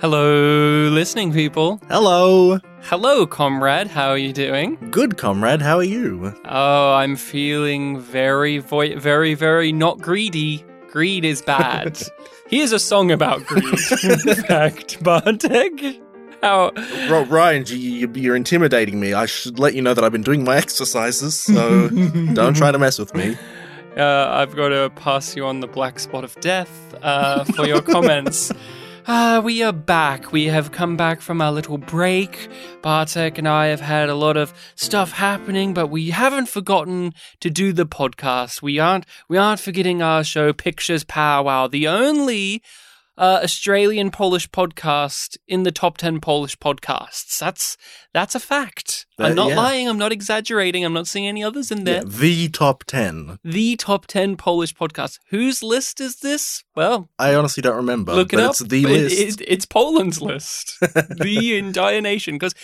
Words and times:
Hello, 0.00 0.88
listening 0.90 1.32
people. 1.32 1.80
Hello. 1.88 2.60
Hello, 2.82 3.26
comrade. 3.26 3.88
How 3.88 4.10
are 4.10 4.18
you 4.18 4.32
doing? 4.32 4.76
Good, 4.92 5.18
comrade. 5.18 5.60
How 5.60 5.76
are 5.78 5.82
you? 5.84 6.32
Oh, 6.44 6.92
I'm 6.94 7.16
feeling 7.16 7.98
very, 7.98 8.58
vo- 8.58 8.96
very, 8.96 9.34
very 9.34 9.72
not 9.72 9.98
greedy. 10.00 10.64
Greed 10.92 11.24
is 11.24 11.42
bad. 11.42 12.00
Here's 12.48 12.70
a 12.70 12.78
song 12.78 13.10
about 13.10 13.44
greed. 13.46 13.64
In 14.04 14.34
fact, 14.46 15.02
Bartek. 15.02 16.00
How? 16.42 16.70
Ro- 17.10 17.24
Ryan, 17.24 17.64
you, 17.66 17.76
you, 17.76 18.12
you're 18.14 18.36
intimidating 18.36 19.00
me. 19.00 19.14
I 19.14 19.26
should 19.26 19.58
let 19.58 19.74
you 19.74 19.82
know 19.82 19.94
that 19.94 20.04
I've 20.04 20.12
been 20.12 20.22
doing 20.22 20.44
my 20.44 20.56
exercises, 20.56 21.36
so 21.38 21.88
don't 22.34 22.54
try 22.54 22.70
to 22.70 22.78
mess 22.78 23.00
with 23.00 23.14
me. 23.16 23.36
Uh, 23.96 24.28
I've 24.30 24.54
got 24.54 24.68
to 24.68 24.90
pass 24.90 25.34
you 25.34 25.44
on 25.44 25.58
the 25.58 25.66
black 25.66 25.98
spot 25.98 26.22
of 26.22 26.38
death 26.40 26.94
uh, 27.02 27.42
for 27.42 27.66
your 27.66 27.82
comments. 27.82 28.52
Ah, 29.10 29.40
we 29.42 29.62
are 29.62 29.72
back. 29.72 30.32
We 30.32 30.44
have 30.48 30.70
come 30.70 30.94
back 30.94 31.22
from 31.22 31.40
our 31.40 31.50
little 31.50 31.78
break. 31.78 32.46
Bartek 32.82 33.38
and 33.38 33.48
I 33.48 33.68
have 33.68 33.80
had 33.80 34.10
a 34.10 34.14
lot 34.14 34.36
of 34.36 34.52
stuff 34.74 35.12
happening, 35.12 35.72
but 35.72 35.86
we 35.86 36.10
haven't 36.10 36.50
forgotten 36.50 37.14
to 37.40 37.48
do 37.48 37.72
the 37.72 37.86
podcast. 37.86 38.60
We 38.60 38.78
aren't 38.78 39.06
we 39.26 39.38
aren't 39.38 39.60
forgetting 39.60 40.02
our 40.02 40.22
show 40.24 40.52
Pictures 40.52 41.04
Powwow, 41.04 41.68
the 41.68 41.88
only 41.88 42.62
uh, 43.18 43.40
Australian 43.42 44.10
Polish 44.12 44.48
podcast 44.48 45.36
in 45.48 45.64
the 45.64 45.72
top 45.72 45.98
10 45.98 46.20
Polish 46.20 46.56
podcasts. 46.58 47.36
That's 47.38 47.76
that's 48.14 48.34
a 48.36 48.40
fact. 48.40 49.06
I'm 49.18 49.32
Uh, 49.32 49.34
not 49.34 49.48
yeah. 49.50 49.56
lying, 49.56 49.88
I'm 49.88 49.98
not 49.98 50.12
exaggerating. 50.12 50.84
I'm 50.84 50.92
not 50.92 51.08
seeing 51.08 51.26
any 51.26 51.42
others 51.42 51.70
in 51.72 51.82
there 51.84 52.02
Yeah, 52.04 52.04
the 52.06 52.48
top 52.48 52.84
10. 52.84 53.38
the 53.44 53.74
top 53.76 54.06
10 54.06 54.36
Polish 54.36 54.72
podcasts. 54.74 55.18
Whose 55.30 55.62
list 55.62 56.00
is 56.00 56.16
this? 56.20 56.62
Well, 56.76 57.10
I 57.18 57.34
honestly 57.34 57.60
don't 57.60 57.76
remember. 57.76 58.14
look 58.14 58.32
it 58.32 58.36
but 58.36 58.44
up. 58.44 58.50
It's 58.52 58.60
the 58.60 58.84
It- 58.84 58.88
list. 58.88 59.40
it- 59.40 59.44
it's 59.48 59.66
Poland's 59.66 60.22
list. 60.22 60.78
the 60.80 61.58
entire 61.58 62.00
nation. 62.00 62.36
Because 62.36 62.54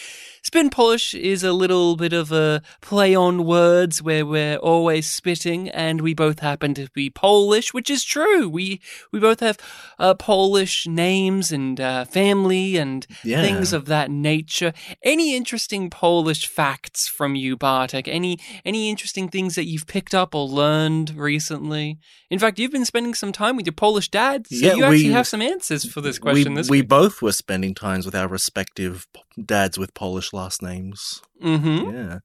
Spit 0.46 0.70
Polish 0.70 1.14
is 1.14 1.42
a 1.42 1.54
little 1.54 1.96
bit 1.96 2.12
of 2.12 2.30
a 2.30 2.60
play 2.82 3.14
on 3.14 3.46
words 3.46 4.02
where 4.02 4.26
we're 4.26 4.56
always 4.58 5.08
spitting, 5.08 5.70
and 5.70 6.02
we 6.02 6.12
both 6.12 6.40
happen 6.40 6.74
to 6.74 6.86
be 6.92 7.08
Polish, 7.08 7.72
which 7.72 7.88
is 7.88 8.04
true. 8.04 8.46
We 8.46 8.78
we 9.10 9.20
both 9.20 9.40
have 9.40 9.56
uh, 9.98 10.12
Polish 10.12 10.86
names 10.86 11.50
and 11.50 11.80
uh, 11.80 12.04
family 12.04 12.76
and 12.76 13.06
Yeah. 13.24 13.40
things 13.42 13.72
of 13.72 13.86
that 13.86 14.10
nature. 14.10 14.74
Any 15.02 15.34
interesting 15.34 15.88
Polish 15.88 16.46
facts 16.46 17.08
from 17.08 17.34
you, 17.36 17.56
Bartek? 17.56 18.06
Any 18.06 18.38
any 18.66 18.90
interesting 18.90 19.30
things 19.30 19.54
that 19.54 19.64
you've 19.64 19.86
picked 19.86 20.14
up 20.14 20.34
or 20.34 20.46
learned 20.46 21.16
recently? 21.16 21.98
In 22.28 22.38
fact, 22.38 22.58
you've 22.58 22.70
been 22.72 22.84
spending 22.84 23.14
some 23.14 23.32
time 23.32 23.56
with 23.56 23.64
your 23.64 23.72
Polish 23.72 24.10
dad, 24.10 24.46
so 24.48 24.56
Yeah, 24.56 24.74
you 24.74 24.84
actually 24.84 25.04
we- 25.04 25.12
have 25.12 25.26
some 25.26 25.40
answers 25.40 25.90
for 25.90 26.02
this 26.02 26.18
question. 26.18 26.52
we, 26.52 26.60
this 26.60 26.68
we 26.68 26.82
both 26.82 27.22
were 27.22 27.32
spending 27.32 27.74
times 27.74 28.04
with 28.04 28.14
our 28.14 28.28
respective 28.28 29.06
dads 29.42 29.78
with 29.78 29.94
Polish 29.94 30.32
last 30.34 30.62
names. 30.62 31.22
Mm-hmm. 31.42 31.94
Yeah. 31.94 32.18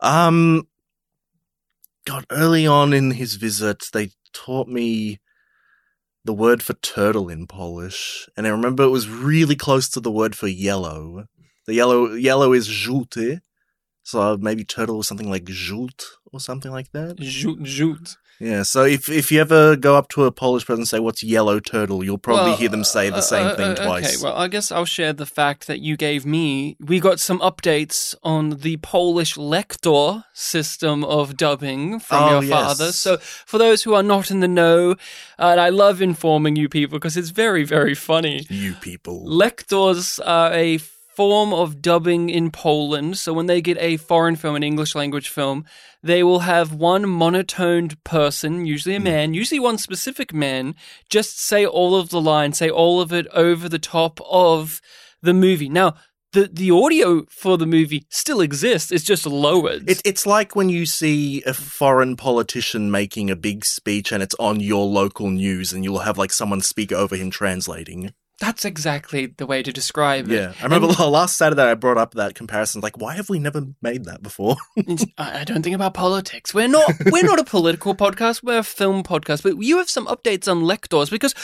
Um 0.00 0.66
God, 2.04 2.26
early 2.30 2.66
on 2.66 2.92
in 2.92 3.12
his 3.12 3.36
visit, 3.36 3.84
they 3.92 4.10
taught 4.32 4.66
me 4.66 5.20
the 6.24 6.32
word 6.32 6.62
for 6.62 6.74
turtle 6.74 7.28
in 7.28 7.46
Polish, 7.46 8.28
and 8.36 8.46
I 8.46 8.50
remember 8.50 8.82
it 8.82 8.90
was 8.90 9.08
really 9.08 9.56
close 9.56 9.88
to 9.90 10.00
the 10.00 10.10
word 10.10 10.36
for 10.36 10.48
yellow. 10.48 11.26
The 11.66 11.74
yellow 11.74 12.14
yellow 12.14 12.52
is 12.52 12.68
żółty, 12.68 13.40
so 14.02 14.36
maybe 14.36 14.64
turtle 14.64 14.98
was 14.98 15.06
something 15.06 15.30
like 15.30 15.44
żółt 15.44 16.04
or 16.32 16.40
something 16.40 16.72
like 16.72 16.90
that. 16.92 17.18
Rzut, 17.18 17.60
rzut. 17.60 18.16
Yeah, 18.42 18.64
so 18.64 18.82
if 18.84 19.08
if 19.08 19.30
you 19.30 19.40
ever 19.40 19.76
go 19.76 19.96
up 19.96 20.08
to 20.08 20.24
a 20.24 20.32
Polish 20.32 20.66
person 20.66 20.80
and 20.80 20.88
say 20.88 20.98
what's 20.98 21.22
yellow 21.22 21.60
turtle, 21.60 22.02
you'll 22.02 22.18
probably 22.18 22.50
Well, 22.50 22.56
hear 22.56 22.68
them 22.68 22.82
say 22.82 23.08
the 23.08 23.16
uh, 23.18 23.20
same 23.20 23.46
uh, 23.46 23.54
thing 23.54 23.70
uh, 23.70 23.84
twice. 23.86 24.16
Okay, 24.16 24.24
well, 24.24 24.36
I 24.36 24.48
guess 24.48 24.72
I'll 24.72 24.84
share 24.84 25.12
the 25.12 25.26
fact 25.26 25.68
that 25.68 25.78
you 25.80 25.96
gave 25.96 26.26
me. 26.26 26.76
We 26.80 26.98
got 26.98 27.20
some 27.20 27.38
updates 27.38 28.16
on 28.24 28.50
the 28.58 28.78
Polish 28.78 29.36
lector 29.36 30.24
system 30.32 31.04
of 31.04 31.36
dubbing 31.36 32.00
from 32.00 32.22
Oh, 32.24 32.30
your 32.32 32.42
yes. 32.42 32.50
father. 32.50 32.90
So, 32.90 33.18
for 33.18 33.58
those 33.58 33.84
who 33.84 33.94
are 33.94 34.02
not 34.02 34.30
in 34.32 34.40
the 34.40 34.48
know, 34.48 34.92
uh, 35.38 35.52
and 35.52 35.60
I 35.60 35.68
love 35.68 36.02
informing 36.02 36.56
you 36.56 36.68
people 36.68 36.98
because 36.98 37.16
it's 37.16 37.30
very, 37.30 37.62
very 37.62 37.94
funny. 37.94 38.44
you 38.50 38.74
people. 38.74 39.24
Lectors 39.24 40.18
are 40.18 40.52
a 40.52 40.78
form 41.14 41.52
of 41.52 41.82
dubbing 41.82 42.30
in 42.30 42.50
Poland. 42.50 43.18
So 43.18 43.32
when 43.32 43.46
they 43.46 43.60
get 43.60 43.78
a 43.78 43.96
foreign 43.96 44.36
film, 44.36 44.56
an 44.56 44.62
English 44.62 44.94
language 44.94 45.28
film, 45.28 45.64
they 46.02 46.22
will 46.22 46.40
have 46.40 46.72
one 46.72 47.04
monotoned 47.06 48.02
person, 48.04 48.66
usually 48.66 48.96
a 48.96 48.98
hmm. 48.98 49.04
man, 49.04 49.34
usually 49.34 49.60
one 49.60 49.78
specific 49.78 50.32
man, 50.32 50.74
just 51.08 51.38
say 51.38 51.66
all 51.66 51.94
of 51.94 52.08
the 52.08 52.20
lines, 52.20 52.58
say 52.58 52.70
all 52.70 53.00
of 53.00 53.12
it 53.12 53.26
over 53.28 53.68
the 53.68 53.78
top 53.78 54.20
of 54.28 54.80
the 55.20 55.34
movie. 55.34 55.68
Now, 55.68 55.94
the, 56.32 56.48
the 56.50 56.70
audio 56.70 57.26
for 57.28 57.58
the 57.58 57.66
movie 57.66 58.06
still 58.08 58.40
exists. 58.40 58.90
It's 58.90 59.04
just 59.04 59.26
lowered. 59.26 59.88
It, 59.88 60.00
it's 60.04 60.26
like 60.26 60.56
when 60.56 60.70
you 60.70 60.86
see 60.86 61.42
a 61.44 61.52
foreign 61.52 62.16
politician 62.16 62.90
making 62.90 63.30
a 63.30 63.36
big 63.36 63.66
speech 63.66 64.12
and 64.12 64.22
it's 64.22 64.34
on 64.38 64.60
your 64.60 64.86
local 64.86 65.28
news 65.28 65.74
and 65.74 65.84
you'll 65.84 66.00
have 66.00 66.16
like 66.16 66.32
someone 66.32 66.62
speak 66.62 66.90
over 66.90 67.16
him 67.16 67.30
translating. 67.30 68.14
That's 68.42 68.64
exactly 68.64 69.26
the 69.26 69.46
way 69.46 69.62
to 69.62 69.72
describe 69.72 70.28
it. 70.28 70.34
Yeah. 70.34 70.52
I 70.60 70.64
remember 70.64 70.88
And- 70.88 70.98
last 71.12 71.36
Saturday 71.38 71.62
I 71.62 71.74
brought 71.74 71.96
up 71.96 72.14
that 72.14 72.34
comparison. 72.34 72.80
Like, 72.80 72.98
why 72.98 73.14
have 73.14 73.28
we 73.30 73.38
never 73.38 73.62
made 73.80 74.04
that 74.06 74.20
before? 74.20 74.56
I 75.16 75.44
don't 75.44 75.62
think 75.62 75.76
about 75.76 75.94
politics. 75.94 76.52
We're 76.52 76.66
not 76.66 76.92
we're 77.06 77.22
not 77.22 77.38
a 77.38 77.44
political 77.56 77.94
podcast. 77.94 78.42
We're 78.42 78.58
a 78.58 78.64
film 78.64 79.04
podcast. 79.04 79.44
But 79.44 79.58
you 79.62 79.78
have 79.78 79.88
some 79.88 80.06
updates 80.08 80.50
on 80.50 80.62
lectors 80.62 81.08
because 81.08 81.34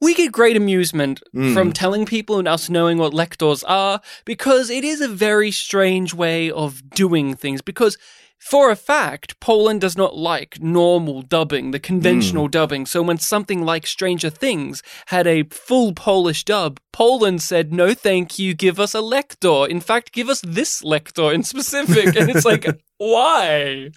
we 0.00 0.14
get 0.14 0.30
great 0.32 0.56
amusement 0.56 1.22
Mm. 1.34 1.54
from 1.54 1.72
telling 1.72 2.04
people 2.04 2.38
and 2.38 2.46
us 2.46 2.68
knowing 2.68 2.98
what 2.98 3.14
lectors 3.14 3.64
are 3.64 4.00
because 4.26 4.68
it 4.68 4.84
is 4.84 5.00
a 5.00 5.08
very 5.08 5.50
strange 5.50 6.12
way 6.12 6.50
of 6.50 6.82
doing 6.90 7.34
things 7.34 7.62
because 7.62 7.96
for 8.42 8.72
a 8.72 8.76
fact, 8.76 9.38
Poland 9.38 9.80
does 9.80 9.96
not 9.96 10.16
like 10.16 10.60
normal 10.60 11.22
dubbing, 11.22 11.70
the 11.70 11.78
conventional 11.78 12.46
hmm. 12.46 12.50
dubbing. 12.50 12.86
So 12.86 13.00
when 13.00 13.18
something 13.18 13.62
like 13.62 13.86
Stranger 13.86 14.30
Things 14.30 14.82
had 15.06 15.28
a 15.28 15.44
full 15.44 15.94
Polish 15.94 16.44
dub, 16.44 16.80
Poland 16.92 17.40
said, 17.40 17.72
no, 17.72 17.94
thank 17.94 18.40
you, 18.40 18.52
give 18.52 18.80
us 18.80 18.94
a 18.94 19.00
lector. 19.00 19.66
In 19.68 19.80
fact, 19.80 20.12
give 20.12 20.28
us 20.28 20.40
this 20.40 20.82
lector 20.82 21.32
in 21.32 21.44
specific. 21.44 22.16
And 22.16 22.28
it's 22.28 22.44
like, 22.44 22.66
why? 23.02 23.90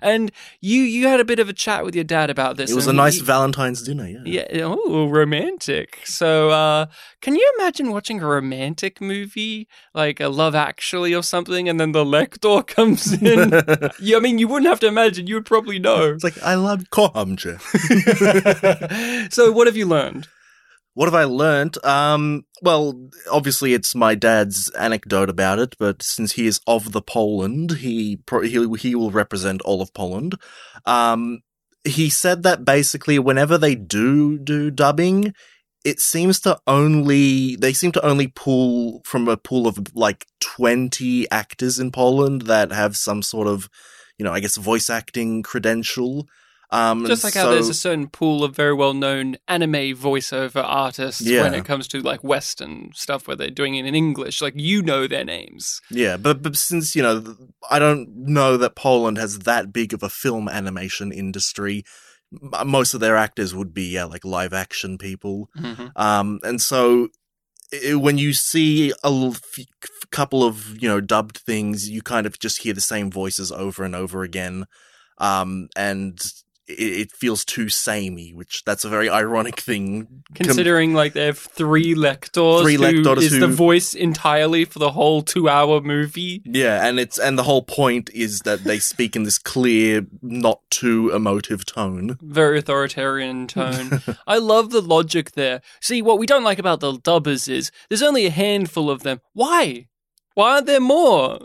And 0.00 0.32
you 0.60 0.82
you 0.82 1.08
had 1.08 1.20
a 1.20 1.24
bit 1.24 1.38
of 1.38 1.48
a 1.48 1.52
chat 1.52 1.84
with 1.84 1.94
your 1.94 2.04
dad 2.04 2.30
about 2.30 2.56
this. 2.56 2.70
It 2.70 2.74
was 2.74 2.86
a 2.86 2.92
nice 2.92 3.16
he- 3.16 3.24
Valentine's 3.24 3.82
dinner, 3.82 4.06
yeah. 4.06 4.22
yeah, 4.24 4.62
oh, 4.64 5.08
romantic. 5.08 6.00
So, 6.04 6.50
uh, 6.50 6.86
can 7.20 7.34
you 7.34 7.52
imagine 7.58 7.92
watching 7.92 8.22
a 8.22 8.26
romantic 8.26 9.00
movie 9.00 9.68
like 9.94 10.20
a 10.20 10.28
Love 10.28 10.54
Actually 10.54 11.14
or 11.14 11.22
something, 11.22 11.68
and 11.68 11.78
then 11.78 11.92
the 11.92 12.04
lector 12.04 12.62
comes 12.66 13.12
in? 13.12 13.50
yeah, 14.00 14.16
I 14.16 14.20
mean, 14.20 14.38
you 14.38 14.48
wouldn't 14.48 14.68
have 14.68 14.80
to 14.80 14.86
imagine; 14.86 15.26
you 15.26 15.34
would 15.34 15.46
probably 15.46 15.78
know. 15.78 16.12
It's 16.14 16.24
like, 16.24 16.42
I 16.42 16.54
love 16.54 16.84
Kocham 16.90 17.36
cię. 17.36 17.58
so, 19.32 19.52
what 19.52 19.66
have 19.66 19.76
you 19.76 19.86
learned? 19.86 20.28
What 20.96 21.08
have 21.08 21.14
I 21.14 21.24
learnt? 21.24 21.76
Um, 21.84 22.46
well, 22.62 23.10
obviously 23.30 23.74
it's 23.74 23.94
my 23.94 24.14
dad's 24.14 24.70
anecdote 24.70 25.28
about 25.28 25.58
it, 25.58 25.76
but 25.78 26.02
since 26.02 26.32
he 26.32 26.46
is 26.46 26.58
of 26.66 26.92
the 26.92 27.02
Poland, 27.02 27.72
he 27.72 28.16
pro- 28.16 28.40
he 28.40 28.66
he 28.78 28.94
will 28.94 29.10
represent 29.10 29.60
all 29.60 29.82
of 29.82 29.92
Poland. 29.92 30.36
Um, 30.86 31.40
he 31.84 32.08
said 32.08 32.44
that 32.44 32.64
basically 32.64 33.18
whenever 33.18 33.58
they 33.58 33.74
do 33.74 34.38
do 34.38 34.70
dubbing, 34.70 35.34
it 35.84 36.00
seems 36.00 36.40
to 36.40 36.58
only 36.66 37.56
they 37.56 37.74
seem 37.74 37.92
to 37.92 38.02
only 38.06 38.28
pull 38.28 39.02
from 39.04 39.28
a 39.28 39.36
pool 39.36 39.66
of 39.66 39.94
like 39.94 40.24
20 40.40 41.30
actors 41.30 41.78
in 41.78 41.90
Poland 41.92 42.42
that 42.46 42.72
have 42.72 42.96
some 42.96 43.20
sort 43.20 43.48
of, 43.48 43.68
you 44.16 44.24
know, 44.24 44.32
I 44.32 44.40
guess 44.40 44.56
voice 44.56 44.88
acting 44.88 45.42
credential. 45.42 46.26
Um, 46.70 47.06
Just 47.06 47.22
like 47.22 47.34
how 47.34 47.50
there's 47.50 47.68
a 47.68 47.74
certain 47.74 48.08
pool 48.08 48.42
of 48.42 48.56
very 48.56 48.74
well-known 48.74 49.36
anime 49.46 49.94
voiceover 49.96 50.64
artists 50.64 51.22
when 51.42 51.54
it 51.54 51.64
comes 51.64 51.86
to 51.88 52.00
like 52.00 52.24
Western 52.24 52.90
stuff 52.94 53.28
where 53.28 53.36
they're 53.36 53.50
doing 53.50 53.76
it 53.76 53.86
in 53.86 53.94
English, 53.94 54.42
like 54.42 54.54
you 54.56 54.82
know 54.82 55.06
their 55.06 55.24
names. 55.24 55.80
Yeah, 55.90 56.16
but, 56.16 56.42
but 56.42 56.56
since, 56.56 56.96
you 56.96 57.02
know, 57.02 57.36
I 57.70 57.78
don't 57.78 58.08
know 58.16 58.56
that 58.56 58.74
Poland 58.74 59.16
has 59.18 59.40
that 59.40 59.72
big 59.72 59.94
of 59.94 60.02
a 60.02 60.08
film 60.08 60.48
animation 60.48 61.12
industry, 61.12 61.84
most 62.64 62.94
of 62.94 63.00
their 63.00 63.16
actors 63.16 63.54
would 63.54 63.72
be, 63.72 63.84
yeah, 63.84 64.04
like 64.04 64.24
live 64.24 64.52
action 64.52 64.98
people. 64.98 65.48
Mhm. 65.56 65.92
Um, 65.96 66.40
and 66.42 66.60
so 66.60 67.08
i 67.72 67.94
when 67.94 68.16
you 68.16 68.32
see 68.32 68.90
a 69.02 69.06
l- 69.06 69.32
f- 69.34 69.66
couple 70.10 70.44
of, 70.44 70.80
you 70.82 70.88
know, 70.88 71.00
dubbed 71.00 71.38
things, 71.38 71.88
you 71.88 72.02
kind 72.02 72.26
of 72.26 72.38
just 72.38 72.62
hear 72.62 72.72
the 72.72 72.80
same 72.80 73.10
voices 73.10 73.50
over 73.52 73.84
and 73.84 73.94
over 73.94 74.22
again. 74.22 74.66
Um, 75.18 75.68
and 75.74 76.20
it, 76.68 77.12
feels 77.12 77.44
too 77.44 77.68
samey, 77.68 78.32
which 78.32 78.64
that's 78.64 78.84
a 78.84 78.88
very 78.88 79.08
ironic 79.08 79.60
thing. 79.60 80.06
Com- 80.34 80.46
Considering 80.46 80.94
like 80.94 81.12
they 81.12 81.26
have 81.26 81.38
three 81.38 81.94
lectors, 81.94 82.62
Three 82.62 82.74
who 82.74 83.02
lectors 83.02 83.32
is 83.32 83.38
the 83.38 83.46
voice 83.48 83.94
entirely 83.94 84.64
for 84.64 84.78
the 84.78 84.90
whole 84.92 85.22
two-hour 85.22 85.80
movie. 85.80 86.42
yeah, 86.44 86.86
and 86.86 86.98
it's 86.98 87.18
and 87.18 87.38
the 87.38 87.44
whole 87.44 87.62
point 87.62 88.10
is 88.12 88.40
that 88.40 88.64
they 88.64 88.78
speak 88.78 89.16
in 89.16 89.22
this 89.22 89.38
clear, 89.38 90.06
not 90.22 90.60
too 90.70 91.10
emotive 91.10 91.64
tone. 91.66 92.18
Very 92.20 92.58
authoritarian 92.58 93.46
tone. 93.46 94.02
I 94.26 94.38
love 94.38 94.70
the 94.70 94.80
logic 94.82 95.32
there. 95.32 95.60
See, 95.80 96.02
what 96.02 96.18
we 96.18 96.26
don't 96.26 96.44
like 96.44 96.58
about 96.58 96.80
the 96.80 96.98
dubbers 96.98 97.48
is 97.48 97.70
there's 97.88 98.02
only 98.02 98.26
a 98.26 98.30
handful 98.30 98.90
of 98.90 99.02
them. 99.02 99.20
Why? 99.32 99.88
Why 100.34 100.54
aren't 100.54 100.66
there 100.66 100.80
more? 100.80 101.38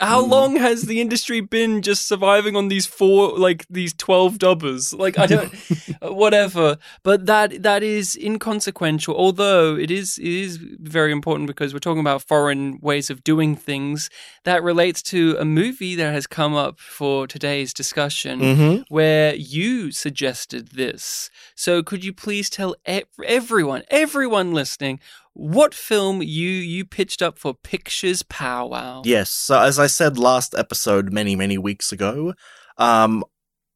How 0.00 0.22
Hmm. 0.22 0.30
long 0.30 0.56
has 0.56 0.82
the 0.82 1.00
industry 1.00 1.40
been 1.40 1.82
just 1.82 2.06
surviving 2.06 2.56
on 2.56 2.68
these 2.68 2.86
four, 2.86 3.36
like 3.38 3.64
these 3.70 3.92
twelve 3.94 4.38
dubbers? 4.38 4.92
Like 4.92 5.18
I 5.18 5.26
don't, 5.26 5.52
whatever. 6.02 6.78
But 7.02 7.26
that 7.26 7.62
that 7.62 7.82
is 7.82 8.16
inconsequential. 8.16 9.14
Although 9.16 9.76
it 9.76 9.90
is 9.90 10.18
it 10.18 10.26
is 10.26 10.56
very 10.56 11.12
important 11.12 11.46
because 11.46 11.72
we're 11.72 11.80
talking 11.80 12.00
about 12.00 12.22
foreign 12.22 12.78
ways 12.80 13.10
of 13.10 13.24
doing 13.24 13.56
things. 13.56 14.10
That 14.44 14.62
relates 14.62 15.02
to 15.04 15.36
a 15.38 15.44
movie 15.44 15.94
that 15.96 16.12
has 16.12 16.26
come 16.26 16.54
up 16.54 16.78
for 16.78 17.26
today's 17.26 17.72
discussion 17.74 18.40
Mm-hmm. 18.40 18.82
where 18.94 19.34
you 19.34 19.90
suggested 19.92 20.68
this. 20.68 21.30
So 21.54 21.82
could 21.82 22.04
you 22.04 22.12
please 22.12 22.48
tell 22.50 22.76
ev- 22.84 23.04
everyone, 23.24 23.82
everyone 23.90 24.52
listening, 24.52 25.00
what 25.38 25.74
film 25.74 26.22
you 26.22 26.48
you 26.48 26.84
pitched 26.86 27.20
up 27.20 27.38
for 27.38 27.52
Pictures 27.52 28.22
Powwow? 28.22 29.02
Yes. 29.04 29.30
So 29.30 29.60
as 29.60 29.78
I 29.78 29.86
said 29.86 30.18
last 30.18 30.54
episode, 30.56 31.12
many 31.12 31.36
many 31.36 31.58
weeks 31.58 31.92
ago, 31.92 32.32
um, 32.78 33.22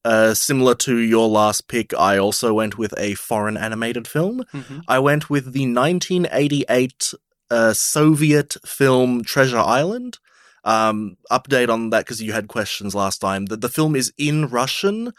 uh, 0.05 0.33
similar 0.33 0.75
to 0.77 0.97
your 0.97 1.29
last 1.29 1.69
pick, 1.69 1.93
I 1.93 2.17
also 2.17 2.55
went 2.55 2.79
with 2.79 2.95
a 2.99 3.15
foreign 3.15 3.59
animated 3.59 4.09
film. 4.09 4.43
Mhm. 4.55 4.83
I 4.89 4.99
went 4.99 5.29
with 5.29 5.53
the 5.53 5.67
1988 5.67 7.13
uh, 7.51 7.73
Soviet 7.75 8.57
film 8.65 9.23
Treasure 9.23 9.59
Island. 9.59 10.19
Um, 10.65 11.17
update 11.31 11.69
on 11.69 11.91
that 11.91 12.05
because 12.05 12.23
you 12.23 12.33
had 12.33 12.49
questions 12.49 12.95
last 12.95 13.19
time. 13.21 13.47
The, 13.47 13.57
the 13.57 13.69
film 13.69 13.97
is 13.97 14.13
in 14.17 14.47
Russian. 14.49 15.13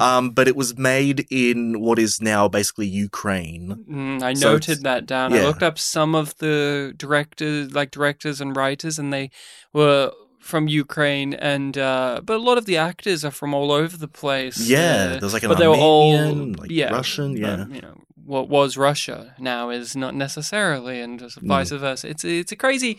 Um, 0.00 0.30
but 0.30 0.48
it 0.48 0.56
was 0.56 0.76
made 0.76 1.26
in 1.30 1.80
what 1.80 1.98
is 1.98 2.20
now 2.20 2.48
basically 2.48 2.86
Ukraine. 2.86 3.84
Mm, 3.90 4.22
I 4.22 4.34
So 4.34 4.52
noted 4.52 4.82
that 4.82 5.06
down. 5.06 5.32
I 5.32 5.42
looked 5.42 5.62
up 5.62 5.78
some 5.78 6.14
of 6.14 6.36
the 6.38 6.94
directors, 6.96 7.72
like 7.72 7.90
directors 7.90 8.40
and 8.40 8.56
writers, 8.56 8.98
and 8.98 9.12
they 9.12 9.30
were 9.72 10.12
from 10.40 10.68
Ukraine, 10.68 11.34
and 11.34 11.76
uh, 11.76 12.20
but 12.24 12.36
a 12.36 12.42
lot 12.42 12.58
of 12.58 12.64
the 12.64 12.76
actors 12.76 13.24
are 13.24 13.30
from 13.30 13.52
all 13.54 13.70
over 13.70 13.96
the 13.96 14.08
place. 14.08 14.58
Yeah, 14.58 15.14
Uh, 15.16 15.20
there's 15.20 15.34
like 15.34 15.42
an 15.42 15.50
but 15.50 15.58
they 15.58 15.68
were 15.68 15.76
all 15.76 16.16
Armenian, 16.16 16.52
like 16.54 16.70
yeah, 16.70 16.90
Russian, 16.90 17.32
but, 17.32 17.40
yeah. 17.40 17.66
you 17.66 17.82
know 17.82 17.96
what 18.28 18.48
was 18.48 18.76
Russia 18.76 19.34
now 19.38 19.70
is 19.70 19.96
not 19.96 20.14
necessarily, 20.14 21.00
and 21.00 21.20
vice 21.42 21.70
versa. 21.70 22.08
It's 22.08 22.24
it's 22.24 22.52
a 22.52 22.56
crazy 22.56 22.98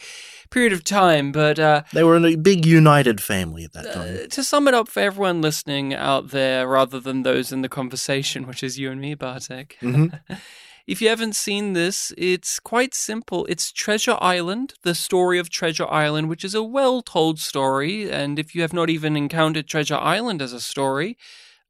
period 0.49 0.73
of 0.73 0.83
time, 0.83 1.31
but 1.31 1.59
uh, 1.59 1.83
They 1.93 2.03
were 2.03 2.17
in 2.17 2.25
a 2.25 2.35
big 2.35 2.65
united 2.65 3.21
family 3.21 3.63
at 3.63 3.73
that 3.73 3.93
time. 3.93 4.15
uh, 4.23 4.27
to 4.27 4.43
sum 4.43 4.67
it 4.67 4.73
up 4.73 4.87
for 4.87 5.01
everyone 5.01 5.41
listening 5.41 5.93
out 5.93 6.29
there, 6.31 6.67
rather 6.67 6.99
than 6.99 7.23
those 7.23 7.51
in 7.51 7.61
the 7.61 7.69
conversation, 7.69 8.47
which 8.47 8.63
is 8.63 8.79
you 8.79 8.91
and 8.91 8.99
me, 8.99 9.13
Bartek. 9.15 9.77
Mhm. 9.81 10.19
if 10.87 11.01
you 11.01 11.09
haven't 11.09 11.35
seen 11.35 11.73
this, 11.73 12.11
it's 12.17 12.59
quite 12.59 12.95
simple. 12.95 13.45
It's 13.45 13.71
Treasure 13.71 14.17
Island, 14.19 14.73
the 14.81 14.95
story 14.95 15.37
of 15.37 15.49
Treasure 15.49 15.87
Island, 15.87 16.29
which 16.29 16.43
is 16.43 16.55
a 16.55 16.63
well 16.63 17.01
told 17.03 17.37
story. 17.39 18.09
And 18.11 18.39
if 18.39 18.55
you 18.55 18.61
have 18.63 18.73
not 18.73 18.89
even 18.89 19.15
encountered 19.15 19.67
Treasure 19.67 19.99
Island 20.15 20.41
as 20.41 20.53
a 20.53 20.59
story, 20.73 21.15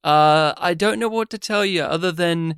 uh, 0.05 0.53
I 0.57 0.73
don't 0.73 0.99
know 0.99 1.09
what 1.09 1.29
to 1.31 1.37
tell 1.37 1.65
you 1.65 1.83
other 1.83 2.13
than 2.13 2.55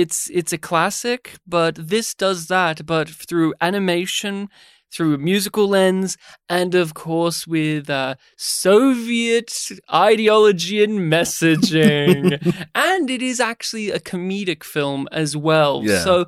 it's 0.00 0.18
it's 0.38 0.52
a 0.54 0.58
classic, 0.70 1.22
but 1.46 1.74
this 1.76 2.14
does 2.14 2.46
that, 2.46 2.86
but 2.86 3.08
through 3.28 3.52
animation, 3.60 4.48
through 4.90 5.12
a 5.14 5.18
musical 5.18 5.66
lens, 5.68 6.16
and 6.48 6.74
of 6.74 6.94
course 6.94 7.46
with 7.46 7.90
uh, 7.90 8.14
Soviet 8.36 9.52
ideology 9.92 10.82
and 10.82 10.98
messaging. 11.12 12.22
and 12.74 13.10
it 13.10 13.22
is 13.22 13.38
actually 13.40 13.90
a 13.90 14.00
comedic 14.00 14.64
film 14.64 15.08
as 15.12 15.36
well. 15.36 15.82
Yeah. 15.84 16.00
So 16.04 16.26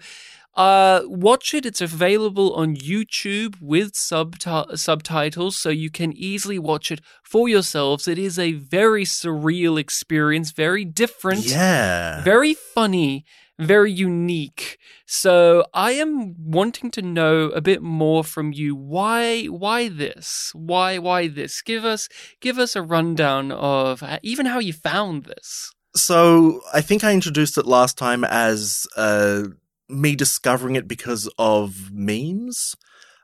uh, 0.57 1.01
watch 1.07 1.55
it. 1.55 1.65
It's 1.67 1.81
available 1.81 2.55
on 2.55 2.77
YouTube 2.77 3.55
with 3.61 3.93
subti- 3.95 4.79
subtitles, 4.79 5.57
so 5.57 5.71
you 5.71 5.91
can 5.91 6.13
easily 6.13 6.59
watch 6.59 6.93
it 6.93 7.01
for 7.23 7.49
yourselves. 7.49 8.07
It 8.07 8.19
is 8.19 8.39
a 8.39 8.53
very 8.53 9.05
surreal 9.05 9.81
experience, 9.81 10.53
very 10.53 10.85
different 10.85 11.45
Yeah. 11.47 12.23
very 12.23 12.55
funny, 12.55 13.25
very 13.59 13.93
unique. 13.93 14.79
So 15.07 15.65
I 15.73 15.93
am 15.93 16.35
wanting 16.39 16.91
to 16.93 17.03
know 17.03 17.47
a 17.47 17.61
bit 17.61 17.83
more 17.83 18.25
from 18.25 18.53
you. 18.53 18.75
Why 18.75 19.47
why 19.47 19.89
this? 19.89 20.51
Why 20.55 20.99
why 20.99 21.29
this? 21.29 21.63
Give 21.63 21.85
us 21.85 22.09
give 22.41 22.59
us 22.59 22.75
a 22.75 22.83
rundown 22.83 23.53
of 23.53 24.03
even 24.23 24.47
how 24.47 24.59
you 24.59 24.73
found 24.73 25.25
this. 25.25 25.73
So 25.97 26.61
I 26.73 26.81
think 26.81 27.05
I 27.05 27.13
introduced 27.13 27.57
it 27.57 27.67
last 27.67 27.97
time 27.97 28.25
as 28.25 28.87
uh, 28.97 29.45
me 29.89 30.17
discovering 30.17 30.75
it 30.75 30.89
because 30.89 31.31
of 31.39 31.91
memes. 31.93 32.75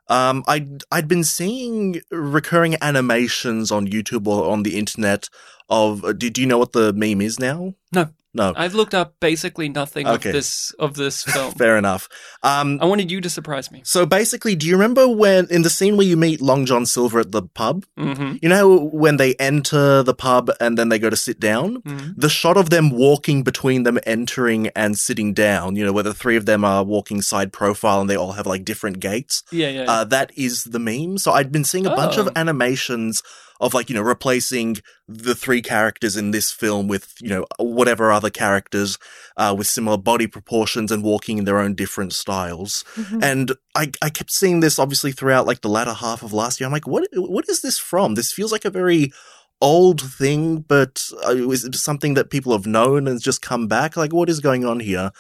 Um, 0.09 0.43
I'd 0.49 0.83
I'd 0.91 1.09
been 1.09 1.25
seeing 1.25 2.01
recurring 2.11 2.77
animations 2.81 3.71
on 3.71 3.87
YouTube 3.87 4.27
or 4.27 4.51
on 4.51 4.65
the 4.65 4.77
internet 4.77 5.29
of. 5.71 6.05
Uh, 6.05 6.13
do, 6.13 6.29
do 6.31 6.41
you 6.41 6.47
know 6.47 6.59
what 6.59 6.73
the 6.73 6.93
meme 6.93 7.21
is 7.23 7.39
now? 7.41 7.75
No. 7.93 8.09
no. 8.35 8.53
I've 8.57 8.75
looked 8.75 8.95
up 8.95 9.15
basically 9.19 9.69
nothing 9.69 10.07
Okay. 10.07 10.29
of 10.29 10.33
this 10.35 10.71
of 10.79 10.95
this 10.95 11.23
film. 11.35 11.53
Fair 11.55 11.77
enough. 11.77 12.09
Um, 12.45 12.79
I 12.81 12.85
wanted 12.87 13.11
you 13.11 13.21
to 13.21 13.29
surprise 13.31 13.73
me. 13.73 13.81
so 13.85 14.07
basically, 14.07 14.55
do 14.55 14.67
you 14.69 14.75
remember 14.75 15.09
when 15.09 15.49
in 15.51 15.63
the 15.63 15.71
scene 15.71 15.97
where 15.97 16.07
you 16.07 16.17
meet 16.17 16.41
Long 16.41 16.67
John 16.67 16.87
Silver 16.87 17.19
at 17.21 17.33
the 17.33 17.43
pub? 17.43 17.85
hmm 17.99 18.35
You 18.43 18.49
know 18.49 18.89
when 18.93 19.17
they 19.17 19.35
enter 19.37 20.03
the 20.05 20.15
pub 20.15 20.51
and 20.61 20.79
then 20.79 20.89
they 20.91 20.99
go 21.01 21.11
to 21.11 21.17
sit 21.17 21.41
down? 21.41 21.77
hmm 21.87 22.11
the 22.17 22.29
shot 22.29 22.57
of 22.57 22.71
them 22.71 22.91
walking 22.91 23.43
between 23.43 23.83
them 23.83 23.99
entering 24.07 24.69
and 24.77 24.97
sitting 24.99 25.33
down, 25.35 25.75
you 25.77 25.85
know, 25.85 25.93
where 25.93 26.05
the 26.05 26.15
three 26.15 26.37
of 26.37 26.47
them 26.47 26.65
are 26.65 26.85
walking 26.85 27.23
side 27.23 27.53
profile 27.53 28.01
and 28.01 28.09
they 28.11 28.17
all 28.17 28.33
have 28.33 28.47
like 28.47 28.65
different 28.65 29.01
gaits. 29.01 29.43
Yeah, 29.51 29.69
yeah. 29.71 29.85
Uh, 29.89 30.05
that 30.05 30.31
is 30.37 30.65
the 30.65 30.79
meme. 30.79 31.19
So 31.19 31.33
I'd 31.33 31.51
been 31.51 31.65
seeing 31.65 31.87
a 31.87 31.97
bunch 31.97 32.17
of 32.19 32.29
Oh. 32.29 32.33
animations 32.37 33.23
of 33.61 33.75
like, 33.75 33.91
you 33.91 33.95
know, 33.95 34.03
replacing 34.03 34.79
the 35.07 35.35
three 35.35 35.61
characters 35.61 36.17
in 36.17 36.31
this 36.31 36.51
film 36.51 36.89
with, 36.89 37.15
you 37.21 37.29
know, 37.29 37.47
whatever 37.59 38.11
other 38.11 38.31
characters, 38.31 38.99
uh, 39.37 39.55
with 39.57 39.67
similar 39.67 39.99
body 39.99 40.27
proportions 40.27 40.91
and 40.91 41.03
walking 41.03 41.39
in 41.39 41.45
their 41.45 41.59
own 41.59 41.75
different 41.75 42.13
styles. 42.13 42.85
Mhm. 42.97 43.23
And 43.23 43.53
I, 43.75 43.93
I 44.03 44.11
kept 44.11 44.33
seeing 44.33 44.61
this 44.61 44.79
obviously 44.79 45.13
throughout 45.13 45.47
like 45.47 45.61
the 45.61 45.69
latter 45.69 45.93
half 45.93 46.23
of 46.23 46.33
last 46.33 46.59
year. 46.59 46.67
I'm 46.67 46.73
like, 46.73 46.87
what, 46.87 47.07
what 47.15 47.49
is 47.49 47.61
this 47.61 47.79
from? 47.79 48.15
This 48.15 48.33
feels 48.33 48.53
like 48.53 48.65
a 48.65 48.71
very 48.71 49.13
old 49.61 50.01
thing, 50.01 50.61
but 50.61 51.05
uh, 51.27 51.51
is 51.51 51.65
it 51.65 51.75
something 51.75 52.15
that 52.15 52.31
people 52.31 52.53
have 52.53 52.67
known 52.67 53.07
and 53.07 53.21
just 53.21 53.43
come 53.43 53.69
back? 53.69 53.97
Like, 53.97 54.13
what 54.13 54.31
is 54.31 54.41
going 54.41 54.65
on 54.65 54.81
here? 54.81 55.11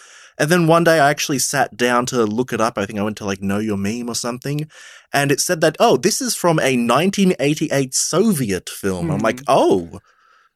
And 0.40 0.48
then 0.50 0.66
one 0.66 0.84
day 0.84 0.98
I 0.98 1.10
actually 1.10 1.38
sat 1.38 1.76
down 1.76 2.06
to 2.06 2.24
look 2.24 2.52
it 2.54 2.62
up. 2.62 2.78
I 2.78 2.86
think 2.86 2.98
I 2.98 3.02
went 3.02 3.18
to 3.18 3.26
like 3.26 3.42
Know 3.42 3.58
Your 3.58 3.76
Meme 3.76 4.08
or 4.08 4.14
something. 4.14 4.68
And 5.12 5.30
it 5.30 5.38
said 5.38 5.60
that, 5.60 5.76
oh, 5.78 5.98
this 5.98 6.22
is 6.22 6.34
from 6.34 6.58
a 6.58 6.76
1988 6.78 7.94
Soviet 7.94 8.70
film. 8.70 9.10
I'm 9.10 9.18
Hmm. 9.18 9.24
like, 9.24 9.42
oh. 9.46 10.00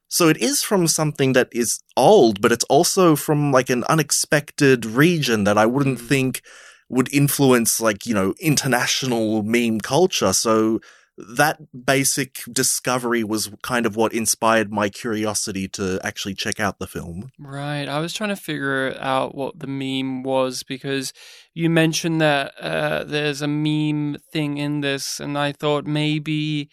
So 0.07 0.27
it 0.27 0.37
is 0.37 0.63
from 0.63 0.87
something 0.87 1.33
that 1.33 1.49
is 1.51 1.81
old, 1.95 2.41
but 2.41 2.51
it's 2.51 2.65
also 2.65 3.15
from 3.15 3.51
like 3.51 3.69
an 3.69 3.83
unexpected 3.87 4.85
region 4.87 5.43
that 5.43 5.57
I 5.57 5.67
wouldn't 5.67 5.99
Hmm. 5.99 6.07
think 6.07 6.41
would 6.89 7.13
influence 7.13 7.79
like, 7.79 8.07
you 8.07 8.15
know, 8.15 8.33
international 8.39 9.43
meme 9.43 9.81
culture. 9.81 10.33
So 10.33 10.79
that 11.17 11.59
basic 11.85 12.39
discovery 12.51 13.23
was 13.23 13.49
kind 13.63 13.85
of 13.85 13.95
what 13.95 14.11
inspired 14.13 14.71
my 14.71 14.89
curiosity 14.89 15.67
to 15.69 15.99
actually 16.03 16.33
check 16.35 16.59
out 16.59 16.77
the 16.79 16.87
film. 16.87 17.29
Right. 17.39 17.87
I 17.87 17.99
was 17.99 18.11
trying 18.13 18.31
to 18.31 18.35
figure 18.35 18.95
out 18.99 19.33
what 19.33 19.59
the 19.59 19.67
meme 19.67 20.23
was 20.23 20.63
because 20.63 21.13
you 21.53 21.69
mentioned 21.69 22.19
that 22.19 22.53
uh, 22.59 23.05
there's 23.05 23.41
a 23.41 23.47
meme 23.47 24.17
thing 24.33 24.57
in 24.57 24.81
this, 24.81 25.19
and 25.21 25.37
I 25.37 25.53
thought 25.53 25.85
maybe 25.85 26.69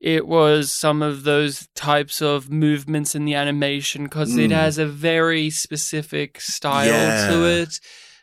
it 0.00 0.26
was 0.26 0.72
some 0.72 1.02
of 1.02 1.24
those 1.24 1.68
types 1.74 2.22
of 2.22 2.50
movements 2.50 3.14
in 3.14 3.24
the 3.26 3.34
animation 3.34 4.04
because 4.04 4.34
it 4.36 4.50
Mm. 4.50 4.54
has 4.54 4.78
a 4.78 4.86
very 4.86 5.50
specific 5.50 6.40
style 6.40 6.86
Yeah. 6.86 7.28
to 7.30 7.44
it. 7.44 7.78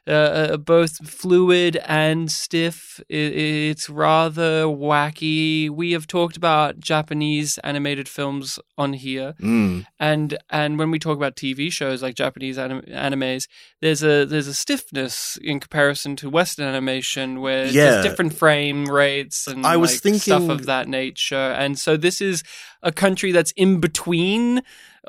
Uh, 0.07 0.11
uh, 0.53 0.57
both 0.57 1.05
fluid 1.09 1.75
and 1.85 2.31
stiff. 2.31 3.01
It's 3.09 3.89
rather 3.89 4.63
wacky. 4.65 5.69
We 5.69 5.91
have 5.91 6.07
talked 6.07 6.37
about 6.37 6.79
Japanese 6.79 7.57
animated 7.57 8.07
films 8.07 8.57
on 8.77 8.93
here, 8.93 9.33
Mm. 9.41 9.85
and 9.99 10.37
and 10.49 10.79
when 10.79 10.91
we 10.91 10.99
talk 10.99 11.17
about 11.17 11.35
TV 11.35 11.69
shows 11.69 12.01
like 12.01 12.15
Japanese 12.15 12.57
anim- 12.57 12.83
animes, 12.87 13.47
there's 13.81 14.01
a 14.01 14.23
there's 14.25 14.47
a 14.47 14.53
stiffness 14.53 15.37
in 15.41 15.59
comparison 15.59 16.15
to 16.17 16.29
Western 16.29 16.65
animation 16.67 17.41
where 17.41 17.65
Yeah. 17.65 17.89
just 18.01 18.07
different 18.07 18.33
frame 18.33 18.85
rates 18.85 19.45
and 19.47 19.65
I 19.65 19.75
was 19.75 19.91
like, 19.91 19.97
stuff 20.21 20.39
thinking- 20.39 20.51
of 20.51 20.65
that 20.67 20.87
nature. 20.87 21.35
And 21.35 21.77
so 21.77 21.97
this 21.97 22.21
is 22.21 22.43
a 22.81 22.91
country 22.93 23.31
that's 23.33 23.51
in 23.57 23.79
between 23.81 24.61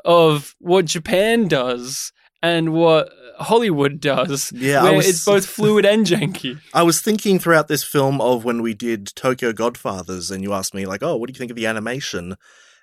of 0.03 0.55
what 0.59 0.85
Japan 0.85 1.47
does 1.47 2.11
and 2.41 2.73
what 2.73 3.09
Hollywood 3.39 3.99
does. 3.99 4.51
Yeah, 4.51 4.83
where 4.83 4.95
was- 4.97 5.07
it's 5.07 5.25
both 5.25 5.45
fluid 5.45 5.85
and 5.85 6.05
janky. 6.05 6.59
I 6.73 6.83
was 6.83 7.01
thinking 7.01 7.39
throughout 7.39 7.67
this 7.67 7.83
film 7.83 8.19
of 8.21 8.43
when 8.43 8.61
we 8.61 8.73
did 8.73 9.07
Tokyo 9.15 9.53
Godfathers, 9.53 10.31
and 10.31 10.43
you 10.43 10.53
asked 10.53 10.73
me 10.73 10.85
like, 10.85 11.03
"Oh, 11.03 11.15
what 11.15 11.27
do 11.27 11.33
you 11.33 11.37
think 11.37 11.51
of 11.51 11.57
the 11.57 11.67
animation?" 11.67 12.35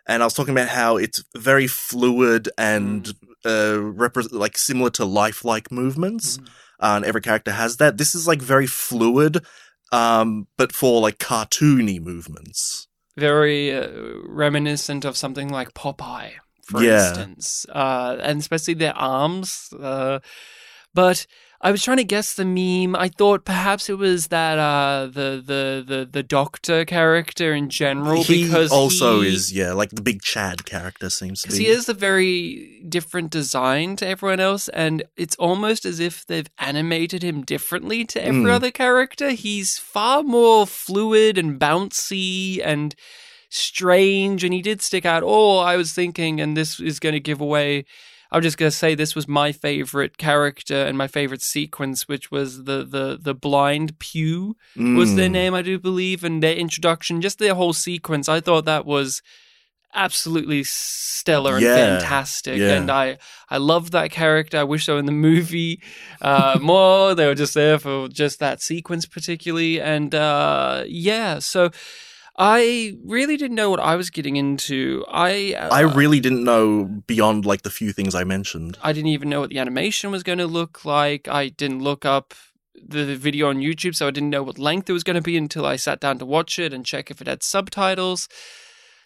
And 0.08 0.22
I 0.22 0.26
was 0.26 0.34
talking 0.34 0.52
about 0.54 0.68
how 0.68 0.96
it's 0.96 1.24
very 1.36 1.66
fluid 1.66 2.48
and 2.56 3.08
uh, 3.44 3.74
repre- 3.76 4.32
like 4.32 4.56
similar 4.56 4.90
to 4.90 5.04
lifelike 5.04 5.72
movements, 5.72 6.38
uh, 6.80 6.94
and 6.96 7.04
every 7.04 7.20
character 7.20 7.50
has 7.52 7.78
that. 7.78 7.98
This 7.98 8.14
is 8.14 8.26
like 8.26 8.40
very 8.40 8.66
fluid, 8.68 9.44
um, 9.92 10.46
but 10.56 10.72
for 10.72 11.00
like 11.00 11.18
cartoony 11.18 12.00
movements. 12.00 12.86
Very 13.16 13.74
uh, 13.74 13.88
reminiscent 14.28 15.04
of 15.04 15.16
something 15.16 15.48
like 15.48 15.72
Popeye, 15.74 16.32
for 16.66 16.82
Yeah. 16.82 17.08
instance, 17.08 17.66
uh, 17.70 18.16
and 18.20 18.40
especially 18.40 18.74
their 18.74 18.96
arms. 18.96 19.68
Uh, 19.78 20.18
but 20.94 21.26
I 21.60 21.70
was 21.70 21.82
trying 21.82 21.96
to 21.96 22.04
guess 22.04 22.34
the 22.34 22.44
meme. 22.44 22.94
I 22.94 23.08
thought 23.08 23.44
perhaps 23.46 23.88
it 23.88 23.96
was 23.98 24.28
that 24.28 24.58
uh, 24.58 25.06
the 25.06 25.42
the 25.44 25.82
the 25.86 26.08
the 26.10 26.22
Doctor 26.22 26.84
character 26.84 27.54
in 27.54 27.70
general 27.70 28.22
he 28.22 28.44
because 28.44 28.70
also 28.70 29.22
he- 29.22 29.28
is 29.34 29.52
yeah, 29.52 29.72
like 29.72 29.90
the 29.90 30.02
big 30.02 30.20
Chad 30.22 30.66
character 30.66 31.08
seems 31.08 31.40
to 31.42 31.48
be. 31.50 31.58
he 31.64 31.66
is 31.66 31.88
a 31.88 31.94
very 31.94 32.84
different 32.88 33.30
design 33.30 33.96
to 33.96 34.06
everyone 34.06 34.38
else, 34.40 34.68
and 34.68 35.02
it's 35.16 35.34
almost 35.36 35.86
as 35.86 35.98
if 35.98 36.26
they've 36.26 36.50
animated 36.58 37.22
him 37.22 37.42
differently 37.42 38.04
to 38.04 38.22
every 38.24 38.50
Mm. 38.50 38.54
other 38.54 38.70
character. 38.70 39.30
He's 39.30 39.78
far 39.78 40.22
more 40.22 40.66
fluid 40.66 41.38
and 41.38 41.58
bouncy 41.58 42.60
and 42.62 42.94
strange, 43.48 44.44
and 44.44 44.52
he 44.52 44.62
did 44.62 44.82
stick 44.82 45.04
out. 45.04 45.22
Oh, 45.24 45.58
I 45.58 45.76
was 45.76 45.92
thinking, 45.92 46.40
and 46.40 46.56
this 46.56 46.80
is 46.80 46.98
going 47.00 47.14
to 47.14 47.20
give 47.20 47.40
away. 47.40 47.84
I'm 48.32 48.42
just 48.42 48.58
going 48.58 48.70
to 48.70 48.76
say 48.76 48.94
this 48.96 49.14
was 49.14 49.28
my 49.28 49.52
favorite 49.52 50.18
character 50.18 50.74
and 50.74 50.98
my 50.98 51.06
favorite 51.06 51.42
sequence, 51.42 52.08
which 52.08 52.30
was 52.30 52.64
the 52.64 52.82
the 52.84 53.18
the 53.20 53.34
blind 53.34 53.98
Pew 54.00 54.56
was 54.76 55.14
their 55.14 55.28
Mm. 55.28 55.32
name, 55.32 55.54
I 55.54 55.62
do 55.62 55.78
believe, 55.78 56.24
and 56.24 56.42
their 56.42 56.56
introduction, 56.56 57.20
just 57.20 57.38
their 57.38 57.54
whole 57.54 57.72
sequence. 57.72 58.28
I 58.28 58.40
thought 58.40 58.64
that 58.64 58.84
was 58.84 59.22
absolutely 59.94 60.62
stellar 60.64 61.54
and 61.54 61.62
Yeah, 61.64 61.98
fantastic, 62.00 62.58
yeah. 62.58 62.72
and 62.74 62.90
I 62.90 63.18
I 63.48 63.58
loved 63.58 63.92
that 63.92 64.10
character. 64.10 64.58
I 64.58 64.64
wish 64.64 64.86
they 64.86 64.92
were 64.92 64.98
in 64.98 65.06
the 65.06 65.12
movie 65.12 65.80
uh, 66.20 66.58
more. 66.62 67.14
They 67.14 67.26
were 67.26 67.34
just 67.36 67.54
there 67.54 67.78
for 67.78 68.08
just 68.08 68.40
that 68.40 68.60
sequence, 68.60 69.06
particularly, 69.06 69.80
and 69.80 70.14
uh, 70.14 70.82
yeah, 70.86 71.38
so. 71.38 71.70
I 72.38 72.96
really 73.04 73.36
didn't 73.36 73.54
know 73.54 73.70
what 73.70 73.80
I 73.80 73.96
was 73.96 74.10
getting 74.10 74.36
into. 74.36 75.04
I 75.08 75.54
uh, 75.54 75.68
I 75.72 75.80
really 75.80 76.20
didn't 76.20 76.44
know 76.44 76.84
beyond 76.84 77.46
like 77.46 77.62
the 77.62 77.70
few 77.70 77.92
things 77.92 78.14
I 78.14 78.24
mentioned. 78.24 78.78
I 78.82 78.92
didn't 78.92 79.08
even 79.08 79.30
know 79.30 79.40
what 79.40 79.50
the 79.50 79.58
animation 79.58 80.10
was 80.10 80.22
going 80.22 80.38
to 80.38 80.46
look 80.46 80.84
like. 80.84 81.28
I 81.28 81.48
didn't 81.48 81.82
look 81.82 82.04
up 82.04 82.34
the 82.74 83.16
video 83.16 83.48
on 83.48 83.58
YouTube, 83.58 83.94
so 83.94 84.06
I 84.06 84.10
didn't 84.10 84.30
know 84.30 84.42
what 84.42 84.58
length 84.58 84.90
it 84.90 84.92
was 84.92 85.04
going 85.04 85.16
to 85.16 85.22
be 85.22 85.36
until 85.36 85.64
I 85.64 85.76
sat 85.76 86.00
down 86.00 86.18
to 86.18 86.26
watch 86.26 86.58
it 86.58 86.72
and 86.74 86.84
check 86.84 87.10
if 87.10 87.20
it 87.20 87.26
had 87.26 87.42
subtitles. 87.42 88.28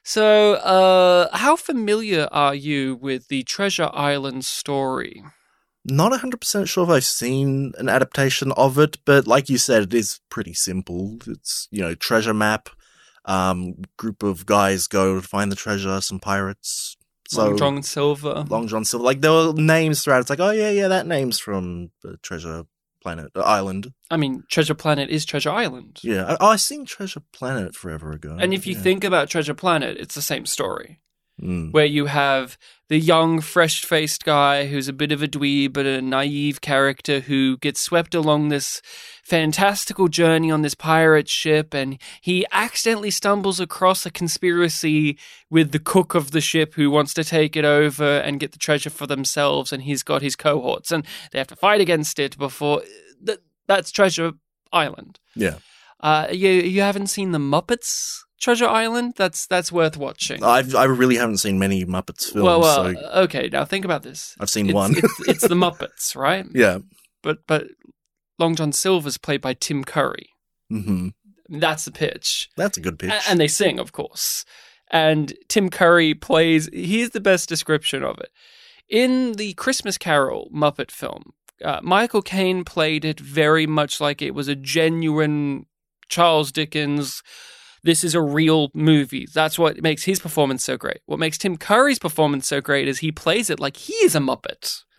So, 0.03 0.55
uh, 0.55 1.37
how 1.37 1.57
familiar 1.57 2.27
are 2.33 2.55
you 2.55 2.97
with 2.97 3.29
the 3.29 3.43
Treasure 3.45 3.91
Island 3.93 4.45
story? 4.45 5.23
Not 5.85 6.13
100% 6.13 6.69
sure 6.69 6.85
if 6.85 6.91
I've 6.91 7.05
seen 7.05 7.73
an 7.79 7.89
adaptation 7.89 8.53
of 8.53 8.79
it, 8.79 8.99
but 9.05 9.27
like 9.27 9.49
you 9.49 9.59
said, 9.59 9.83
it 9.85 9.95
is 9.95 10.21
pretty 10.29 10.53
simple. 10.53 11.19
It's, 11.27 11.69
you 11.71 11.81
know, 11.81 11.95
treasure 11.95 12.35
map, 12.35 12.71
um, 13.25 13.77
group 13.97 14.23
of 14.23 14.47
guys 14.47 14.87
go 14.87 15.21
to 15.21 15.27
find 15.27 15.51
the 15.51 15.57
treasure, 15.57 16.01
some 16.01 16.21
pirates. 16.21 16.97
So, 17.29 17.47
Long 17.47 17.59
John 17.59 17.83
Silver. 17.83 18.45
Long 18.49 18.67
John 18.67 18.85
Silver. 18.85 19.05
Like, 19.05 19.21
there 19.21 19.31
were 19.31 19.53
names 19.53 20.03
throughout. 20.03 20.21
It's 20.21 20.31
like, 20.31 20.41
oh, 20.41 20.51
yeah, 20.51 20.71
yeah, 20.71 20.89
that 20.89 21.07
name's 21.07 21.39
from 21.39 21.91
Treasure 22.23 22.65
Planet, 23.03 23.31
uh, 23.37 23.41
Island. 23.41 23.93
I 24.11 24.17
mean, 24.17 24.43
Treasure 24.51 24.75
Planet 24.75 25.11
is 25.11 25.25
Treasure 25.25 25.51
Island. 25.51 26.01
Yeah. 26.03 26.37
I, 26.41 26.47
I 26.53 26.57
seen 26.57 26.85
Treasure 26.85 27.23
Planet 27.33 27.75
forever 27.77 28.11
ago. 28.13 28.37
And 28.39 28.53
if 28.53 28.67
you 28.67 28.75
yeah. 28.75 28.81
think 28.81 29.05
about 29.05 29.31
Treasure 29.31 29.55
Planet, 29.55 29.97
it's 29.97 30.15
the 30.15 30.23
same 30.23 30.45
story. 30.45 31.01
Mm. 31.43 31.73
where 31.73 31.87
you 31.87 32.07
have 32.07 32.59
the 32.91 32.99
young, 32.99 33.41
fresh 33.41 33.85
faced 33.85 34.25
guy 34.25 34.67
who's 34.67 34.89
a 34.89 34.93
bit 34.93 35.11
of 35.11 35.23
a 35.23 35.29
dweeb, 35.29 35.73
but 35.73 35.87
a 35.87 36.03
naive 36.03 36.61
character 36.61 37.21
who 37.21 37.57
gets 37.59 37.81
swept 37.81 38.15
along 38.15 38.49
this 38.49 38.83
fantastical 39.23 40.09
journey 40.09 40.51
on 40.51 40.63
this 40.63 40.75
pirate 40.75 41.29
ship, 41.29 41.73
and 41.73 41.99
he 42.21 42.45
accidentally 42.53 43.11
stumbles 43.11 43.61
across 43.61 44.05
a 44.05 44.11
conspiracy 44.11 45.17
with 45.49 45.71
the 45.71 45.79
cook 45.79 46.15
of 46.15 46.33
the 46.33 46.41
ship 46.41 46.75
who 46.75 46.91
wants 46.91 47.15
to 47.15 47.25
take 47.25 47.57
it 47.57 47.65
over 47.65 48.19
and 48.19 48.41
get 48.41 48.53
the 48.53 48.59
treasure 48.59 48.91
for 48.91 49.07
themselves, 49.07 49.73
and 49.73 49.85
he's 49.85 50.03
got 50.03 50.21
his 50.21 50.37
cohorts, 50.37 50.91
and 50.91 51.07
they 51.31 51.39
have 51.39 51.47
to 51.47 51.57
fight 51.57 51.81
against 51.81 52.19
it 52.19 52.37
before. 52.37 52.83
That, 53.23 53.39
that's 53.67 53.93
Treasure 53.93 54.33
Island. 54.73 55.21
Yeah. 55.37 55.59
Uh, 56.01 56.27
you 56.33 56.51
you 56.51 56.81
haven't 56.81 57.07
seen 57.07 57.33
the 57.33 57.39
Muppets 57.39 58.25
Treasure 58.41 58.67
Island? 58.67 59.15
That's 59.17 59.47
that's 59.47 59.71
worth 59.71 59.97
watching. 59.97 60.43
I've, 60.43 60.75
I 60.75 60.85
really 60.85 61.17
haven't 61.17 61.39
seen 61.39 61.59
many 61.59 61.85
Muppets 61.85 62.33
films, 62.33 62.45
Well, 62.45 62.61
well, 62.61 62.95
so 62.95 63.11
okay. 63.23 63.49
Now 63.53 63.65
think 63.65 63.85
about 63.85 64.03
this. 64.03 64.35
I've 64.41 64.51
seen 64.51 64.67
It's, 64.67 64.75
one. 64.75 64.95
it's, 64.97 65.21
it's 65.29 65.49
the 65.49 65.55
Muppets, 65.55 66.17
right? 66.17 66.47
yeah. 66.53 66.79
But 67.23 67.47
but 67.47 67.67
Long 68.39 68.55
John 68.57 68.73
Silver's 68.73 69.19
played 69.19 69.41
by 69.43 69.53
Tim 69.55 69.85
Curry. 69.85 70.31
hmm 70.71 71.09
That's 71.49 71.85
the 71.85 71.91
pitch, 71.93 72.49
That's 72.57 72.79
a 72.79 72.81
good 72.81 72.99
pitch. 72.99 73.11
A- 73.11 73.31
and 73.31 73.39
they 73.39 73.49
sing, 73.49 73.79
of 73.79 73.93
course. 73.93 74.45
And 74.91 75.35
Tim 75.49 75.69
Curry 75.69 76.15
plays. 76.15 76.69
Here's 76.73 77.11
the 77.11 77.21
best 77.21 77.49
description 77.49 78.03
of 78.03 78.19
it 78.19 78.31
in 78.89 79.33
the 79.35 79.53
Christmas 79.55 79.97
Carol 79.99 80.49
Muppet 80.53 80.91
film. 80.91 81.33
Uh, 81.65 81.79
Michael 81.83 82.23
Caine 82.23 82.65
played 82.65 83.05
it 83.05 83.21
very 83.21 83.67
much 83.67 84.01
like 84.01 84.23
it 84.23 84.35
was 84.35 84.49
a 84.49 84.57
genuine 84.57 85.67
Charles 86.09 86.51
Dickens. 86.51 87.23
This 87.83 88.05
is 88.05 88.15
a 88.15 88.21
real 88.21 88.71
movie. 88.75 89.27
That's 89.33 89.59
what 89.59 89.81
makes 89.83 90.05
his 90.05 90.19
performance 90.21 90.65
so 90.65 90.77
great. 90.77 90.99
What 91.07 91.19
makes 91.19 91.39
Tim 91.39 91.57
Curry's 91.57 91.99
performance 91.99 92.47
so 92.47 92.61
great 92.61 92.89
is 92.89 92.99
he 92.99 93.11
plays 93.13 93.49
it 93.51 93.59
like 93.61 93.77
he 93.77 93.95
is 93.95 94.15
a 94.15 94.19
Muppet, 94.21 94.83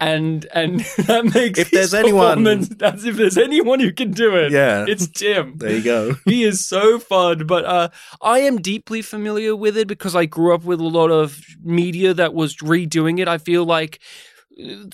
and 0.00 0.46
and 0.54 0.80
that 1.06 1.30
makes 1.34 1.58
If 1.58 1.70
there's 1.70 1.94
anyone- 1.94 2.44
that's 2.78 3.04
if 3.04 3.16
there's 3.16 3.38
anyone 3.38 3.80
who 3.80 3.92
can 3.92 4.10
do 4.12 4.36
it. 4.36 4.52
yeah. 4.52 4.84
it's 4.88 5.06
Tim 5.08 5.54
there 5.58 5.76
you 5.76 5.82
go. 5.82 6.14
he 6.24 6.44
is 6.44 6.66
so 6.66 6.98
fun 6.98 7.46
but 7.46 7.64
uh, 7.64 7.88
i 8.22 8.38
am 8.40 8.60
deeply 8.60 9.02
familiar 9.02 9.54
with 9.54 9.76
it 9.76 9.86
because 9.88 10.14
i 10.16 10.24
grew 10.24 10.54
up 10.54 10.64
with 10.64 10.80
a 10.80 10.84
lot 10.84 11.10
of 11.10 11.40
media 11.62 12.14
that 12.14 12.32
was 12.34 12.56
redoing 12.56 13.18
it 13.18 13.28
i 13.28 13.38
feel 13.38 13.64
like 13.64 14.00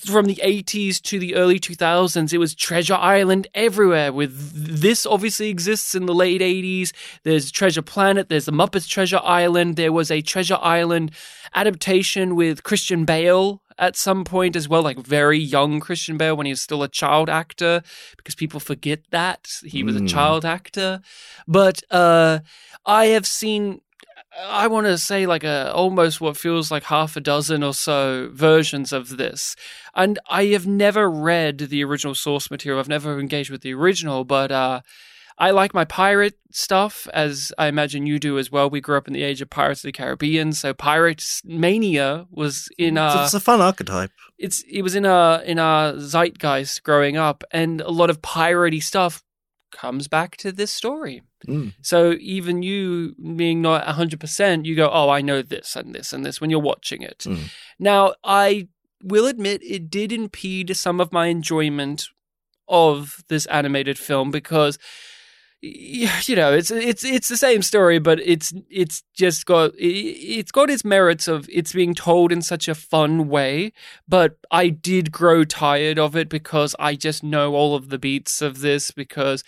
from 0.05 0.25
the 0.25 0.39
80s 0.43 1.01
to 1.03 1.19
the 1.19 1.35
early 1.35 1.59
2000s 1.59 2.33
it 2.33 2.37
was 2.37 2.53
treasure 2.55 2.93
island 2.95 3.47
everywhere 3.53 4.11
with 4.13 4.33
this 4.81 5.05
obviously 5.05 5.49
exists 5.49 5.93
in 5.95 6.05
the 6.05 6.13
late 6.13 6.41
80s 6.41 6.91
there's 7.23 7.51
treasure 7.51 7.81
planet 7.81 8.29
there's 8.29 8.45
the 8.45 8.51
muppets 8.51 8.87
treasure 8.87 9.19
island 9.23 9.75
there 9.75 9.91
was 9.91 10.09
a 10.11 10.21
treasure 10.21 10.57
island 10.61 11.11
adaptation 11.55 12.35
with 12.35 12.63
christian 12.63 13.05
bale 13.05 13.61
at 13.79 13.95
some 13.95 14.23
point 14.23 14.55
as 14.55 14.67
well 14.69 14.81
like 14.81 14.97
very 14.99 15.39
young 15.39 15.79
christian 15.79 16.17
bale 16.17 16.35
when 16.35 16.45
he 16.45 16.51
was 16.51 16.61
still 16.61 16.83
a 16.83 16.87
child 16.89 17.29
actor 17.29 17.81
because 18.17 18.35
people 18.35 18.59
forget 18.59 19.01
that 19.11 19.49
he 19.65 19.83
was 19.83 19.95
a 19.95 19.99
Mm. 20.01 20.09
child 20.09 20.45
actor 20.45 21.01
but 21.47 21.81
uh 21.91 22.39
i 22.85 23.05
have 23.07 23.25
seen 23.27 23.81
i 24.45 24.67
want 24.67 24.85
to 24.85 24.97
say 24.97 25.25
like 25.25 25.43
a 25.43 25.71
almost 25.73 26.21
what 26.21 26.37
feels 26.37 26.69
like 26.71 26.83
half 26.83 27.15
a 27.15 27.21
dozen 27.21 27.63
or 27.63 27.73
so 27.73 28.29
versions 28.31 28.93
of 28.93 29.17
this 29.17 29.55
and 29.95 30.19
i 30.29 30.45
have 30.45 30.67
never 30.67 31.09
read 31.09 31.57
the 31.57 31.83
original 31.83 32.15
source 32.15 32.51
material 32.51 32.79
i've 32.79 32.89
never 32.89 33.19
engaged 33.19 33.49
with 33.49 33.61
the 33.61 33.73
original 33.73 34.23
but 34.23 34.51
uh 34.51 34.81
I 35.39 35.51
like 35.51 35.73
my 35.73 35.85
pirate 35.85 36.33
stuff, 36.51 37.07
as 37.13 37.53
I 37.59 37.67
imagine 37.67 38.07
you 38.07 38.17
do 38.17 38.39
as 38.39 38.51
well. 38.51 38.69
We 38.69 38.81
grew 38.81 38.97
up 38.97 39.07
in 39.07 39.13
the 39.13 39.21
age 39.21 39.39
of 39.39 39.49
Pirates 39.49 39.81
of 39.81 39.89
the 39.89 39.91
Caribbean, 39.91 40.51
so 40.53 40.73
pirate 40.73 41.23
mania 41.45 42.25
was 42.31 42.69
in 42.77 42.97
our 42.97 43.23
it's 43.23 43.35
a 43.35 43.39
fun 43.39 43.61
archetype. 43.61 44.09
it's 44.39 44.63
it 44.63 44.81
was 44.81 44.95
in 44.95 45.05
our 45.05 45.41
in 45.43 45.59
our 45.59 45.93
zeitgeist 45.99 46.81
growing 46.81 47.17
up, 47.17 47.43
and 47.51 47.81
a 47.81 47.91
lot 47.91 48.09
of 48.09 48.21
piratey 48.23 48.81
stuff 48.81 49.23
comes 49.71 50.07
back 50.07 50.37
to 50.37 50.51
this 50.51 50.73
story. 50.73 51.21
Mm. 51.47 51.73
So 51.81 52.13
even 52.19 52.63
you 52.63 53.15
being 53.35 53.61
not 53.61 53.85
hundred 53.87 54.19
percent, 54.19 54.65
you 54.65 54.75
go, 54.75 54.89
"Oh, 54.91 55.09
I 55.09 55.21
know 55.21 55.41
this 55.41 55.75
and 55.75 55.93
this 55.93 56.13
and 56.13 56.25
this" 56.25 56.41
when 56.41 56.49
you're 56.49 56.59
watching 56.59 57.01
it. 57.01 57.19
Mm. 57.19 57.51
Now, 57.79 58.15
I 58.23 58.67
will 59.03 59.27
admit 59.27 59.61
it 59.63 59.89
did 59.89 60.11
impede 60.11 60.75
some 60.75 60.99
of 60.99 61.11
my 61.11 61.27
enjoyment 61.27 62.09
of 62.67 63.23
this 63.29 63.45
animated 63.47 63.97
film 63.97 64.31
because 64.31 64.77
you 65.61 66.35
know 66.35 66.53
it's 66.53 66.69
it's 66.69 67.03
it's 67.03 67.27
the 67.29 67.37
same 67.37 67.63
story 67.63 67.97
but 67.97 68.19
it's 68.19 68.53
it's 68.69 69.03
just 69.15 69.47
got 69.47 69.71
it's 69.75 70.51
got 70.51 70.69
its 70.69 70.85
merits 70.85 71.27
of 71.27 71.49
it's 71.51 71.73
being 71.73 71.95
told 71.95 72.31
in 72.31 72.43
such 72.43 72.67
a 72.67 72.75
fun 72.75 73.27
way 73.27 73.73
but 74.07 74.37
I 74.51 74.69
did 74.69 75.11
grow 75.11 75.43
tired 75.43 75.97
of 75.97 76.15
it 76.15 76.29
because 76.29 76.75
I 76.77 76.93
just 76.95 77.23
know 77.23 77.55
all 77.55 77.75
of 77.75 77.89
the 77.89 77.97
beats 77.97 78.39
of 78.41 78.59
this 78.59 78.91
because 78.91 79.43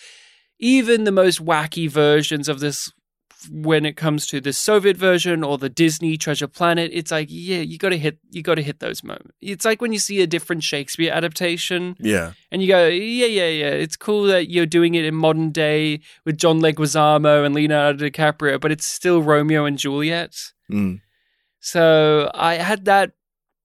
even 0.60 1.04
the 1.06 1.12
most 1.12 1.44
wacky 1.44 1.90
versions 1.90 2.48
of 2.50 2.60
this 2.60 2.92
when 3.50 3.86
it 3.86 3.96
comes 3.96 4.28
to 4.28 4.42
the 4.42 4.52
Soviet 4.52 4.98
version 4.98 5.46
or 5.46 5.58
the 5.58 5.70
Disney 5.70 6.18
Treasure 6.18 6.48
Planet, 6.48 6.92
it's 6.94 7.10
like, 7.10 7.30
yeah, 7.32 7.60
you 7.62 7.78
got 7.78 7.90
to 7.90 7.98
hit, 7.98 8.18
you 8.32 8.42
got 8.42 8.56
to 8.56 8.62
hit 8.62 8.80
those 8.82 9.02
moments. 9.02 9.32
It's 9.40 9.64
like 9.64 9.82
when 9.82 9.94
you 9.94 10.00
see 10.00 10.22
a 10.22 10.28
different 10.28 10.62
Shakespeare 10.62 11.14
adaptation, 11.14 11.96
Yeah. 12.02 12.34
and 12.52 12.62
you 12.62 12.68
go, 12.68 12.88
yeah, 12.88 13.28
yeah, 13.28 13.48
yeah. 13.48 13.70
It's 13.70 13.96
cool 13.96 14.24
that 14.24 14.50
you're 14.50 14.66
doing 14.66 14.96
it 14.96 15.06
in 15.06 15.16
modern 15.16 15.52
day 15.52 16.02
with 16.26 16.38
John 16.38 16.60
Leguizamo 16.60 17.46
and 17.46 17.56
Leonardo 17.56 18.10
DiCaprio, 18.10 18.60
but 18.60 18.74
it's 18.74 18.86
still 18.86 19.22
Romeo 19.24 19.64
and 19.64 19.78
Juliet. 19.78 20.36
Mm. 20.70 21.00
So 21.62 22.30
I 22.34 22.56
had 22.56 22.84
that 22.86 23.12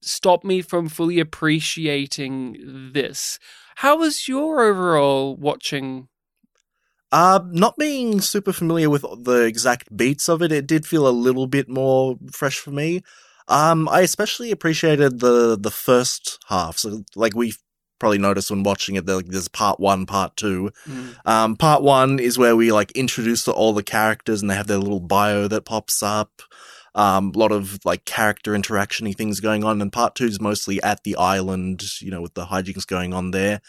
stop 0.02 0.44
me 0.44 0.62
from 0.62 0.88
fully 0.88 1.18
appreciating 1.18 2.90
this. 2.92 3.38
How 3.76 3.98
was 3.98 4.28
your 4.28 4.60
overall 4.62 5.36
watching? 5.36 6.06
Uh, 7.14 7.38
not 7.52 7.76
being 7.76 8.20
super 8.20 8.52
familiar 8.52 8.90
with 8.90 9.04
the 9.22 9.42
exact 9.44 9.96
beats 9.96 10.28
of 10.28 10.42
it, 10.42 10.50
it 10.50 10.66
did 10.66 10.84
feel 10.84 11.06
a 11.06 11.10
little 11.10 11.46
bit 11.46 11.68
more 11.68 12.16
fresh 12.32 12.58
for 12.58 12.72
me. 12.72 13.04
Um, 13.46 13.88
I 13.88 14.00
especially 14.00 14.50
appreciated 14.50 15.20
the 15.20 15.56
the 15.56 15.70
first 15.70 16.40
half. 16.48 16.76
So, 16.76 17.04
like 17.14 17.36
we 17.36 17.54
probably 18.00 18.18
noticed 18.18 18.50
when 18.50 18.64
watching 18.64 18.96
it, 18.96 19.06
like, 19.06 19.26
there's 19.26 19.46
part 19.46 19.78
one, 19.78 20.06
part 20.06 20.36
two. 20.36 20.72
Um, 21.24 21.54
part 21.54 21.84
one 21.84 22.18
is 22.18 22.36
where 22.36 22.56
we 22.56 22.72
like 22.72 22.90
introduce 22.92 23.46
all 23.46 23.72
the 23.72 23.84
characters 23.84 24.42
and 24.42 24.50
they 24.50 24.56
have 24.56 24.66
their 24.66 24.78
little 24.78 24.98
bio 24.98 25.46
that 25.46 25.66
pops 25.66 26.02
up. 26.02 26.42
Um, 26.96 27.30
a 27.32 27.38
lot 27.38 27.52
of 27.52 27.78
like 27.84 28.04
character 28.06 28.54
interactiony 28.54 29.16
things 29.16 29.38
going 29.38 29.62
on. 29.62 29.80
And 29.80 29.92
part 29.92 30.16
two 30.16 30.26
is 30.26 30.40
mostly 30.40 30.82
at 30.82 31.04
the 31.04 31.14
island, 31.16 32.00
you 32.00 32.10
know, 32.10 32.22
with 32.22 32.34
the 32.34 32.46
hijinks 32.46 32.86
going 32.86 33.14
on 33.14 33.30
there. 33.30 33.60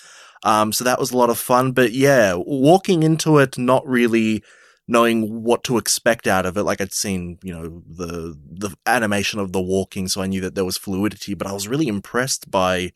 Um, 0.45 0.71
so 0.71 0.83
that 0.85 0.99
was 0.99 1.11
a 1.11 1.17
lot 1.17 1.29
of 1.29 1.37
fun. 1.37 1.73
But 1.73 1.91
yeah, 1.91 2.35
walking 2.35 3.03
into 3.03 3.39
it, 3.39 3.57
not 3.57 3.85
really 3.85 4.43
knowing 4.87 5.43
what 5.43 5.63
to 5.63 5.77
expect 5.77 6.27
out 6.27 6.45
of 6.45 6.55
it. 6.55 6.63
Like 6.63 6.79
I'd 6.79 6.93
seen, 6.93 7.39
you 7.43 7.51
know, 7.53 7.81
the, 7.89 8.37
the 8.51 8.75
animation 8.85 9.39
of 9.39 9.51
the 9.51 9.61
walking. 9.61 10.07
So 10.07 10.21
I 10.21 10.27
knew 10.27 10.41
that 10.41 10.53
there 10.55 10.63
was 10.63 10.77
fluidity, 10.77 11.33
but 11.33 11.47
I 11.47 11.53
was 11.53 11.67
really 11.67 11.87
impressed 11.87 12.51
by 12.51 12.91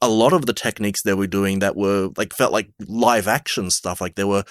a 0.00 0.08
lot 0.08 0.32
of 0.32 0.46
the 0.46 0.54
techniques 0.54 1.02
they 1.02 1.12
were 1.14 1.26
doing 1.26 1.58
that 1.58 1.76
were 1.76 2.08
like 2.16 2.32
felt 2.32 2.52
like 2.52 2.70
live 2.86 3.28
action 3.28 3.68
stuff. 3.70 4.00
Like 4.00 4.14
there 4.14 4.26
were 4.26 4.44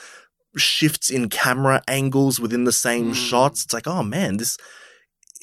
shifts 0.55 1.09
in 1.09 1.29
camera 1.29 1.81
angles 1.87 2.39
within 2.39 2.65
the 2.65 2.71
same 2.71 3.11
Mm. 3.11 3.15
shots. 3.15 3.63
It's 3.63 3.73
like, 3.73 3.87
oh 3.87 4.03
man, 4.03 4.37
this 4.37 4.57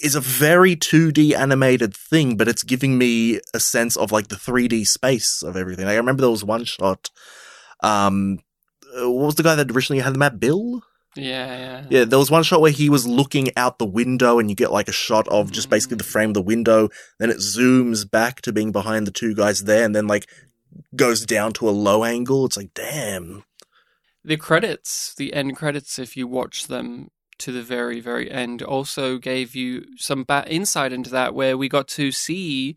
is 0.03 0.15
a 0.15 0.21
very 0.21 0.77
2D 0.77 1.35
animated 1.35 1.95
thing, 1.95 2.37
but 2.37 2.49
it's 2.49 2.63
giving 2.63 2.99
me 2.99 3.41
a 3.53 3.61
sense 3.61 3.97
of 3.97 4.13
like 4.13 4.29
the 4.29 4.37
3D 4.37 4.87
space 4.87 5.43
of 5.43 5.57
everything. 5.57 5.87
Like, 5.87 5.95
I 5.95 5.99
remember 5.99 6.23
there 6.23 6.31
was 6.31 6.45
one 6.45 6.65
shot. 6.65 7.11
Um, 7.83 8.39
uh, 8.97 9.11
what 9.11 9.27
was 9.27 9.35
the 9.35 9.43
guy 9.43 9.55
that 9.55 9.71
originally 9.71 10.03
had 10.03 10.15
the 10.15 10.19
map? 10.19 10.39
Bill? 10.39 10.83
Yeah, 11.17 11.57
yeah. 11.57 11.85
Yeah, 11.91 12.05
there 12.05 12.19
was 12.19 12.31
one 12.31 12.43
shot 12.43 12.61
where 12.61 12.73
he 12.73 12.89
was 12.89 13.07
looking 13.07 13.51
out 13.57 13.79
the 13.79 13.87
window 13.87 14.39
and 14.39 14.51
you 14.51 14.57
get 14.57 14.73
like 14.73 14.89
a 14.89 14.93
shot 14.93 15.29
of 15.29 15.53
just 15.53 15.71
basically 15.71 15.97
the 15.97 16.05
frame 16.05 16.31
of 16.31 16.35
the 16.35 16.43
window. 16.43 16.89
Then 17.19 17.31
it 17.31 17.37
zooms 17.37 18.09
back 18.11 18.41
to 18.43 18.53
being 18.53 18.73
behind 18.73 19.07
the 19.07 19.13
two 19.13 19.35
guys 19.35 19.65
there 19.65 19.85
and 19.85 19.95
then 19.95 20.07
like 20.07 20.29
goes 20.97 21.25
down 21.25 21.53
to 21.55 21.69
a 21.69 21.71
low 21.71 22.05
angle. 22.05 22.47
It's 22.47 22.57
like, 22.57 22.75
damn. 22.75 23.45
The 24.25 24.37
credits, 24.37 25.15
the 25.15 25.35
end 25.35 25.57
credits, 25.57 25.99
if 25.99 26.17
you 26.17 26.27
watch 26.27 26.67
them 26.67 27.11
to 27.39 27.53
the 27.53 27.63
very, 27.63 28.01
very 28.01 28.31
end, 28.31 28.63
also 28.63 29.19
gave 29.19 29.55
you 29.55 29.85
some 29.97 30.25
ba- 30.25 30.47
insight 30.49 30.93
into 30.93 31.11
that, 31.11 31.35
where 31.35 31.57
we 31.57 31.69
got 31.69 31.89
to 31.89 32.13
see 32.13 32.77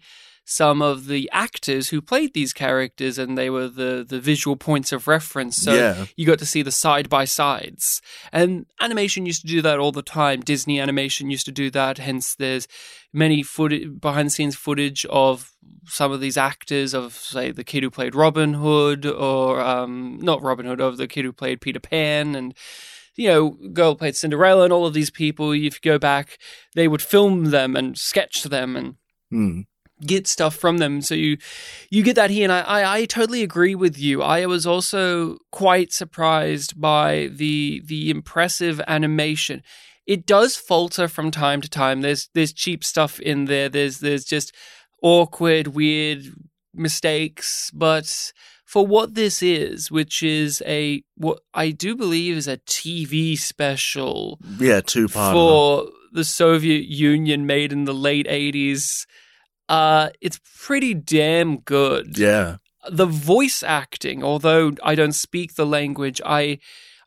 some 0.50 0.82
of 0.82 1.08
the 1.08 1.30
actors 1.34 1.90
who 1.90 2.02
played 2.02 2.34
these 2.34 2.54
characters, 2.54 3.18
and 3.18 3.38
they 3.38 3.50
were 3.50 3.68
the 3.68 4.06
the 4.08 4.20
visual 4.20 4.56
points 4.56 4.94
of 4.94 5.06
reference. 5.06 5.58
So 5.58 5.74
yeah. 5.74 6.06
you 6.16 6.26
got 6.26 6.40
to 6.40 6.46
see 6.46 6.62
the 6.62 6.72
side 6.72 7.10
by 7.10 7.26
sides. 7.26 8.02
And 8.32 8.66
animation 8.80 9.26
used 9.26 9.42
to 9.42 9.48
do 9.48 9.62
that 9.62 9.78
all 9.78 9.92
the 9.92 10.02
time. 10.02 10.40
Disney 10.40 10.80
animation 10.80 11.30
used 11.30 11.46
to 11.48 11.52
do 11.52 11.70
that. 11.72 11.98
Hence, 11.98 12.34
there's 12.34 12.66
many 13.12 13.44
footage, 13.44 14.00
behind 14.00 14.28
the 14.28 14.32
scenes 14.32 14.56
footage 14.56 15.06
of 15.10 15.52
some 15.86 16.14
of 16.14 16.22
these 16.22 16.38
actors, 16.38 16.94
of 16.94 17.14
say 17.14 17.52
the 17.52 17.66
kid 17.66 17.84
who 17.84 17.90
played 17.90 18.16
Robin 18.16 18.54
Hood, 18.54 19.06
or 19.06 19.60
um, 19.60 20.18
not 20.22 20.42
Robin 20.42 20.66
Hood, 20.66 20.80
of 20.80 20.96
the 20.96 21.08
kid 21.10 21.26
who 21.26 21.34
played 21.34 21.60
Peter 21.60 21.82
Pan, 21.82 22.36
and 22.36 22.54
you 23.18 23.28
know, 23.28 23.50
girl 23.74 23.96
played 23.96 24.16
Cinderella, 24.16 24.64
and 24.64 24.72
all 24.72 24.86
of 24.86 24.94
these 24.94 25.10
people. 25.10 25.52
If 25.52 25.62
you 25.62 25.72
go 25.84 26.00
back, 26.00 26.38
they 26.76 26.88
would 26.88 27.02
film 27.02 27.46
them 27.46 27.76
and 27.76 27.98
sketch 27.98 28.44
them 28.44 28.76
and 28.78 28.96
Hmm. 29.30 29.62
get 30.06 30.28
stuff 30.28 30.56
from 30.56 30.78
them. 30.78 31.02
So 31.02 31.16
you 31.16 31.38
you 31.90 32.04
get 32.04 32.16
that 32.16 32.30
here, 32.30 32.44
and 32.44 32.54
I, 32.54 32.62
I, 32.62 32.98
I 33.00 33.06
totally 33.06 33.44
agree 33.44 33.76
with 33.76 33.98
you. 33.98 34.22
I 34.22 34.46
was 34.46 34.66
also 34.66 35.40
quite 35.51 35.92
surprised 35.92 36.80
by 36.80 37.30
the 37.34 37.82
the 37.86 38.10
impressive 38.10 38.80
animation. 38.88 39.64
It 40.06 40.25
does 40.25 40.56
falter 40.56 41.10
from 41.10 41.32
time 41.32 41.60
to 41.62 41.70
time. 41.70 42.01
There's 42.01 42.30
there's 42.34 42.53
cheap 42.53 42.84
stuff 42.86 43.20
in 43.20 43.46
there. 43.46 43.68
There's 43.68 44.00
there's 44.00 44.24
just 44.24 44.53
awkward, 45.01 45.68
weird 45.68 46.34
mistakes, 46.74 47.72
but 47.74 48.32
for 48.68 48.86
what 48.86 49.16
this 49.16 49.42
is, 49.42 49.90
which 49.90 50.22
is 50.22 50.62
a 50.68 51.01
what 51.16 51.40
I 51.53 51.72
do 51.72 51.96
believe 51.96 52.36
is 52.36 52.48
a 52.50 52.58
TV 52.58 53.38
special 53.38 54.40
Yeah, 54.60 54.82
two 54.82 55.08
part. 55.08 55.34
for 55.34 55.88
the 56.12 56.25
Soviet 56.25 56.86
Union 56.88 57.46
made 57.46 57.72
in 57.72 57.86
the 57.86 57.94
late 57.94 58.27
80s. 58.27 59.06
Uh, 59.70 60.10
it's 60.22 60.40
pretty 60.66 60.94
damn 60.94 61.60
good. 61.60 62.18
Yeah. 62.18 62.58
The 62.90 63.06
voice 63.06 63.64
acting, 63.64 64.24
although 64.24 64.74
I 64.84 64.96
don't 64.96 65.14
speak 65.14 65.56
the 65.56 65.66
language, 65.66 66.20
I 66.25 66.60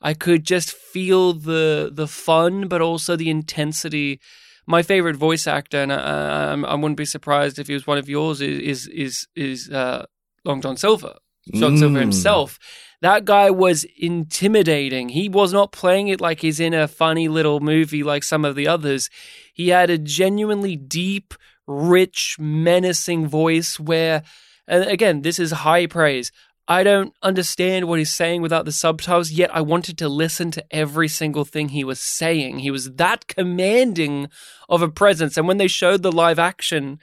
I 0.03 0.15
could 0.15 0.45
just 0.45 0.73
feel 0.73 1.33
the 1.35 1.91
the 1.93 2.07
fun, 2.09 2.69
but 2.69 2.81
also 2.81 3.17
the 3.17 3.31
intensity. 3.31 4.19
My 4.67 4.83
favorite 4.83 5.17
voice 5.17 5.47
actor, 5.47 5.79
and 5.79 5.93
I, 5.93 6.53
I, 6.53 6.73
I 6.73 6.75
wouldn't 6.75 6.97
be 6.99 7.05
surprised 7.07 7.59
if 7.59 7.67
he 7.69 7.75
was 7.75 7.87
one 7.87 7.99
of 7.99 8.09
yours, 8.09 8.41
is 8.41 8.59
is 8.61 8.87
is, 8.89 9.27
is 9.37 9.71
uh, 9.71 10.05
Long 10.45 10.61
John 10.63 10.77
Silver. 10.77 11.15
Silver 11.55 11.87
Mm. 11.87 12.01
himself. 12.01 12.59
That 13.03 13.25
guy 13.25 13.51
was 13.51 13.85
intimidating. 13.99 15.09
He 15.11 15.29
was 15.29 15.53
not 15.53 15.73
playing 15.73 16.09
it 16.09 16.21
like 16.21 16.41
he's 16.41 16.61
in 16.61 16.75
a 16.75 16.87
funny 16.87 17.29
little 17.29 17.61
movie 17.61 18.03
like 18.03 18.23
some 18.25 18.45
of 18.45 18.57
the 18.57 18.69
others. 18.69 19.09
He 19.55 19.69
had 19.69 19.89
a 19.91 19.99
genuinely 19.99 20.77
deep, 20.77 21.35
rich, 21.67 22.37
menacing 22.39 23.27
voice 23.27 23.81
where, 23.81 24.23
and 24.69 24.85
again, 24.85 25.23
this 25.23 25.39
is 25.39 25.51
high 25.51 25.87
praise. 25.87 26.31
I 26.69 26.85
don't 26.85 27.13
understand 27.23 27.89
what 27.89 27.99
he's 27.99 28.13
saying 28.13 28.43
without 28.43 28.65
the 28.65 28.71
subtitles, 28.71 29.33
yet 29.33 29.51
I 29.53 29.61
wanted 29.61 29.99
to 29.99 30.09
listen 30.09 30.53
to 30.53 30.65
every 30.71 31.09
single 31.09 31.45
thing 31.45 31.71
he 31.71 31.83
was 31.83 32.01
saying. 32.01 32.61
He 32.61 32.71
was 32.71 32.93
that 32.93 33.27
commanding 33.27 34.29
of 34.69 34.81
a 34.81 34.89
presence. 34.89 35.37
And 35.37 35.49
when 35.49 35.57
they 35.57 35.67
showed 35.67 36.03
the 36.03 36.13
live 36.13 36.39
action, 36.39 37.01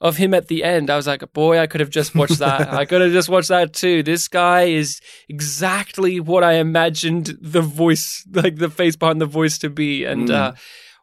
of 0.00 0.16
him 0.18 0.34
at 0.34 0.48
the 0.48 0.62
end, 0.62 0.90
I 0.90 0.96
was 0.96 1.06
like, 1.06 1.22
boy, 1.32 1.58
I 1.58 1.66
could 1.66 1.80
have 1.80 1.90
just 1.90 2.14
watched 2.14 2.38
that. 2.38 2.72
I 2.72 2.84
could 2.84 3.00
have 3.00 3.12
just 3.12 3.28
watched 3.28 3.48
that 3.48 3.72
too. 3.72 4.02
This 4.02 4.28
guy 4.28 4.62
is 4.64 5.00
exactly 5.28 6.20
what 6.20 6.44
I 6.44 6.54
imagined 6.54 7.38
the 7.40 7.62
voice, 7.62 8.26
like 8.32 8.56
the 8.56 8.68
face 8.70 8.96
behind 8.96 9.20
the 9.20 9.26
voice 9.26 9.58
to 9.58 9.70
be. 9.70 10.04
And, 10.04 10.28
Mm. 10.28 10.34
uh, 10.34 10.52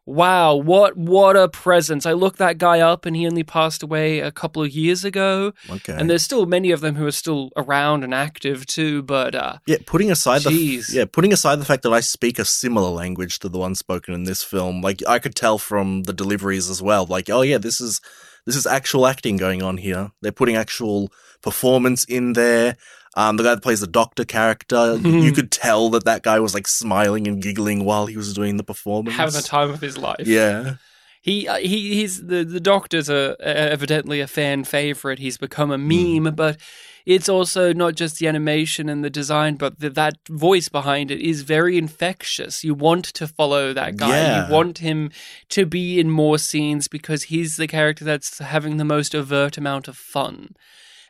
wow, 0.06 0.54
what, 0.54 0.96
what 0.98 1.34
a 1.34 1.48
presence. 1.48 2.04
I 2.04 2.12
looked 2.12 2.38
that 2.38 2.58
guy 2.58 2.80
up 2.80 3.06
and 3.06 3.16
he 3.16 3.26
only 3.26 3.42
passed 3.42 3.82
away 3.82 4.20
a 4.20 4.30
couple 4.30 4.62
of 4.62 4.70
years 4.70 5.02
ago. 5.04 5.52
Okay. 5.70 5.94
And 5.94 6.10
there's 6.10 6.22
still 6.22 6.44
many 6.44 6.70
of 6.72 6.80
them 6.82 6.94
who 6.96 7.06
are 7.06 7.10
still 7.10 7.50
around 7.56 8.04
and 8.04 8.12
active 8.14 8.66
too. 8.66 9.02
But, 9.02 9.34
uh, 9.34 9.58
Yeah, 9.66 9.78
putting 9.86 10.10
aside 10.10 10.42
the 10.42 10.82
yeah, 10.90 11.06
putting 11.06 11.32
aside 11.32 11.56
the 11.58 11.64
fact 11.64 11.82
that 11.84 11.92
I 11.92 12.00
speak 12.00 12.38
a 12.38 12.44
similar 12.44 12.90
language 12.90 13.38
to 13.40 13.48
the 13.48 13.58
one 13.58 13.74
spoken 13.74 14.12
in 14.14 14.24
this 14.24 14.42
film, 14.42 14.82
like 14.82 15.02
I 15.08 15.18
could 15.18 15.34
tell 15.34 15.56
from 15.58 16.02
the 16.02 16.12
deliveries 16.12 16.68
as 16.68 16.82
well. 16.82 17.06
Like, 17.06 17.30
oh 17.30 17.40
yeah, 17.42 17.58
this 17.58 17.80
is 17.80 18.00
this 18.46 18.56
is 18.56 18.66
actual 18.66 19.06
acting 19.06 19.36
going 19.36 19.62
on 19.62 19.76
here. 19.76 20.12
They're 20.20 20.32
putting 20.32 20.56
actual 20.56 21.12
performance 21.42 22.04
in 22.04 22.34
there. 22.34 22.76
Um, 23.16 23.36
the 23.36 23.44
guy 23.44 23.54
that 23.54 23.62
plays 23.62 23.80
the 23.80 23.86
doctor 23.86 24.24
character, 24.24 24.96
you 25.02 25.32
could 25.32 25.50
tell 25.52 25.88
that 25.90 26.04
that 26.04 26.22
guy 26.22 26.40
was 26.40 26.52
like 26.54 26.66
smiling 26.66 27.28
and 27.28 27.40
giggling 27.40 27.84
while 27.84 28.06
he 28.06 28.16
was 28.16 28.34
doing 28.34 28.56
the 28.56 28.64
performance. 28.64 29.16
having 29.16 29.34
the 29.34 29.42
time 29.42 29.70
of 29.70 29.80
his 29.80 29.96
life. 29.96 30.26
Yeah, 30.26 30.76
He 31.22 31.46
uh, 31.48 31.56
he 31.56 31.94
he's 31.94 32.26
the 32.26 32.44
the 32.44 32.60
doctor's 32.60 33.08
a, 33.08 33.36
evidently 33.40 34.20
a 34.20 34.26
fan 34.26 34.64
favorite. 34.64 35.18
He's 35.20 35.38
become 35.38 35.70
a 35.70 35.78
meme, 35.78 36.34
but 36.34 36.58
it's 37.06 37.28
also 37.28 37.72
not 37.72 37.94
just 37.94 38.18
the 38.18 38.26
animation 38.26 38.88
and 38.88 39.04
the 39.04 39.10
design, 39.10 39.56
but 39.56 39.78
the, 39.78 39.90
that 39.90 40.16
voice 40.28 40.68
behind 40.68 41.10
it 41.10 41.20
is 41.20 41.42
very 41.42 41.76
infectious. 41.76 42.64
You 42.64 42.74
want 42.74 43.04
to 43.06 43.28
follow 43.28 43.72
that 43.72 43.96
guy. 43.96 44.08
Yeah. 44.08 44.46
You 44.46 44.52
want 44.52 44.78
him 44.78 45.10
to 45.50 45.66
be 45.66 46.00
in 46.00 46.10
more 46.10 46.38
scenes 46.38 46.88
because 46.88 47.24
he's 47.24 47.56
the 47.56 47.66
character 47.66 48.04
that's 48.04 48.38
having 48.38 48.78
the 48.78 48.84
most 48.84 49.14
overt 49.14 49.58
amount 49.58 49.86
of 49.86 49.96
fun, 49.96 50.54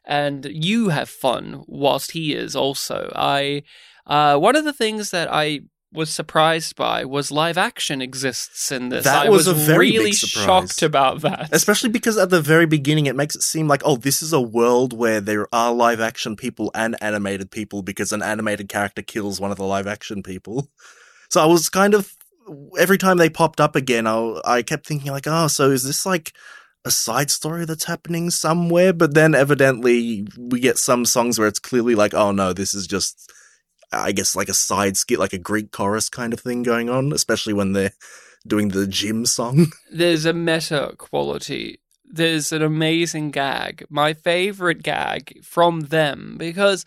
and 0.04 0.46
you 0.50 0.88
have 0.88 1.08
fun 1.08 1.64
whilst 1.66 2.12
he 2.12 2.34
is 2.34 2.56
also. 2.56 3.12
I 3.14 3.62
uh, 4.06 4.36
one 4.36 4.56
of 4.56 4.64
the 4.64 4.72
things 4.72 5.10
that 5.10 5.28
I 5.32 5.60
was 5.94 6.10
surprised 6.10 6.76
by 6.76 7.04
was 7.04 7.30
live 7.30 7.56
action 7.56 8.02
exists 8.02 8.72
in 8.72 8.88
this. 8.88 9.04
That 9.04 9.26
I 9.26 9.30
was 9.30 9.46
was, 9.46 9.62
a 9.62 9.64
very 9.64 9.90
big 9.90 9.98
really 9.98 10.12
shocked 10.12 10.82
about 10.82 11.20
that. 11.22 11.48
especially 11.52 11.90
because 11.90 12.18
at 12.18 12.30
the 12.30 12.42
very 12.42 12.66
beginning 12.66 13.06
it 13.06 13.16
makes 13.16 13.36
it 13.36 13.42
seem 13.42 13.68
like 13.68 13.82
oh 13.84 13.96
this 13.96 14.22
is 14.22 14.32
a 14.32 14.40
world 14.40 14.92
where 14.92 15.20
there 15.20 15.46
are 15.54 15.72
live 15.72 16.00
action 16.00 16.36
people 16.36 16.70
and 16.74 16.96
animated 17.00 17.50
people 17.50 17.82
because 17.82 18.12
an 18.12 18.22
animated 18.22 18.68
character 18.68 19.02
kills 19.02 19.40
one 19.40 19.50
of 19.50 19.56
the 19.56 19.64
live 19.64 19.86
action 19.86 20.22
people. 20.22 20.68
So 21.30 21.40
I 21.40 21.46
was 21.46 21.68
kind 21.68 21.94
of 21.94 22.14
every 22.78 22.98
time 22.98 23.18
they 23.18 23.30
popped 23.30 23.60
up 23.60 23.76
again, 23.76 24.06
I, 24.06 24.40
I 24.44 24.62
kept 24.62 24.86
thinking 24.86 25.12
like, 25.12 25.26
oh, 25.26 25.48
so 25.48 25.70
is 25.70 25.84
this 25.84 26.04
like 26.04 26.32
a 26.84 26.90
side 26.90 27.30
story 27.30 27.64
that's 27.64 27.84
happening 27.84 28.30
somewhere? 28.30 28.92
But 28.92 29.14
then 29.14 29.34
evidently 29.34 30.26
we 30.36 30.60
get 30.60 30.78
some 30.78 31.04
songs 31.04 31.38
where 31.38 31.48
it's 31.48 31.58
clearly 31.58 31.94
like, 31.94 32.14
oh 32.14 32.32
no, 32.32 32.52
this 32.52 32.74
is 32.74 32.86
just, 32.86 33.32
I 33.92 34.12
guess 34.12 34.36
like 34.36 34.48
a 34.48 34.54
side 34.54 34.96
skit, 34.96 35.18
like 35.18 35.32
a 35.32 35.38
Greek 35.38 35.72
chorus 35.72 36.08
kind 36.08 36.32
of 36.32 36.40
thing 36.40 36.62
going 36.62 36.88
on, 36.90 37.12
especially 37.12 37.52
when 37.52 37.72
they're 37.72 37.92
doing 38.46 38.68
the 38.68 38.86
gym 38.86 39.26
song. 39.26 39.72
There's 39.92 40.24
a 40.24 40.32
meta 40.32 40.94
quality. 40.98 41.80
There's 42.04 42.52
an 42.52 42.62
amazing 42.62 43.30
gag. 43.30 43.84
My 43.88 44.12
favorite 44.12 44.82
gag 44.82 45.42
from 45.42 45.82
them 45.82 46.36
because 46.38 46.84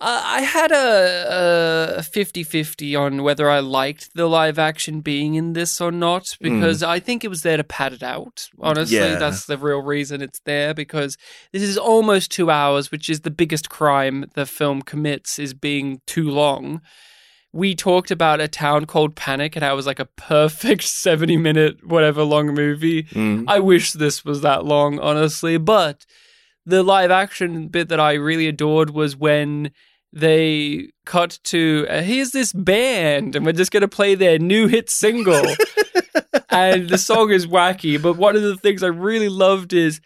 I 0.00 0.42
had 0.42 0.70
a, 0.70 1.96
a 1.98 2.00
50-50 2.02 2.98
on 2.98 3.22
whether 3.22 3.50
I 3.50 3.58
liked 3.60 4.10
the 4.14 4.26
live 4.26 4.58
action 4.58 5.00
being 5.00 5.34
in 5.34 5.54
this 5.54 5.80
or 5.80 5.90
not 5.90 6.36
because 6.40 6.82
I 6.82 7.00
think 7.00 7.24
it 7.24 7.28
was 7.28 7.42
there 7.42 7.56
to 7.56 7.64
pad 7.64 7.92
it 7.92 8.02
out. 8.02 8.48
Honestly, 8.60 8.96
Yeah. 8.96 9.16
that's 9.16 9.46
the 9.46 9.58
real 9.58 9.82
reason 9.82 10.22
it's 10.22 10.40
there 10.44 10.72
because 10.74 11.16
this 11.52 11.62
is 11.62 11.76
almost 11.76 12.30
2 12.30 12.50
hours, 12.50 12.90
which 12.92 13.08
is 13.10 13.22
the 13.22 13.30
biggest 13.30 13.70
crime 13.70 14.26
the 14.34 14.46
film 14.46 14.82
commits 14.82 15.38
is 15.38 15.52
being 15.54 16.00
too 16.06 16.30
long. 16.30 16.80
We 17.52 17.74
talked 17.74 18.10
about 18.10 18.40
a 18.40 18.46
town 18.46 18.84
called 18.84 19.16
Panic 19.16 19.56
and 19.56 19.64
how 19.64 19.72
it 19.72 19.76
was 19.76 19.86
like 19.86 19.98
a 19.98 20.04
perfect 20.04 20.82
70 20.84 21.38
minute 21.38 21.84
whatever 21.86 22.22
long 22.22 22.54
movie. 22.54 23.04
Mm. 23.04 23.46
I 23.48 23.58
wish 23.58 23.92
this 23.94 24.24
was 24.24 24.42
that 24.42 24.64
long, 24.64 24.98
honestly. 25.00 25.56
But 25.56 26.04
the 26.68 26.82
live 26.82 27.10
action 27.10 27.68
bit 27.68 27.88
that 27.88 27.98
I 27.98 28.14
really 28.14 28.46
adored 28.46 28.90
was 28.90 29.16
when 29.16 29.70
they 30.12 30.90
cut 31.04 31.38
to 31.44 31.86
uh, 31.88 32.02
here's 32.02 32.30
this 32.30 32.52
band 32.52 33.36
and 33.36 33.44
we're 33.44 33.52
just 33.52 33.70
going 33.70 33.82
to 33.82 33.88
play 33.88 34.14
their 34.14 34.38
new 34.38 34.66
hit 34.66 34.90
single. 34.90 35.42
and 36.50 36.88
the 36.88 36.98
song 36.98 37.30
is 37.30 37.46
wacky. 37.46 38.00
But 38.00 38.16
one 38.16 38.36
of 38.36 38.42
the 38.42 38.56
things 38.56 38.82
I 38.82 38.88
really 38.88 39.28
loved 39.28 39.72
is 39.72 40.00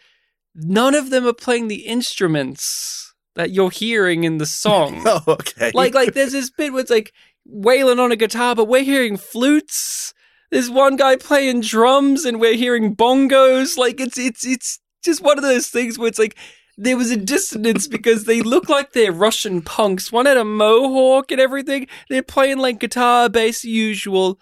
none 0.55 0.95
of 0.95 1.09
them 1.09 1.25
are 1.27 1.33
playing 1.33 1.67
the 1.67 1.85
instruments 1.85 3.13
that 3.35 3.51
you're 3.51 3.71
hearing 3.71 4.23
in 4.23 4.37
the 4.37 4.45
song 4.45 5.01
Oh, 5.05 5.21
okay. 5.27 5.71
like 5.73 5.93
like 5.93 6.13
there's 6.13 6.33
this 6.33 6.49
bit 6.49 6.71
where 6.71 6.81
it's 6.81 6.91
like 6.91 7.11
wailing 7.45 7.99
on 7.99 8.11
a 8.11 8.15
guitar, 8.15 8.55
but 8.55 8.65
we're 8.65 8.83
hearing 8.83 9.17
flutes. 9.17 10.13
There's 10.51 10.69
one 10.69 10.95
guy 10.95 11.15
playing 11.15 11.61
drums, 11.61 12.25
and 12.25 12.39
we're 12.39 12.55
hearing 12.55 12.95
bongos. 12.95 13.75
Like 13.77 13.99
it's 13.99 14.17
it's 14.17 14.45
it's 14.45 14.79
just 15.03 15.21
one 15.21 15.37
of 15.37 15.43
those 15.43 15.67
things 15.67 15.97
where 15.99 16.07
it's 16.07 16.19
like 16.19 16.35
there 16.77 16.97
was 16.97 17.11
a 17.11 17.17
dissonance 17.17 17.87
because 17.87 18.23
they 18.25 18.41
look 18.41 18.67
like 18.69 18.93
they're 18.93 19.11
Russian 19.11 19.61
punks. 19.61 20.11
One 20.11 20.25
had 20.25 20.37
a 20.37 20.45
mohawk 20.45 21.31
and 21.31 21.39
everything. 21.39 21.87
They're 22.09 22.23
playing 22.23 22.57
like 22.57 22.79
guitar, 22.79 23.29
bass, 23.29 23.63
usual, 23.63 24.39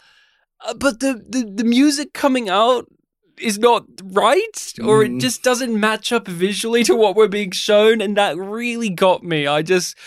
uh, 0.65 0.73
but 0.75 0.99
the, 1.01 1.21
the 1.27 1.51
the 1.53 1.63
music 1.63 2.13
coming 2.13 2.47
out 2.49 2.85
is 3.37 3.57
not 3.57 3.83
right, 4.03 4.73
or 4.83 5.03
it 5.03 5.11
Mm. 5.11 5.19
just 5.19 5.43
doesn't 5.43 5.77
match 5.79 6.11
up 6.11 6.27
visually 6.27 6.83
to 6.83 6.95
what 6.95 7.15
we're 7.15 7.27
being 7.27 7.51
shown, 7.51 7.99
and 7.99 8.15
that 8.15 8.37
really 8.37 8.89
got 8.89 9.23
me. 9.23 9.47
I 9.47 9.61
just. 9.63 9.97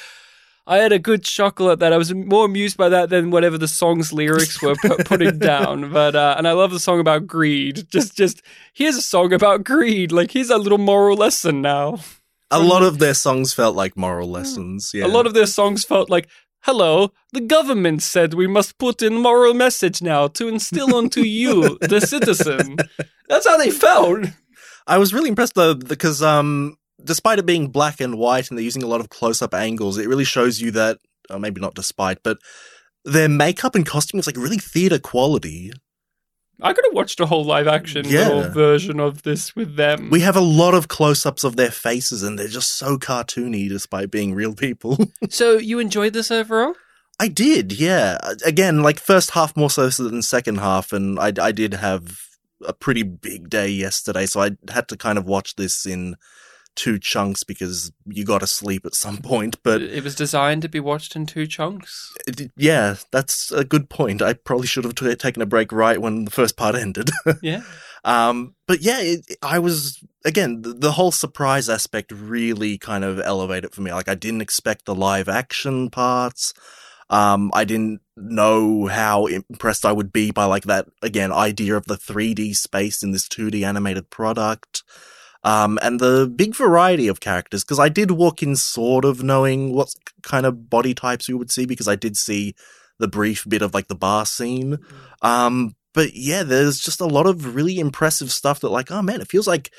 I 0.66 0.78
had 0.78 0.92
a 0.92 0.98
good 0.98 1.22
chuckle 1.24 1.70
at 1.70 1.78
that. 1.80 1.92
I 1.92 1.98
was 1.98 2.14
more 2.14 2.46
amused 2.46 2.76
by 2.78 2.88
that 2.88 3.10
than 3.10 3.30
whatever 3.30 3.58
the 3.58 3.68
song's 3.68 4.12
lyrics 4.14 4.62
were 4.62 4.76
pu- 4.76 5.04
putting 5.04 5.38
down. 5.54 5.92
But 5.92 6.16
uh, 6.16 6.34
and 6.38 6.48
I 6.48 6.52
love 6.52 6.70
the 6.70 6.80
song 6.80 7.00
about 7.00 7.26
greed. 7.26 7.86
Just 7.90 8.16
just 8.16 8.40
here's 8.72 8.96
a 8.96 9.02
song 9.02 9.32
about 9.32 9.64
greed. 9.64 10.10
Like 10.10 10.30
here's 10.30 10.50
a 10.50 10.56
little 10.58 10.78
moral 10.78 11.16
lesson 11.18 11.60
now. 11.60 11.98
a 12.50 12.58
lot 12.60 12.82
of 12.82 12.98
their 12.98 13.14
songs 13.14 13.52
felt 13.52 13.76
like 13.76 13.96
moral 13.96 14.30
lessons. 14.30 14.92
Yeah. 14.94 15.06
A 15.06 15.08
lot 15.08 15.26
of 15.26 15.34
their 15.34 15.46
songs 15.46 15.84
felt 15.84 16.08
like, 16.08 16.28
"Hello, 16.62 17.12
the 17.32 17.40
government 17.42 18.02
said 18.02 18.32
we 18.32 18.46
must 18.46 18.78
put 18.78 19.02
in 19.02 19.14
moral 19.20 19.52
message 19.54 20.00
now 20.00 20.28
to 20.28 20.48
instill 20.48 20.94
onto 20.94 21.20
you, 21.20 21.76
the 21.80 22.00
citizen." 22.12 22.76
That's 23.28 23.46
how 23.46 23.58
they 23.58 23.70
felt. 23.70 24.26
I 24.86 24.96
was 24.98 25.12
really 25.12 25.28
impressed 25.30 25.54
though 25.56 25.74
because 25.74 26.22
um 26.22 26.76
despite 27.04 27.38
it 27.38 27.46
being 27.46 27.68
black 27.68 28.00
and 28.00 28.16
white 28.18 28.48
and 28.48 28.58
they're 28.58 28.64
using 28.64 28.82
a 28.82 28.86
lot 28.88 29.00
of 29.00 29.08
close 29.08 29.42
up 29.42 29.54
angles, 29.54 29.98
it 29.98 30.08
really 30.08 30.24
shows 30.24 30.60
you 30.60 30.70
that 30.72 30.98
or 31.30 31.38
maybe 31.38 31.60
not 31.60 31.74
despite, 31.74 32.22
but 32.22 32.38
their 33.04 33.28
makeup 33.28 33.74
and 33.74 33.86
costume 33.86 34.20
is 34.20 34.26
like 34.26 34.36
really 34.36 34.58
theater 34.58 34.98
quality. 34.98 35.72
I 36.62 36.72
could 36.72 36.84
have 36.84 36.94
watched 36.94 37.18
a 37.20 37.26
whole 37.26 37.44
live 37.44 37.66
action 37.66 38.04
Yeah. 38.06 38.28
little 38.28 38.50
version 38.50 39.00
of 39.00 39.22
this 39.22 39.56
with 39.56 39.76
them. 39.76 40.08
We 40.10 40.20
have 40.20 40.36
a 40.36 40.40
lot 40.40 40.74
of 40.74 40.88
close 40.88 41.26
ups 41.26 41.42
of 41.44 41.56
their 41.56 41.70
faces 41.70 42.22
and 42.22 42.38
they're 42.38 42.46
just 42.48 42.76
so 42.76 42.96
cartoony 42.96 43.68
despite 43.68 44.10
being 44.10 44.34
real 44.34 44.54
people. 44.54 44.98
so 45.30 45.58
you 45.58 45.78
enjoyed 45.78 46.12
this 46.12 46.30
overall? 46.30 46.74
I 47.18 47.28
did, 47.28 47.78
yeah. 47.78 48.18
Again, 48.44 48.82
like 48.82 48.98
first 48.98 49.32
half 49.32 49.56
more 49.56 49.70
so 49.70 49.88
than 49.88 50.22
second 50.22 50.56
half, 50.58 50.92
and 50.92 51.18
I, 51.18 51.32
I 51.40 51.52
did 51.52 51.74
have 51.74 52.18
a 52.64 52.72
pretty 52.72 53.02
big 53.04 53.48
day 53.50 53.68
yesterday, 53.68 54.26
so 54.26 54.40
I 54.40 54.50
had 54.68 54.88
to 54.88 54.96
kind 54.96 55.16
of 55.18 55.24
watch 55.24 55.54
this 55.56 55.86
in 55.86 56.16
two 56.76 56.98
chunks 56.98 57.44
because 57.44 57.92
you 58.06 58.24
got 58.24 58.40
to 58.40 58.46
sleep 58.46 58.84
at 58.86 58.94
some 58.94 59.18
point. 59.18 59.56
But 59.62 59.82
it 59.82 60.02
was 60.04 60.14
designed 60.14 60.62
to 60.62 60.68
be 60.68 60.80
watched 60.80 61.14
in 61.16 61.26
two 61.26 61.46
chunks. 61.46 62.12
it- 62.26 62.50
yeah, 62.56 62.96
that's 63.10 63.50
a 63.52 63.64
good 63.64 63.88
point. 63.88 64.22
I 64.22 64.32
probably 64.34 64.66
should 64.66 64.84
have 64.84 64.94
t- 64.94 65.14
taken 65.16 65.42
a 65.42 65.46
break 65.46 65.72
right 65.72 66.00
when 66.00 66.24
the 66.24 66.30
first 66.30 66.56
part 66.56 66.74
ended. 66.84 67.10
Yeah. 67.42 67.62
Um, 68.04 68.54
but 68.66 68.80
yeah, 68.82 69.00
it, 69.00 69.20
I 69.42 69.58
was 69.60 69.98
again 70.26 70.60
the, 70.62 70.74
the 70.74 70.92
whole 70.92 71.10
surprise 71.12 71.68
aspect 71.70 72.12
really 72.12 72.76
kind 72.76 73.02
of 73.02 73.18
elevated 73.20 73.72
for 73.74 73.80
me. 73.80 73.92
Like 73.92 74.08
I 74.08 74.14
didn't 74.14 74.42
expect 74.42 74.84
the 74.84 74.94
live 74.94 75.28
action 75.28 75.88
parts. 75.90 76.52
Um, 77.10 77.50
I 77.54 77.64
didn't 77.64 78.00
know 78.16 78.86
how 78.86 79.26
impressed 79.26 79.84
I 79.86 79.92
would 79.92 80.12
be 80.12 80.30
by 80.32 80.44
like 80.44 80.64
that 80.64 80.86
again 81.02 81.32
idea 81.32 81.76
of 81.76 81.86
the 81.86 81.96
3D 81.96 82.56
space 82.56 83.02
in 83.02 83.12
this 83.12 83.28
2D 83.28 83.62
animated 83.66 84.10
product. 84.10 84.82
Um, 85.44 85.78
and 85.82 86.00
the 86.00 86.32
big 86.34 86.56
variety 86.56 87.06
of 87.06 87.20
characters 87.20 87.62
because 87.64 87.78
I 87.78 87.90
did 87.90 88.10
walk 88.10 88.42
in 88.42 88.56
sort 88.56 89.04
of 89.04 89.22
knowing 89.22 89.74
what 89.74 89.94
kind 90.22 90.46
of 90.46 90.70
body 90.70 90.94
types 90.94 91.28
we 91.28 91.34
would 91.34 91.50
see 91.50 91.66
because 91.66 91.86
I 91.86 91.96
did 91.96 92.16
see 92.16 92.54
the 92.98 93.08
brief 93.08 93.44
bit 93.48 93.62
of 93.62 93.74
like 93.74 93.88
the 93.88 93.94
bar 93.94 94.24
scene. 94.24 94.78
Um, 95.20 95.76
but 95.92 96.14
yeah, 96.14 96.42
there's 96.42 96.80
just 96.80 97.00
a 97.00 97.06
lot 97.06 97.26
of 97.26 97.54
really 97.54 97.78
impressive 97.78 98.32
stuff 98.32 98.60
that, 98.60 98.70
like, 98.70 98.90
oh 98.90 99.02
man, 99.02 99.20
it 99.20 99.28
feels 99.28 99.46
like 99.46 99.70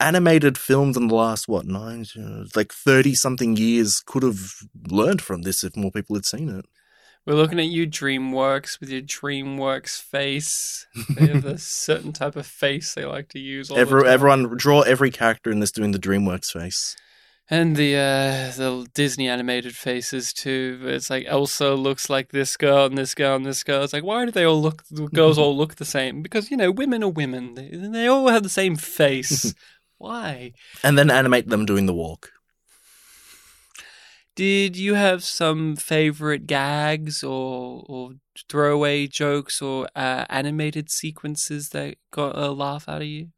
animated 0.00 0.58
films 0.58 0.96
in 0.96 1.08
the 1.08 1.14
last 1.14 1.46
what 1.46 1.66
nine, 1.66 2.04
uh, 2.18 2.44
like 2.56 2.72
thirty 2.72 3.14
something 3.14 3.56
years 3.56 4.02
could 4.04 4.22
have 4.22 4.40
learned 4.88 5.22
from 5.22 5.42
this 5.42 5.62
if 5.62 5.76
more 5.76 5.92
people 5.92 6.16
had 6.16 6.26
seen 6.26 6.48
it. 6.48 6.64
We're 7.24 7.34
looking 7.34 7.60
at 7.60 7.66
you, 7.66 7.86
DreamWorks, 7.86 8.80
with 8.80 8.88
your 8.90 9.02
DreamWorks 9.02 10.00
face. 10.02 10.86
They 11.10 11.26
have 11.28 11.44
a 11.44 11.56
certain 11.58 12.12
type 12.12 12.34
of 12.34 12.46
face 12.46 12.94
they 12.94 13.04
like 13.04 13.28
to 13.28 13.38
use. 13.38 13.70
All 13.70 13.76
the 13.76 13.80
Every, 13.80 14.08
everyone 14.08 14.56
draw 14.56 14.80
every 14.80 15.10
character 15.10 15.50
in 15.50 15.60
this 15.60 15.70
doing 15.70 15.92
the 15.92 16.00
DreamWorks 16.00 16.52
face. 16.52 16.96
and 17.48 17.76
the 17.76 17.94
uh, 17.94 18.50
the 18.56 18.88
Disney 18.94 19.28
animated 19.28 19.76
faces 19.76 20.32
too. 20.32 20.80
It's 20.84 21.10
like 21.10 21.26
Elsa 21.28 21.74
looks 21.74 22.10
like 22.10 22.30
this 22.32 22.56
girl 22.56 22.86
and 22.86 22.98
this 22.98 23.14
girl 23.14 23.36
and 23.36 23.46
this 23.46 23.62
girl. 23.62 23.84
It's 23.84 23.92
like 23.92 24.04
why 24.04 24.24
do 24.24 24.32
they 24.32 24.44
all 24.44 24.60
look? 24.60 24.82
The 24.90 25.06
girls 25.14 25.38
all 25.38 25.56
look 25.56 25.76
the 25.76 25.84
same 25.84 26.22
because 26.22 26.50
you 26.50 26.56
know 26.56 26.70
women 26.72 27.04
are 27.04 27.08
women. 27.08 27.54
They, 27.54 27.68
they 27.70 28.06
all 28.08 28.28
have 28.28 28.42
the 28.42 28.48
same 28.48 28.74
face. 28.74 29.54
why? 29.98 30.54
And 30.82 30.98
then 30.98 31.08
animate 31.10 31.48
them 31.48 31.66
doing 31.66 31.86
the 31.86 31.94
walk. 31.94 32.32
Did 34.34 34.76
you 34.76 34.94
have 34.94 35.22
some 35.24 35.76
favorite 35.76 36.46
gags 36.46 37.22
or 37.22 37.84
or 37.88 38.12
throwaway 38.48 39.06
jokes 39.06 39.60
or 39.62 39.88
uh, 39.94 40.24
animated 40.30 40.90
sequences 40.90 41.70
that 41.70 41.96
got 42.10 42.36
a 42.36 42.50
laugh 42.50 42.88
out 42.88 43.02
of 43.02 43.08
you? 43.08 43.28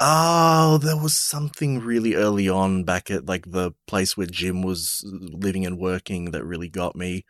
Oh, 0.00 0.78
there 0.82 0.96
was 0.96 1.16
something 1.16 1.78
really 1.80 2.14
early 2.14 2.48
on 2.48 2.82
back 2.84 3.10
at 3.10 3.26
like 3.26 3.50
the 3.50 3.72
place 3.86 4.16
where 4.16 4.26
Jim 4.26 4.62
was 4.62 5.02
living 5.06 5.64
and 5.64 5.78
working 5.78 6.32
that 6.32 6.44
really 6.44 6.68
got 6.68 6.96
me. 6.96 7.24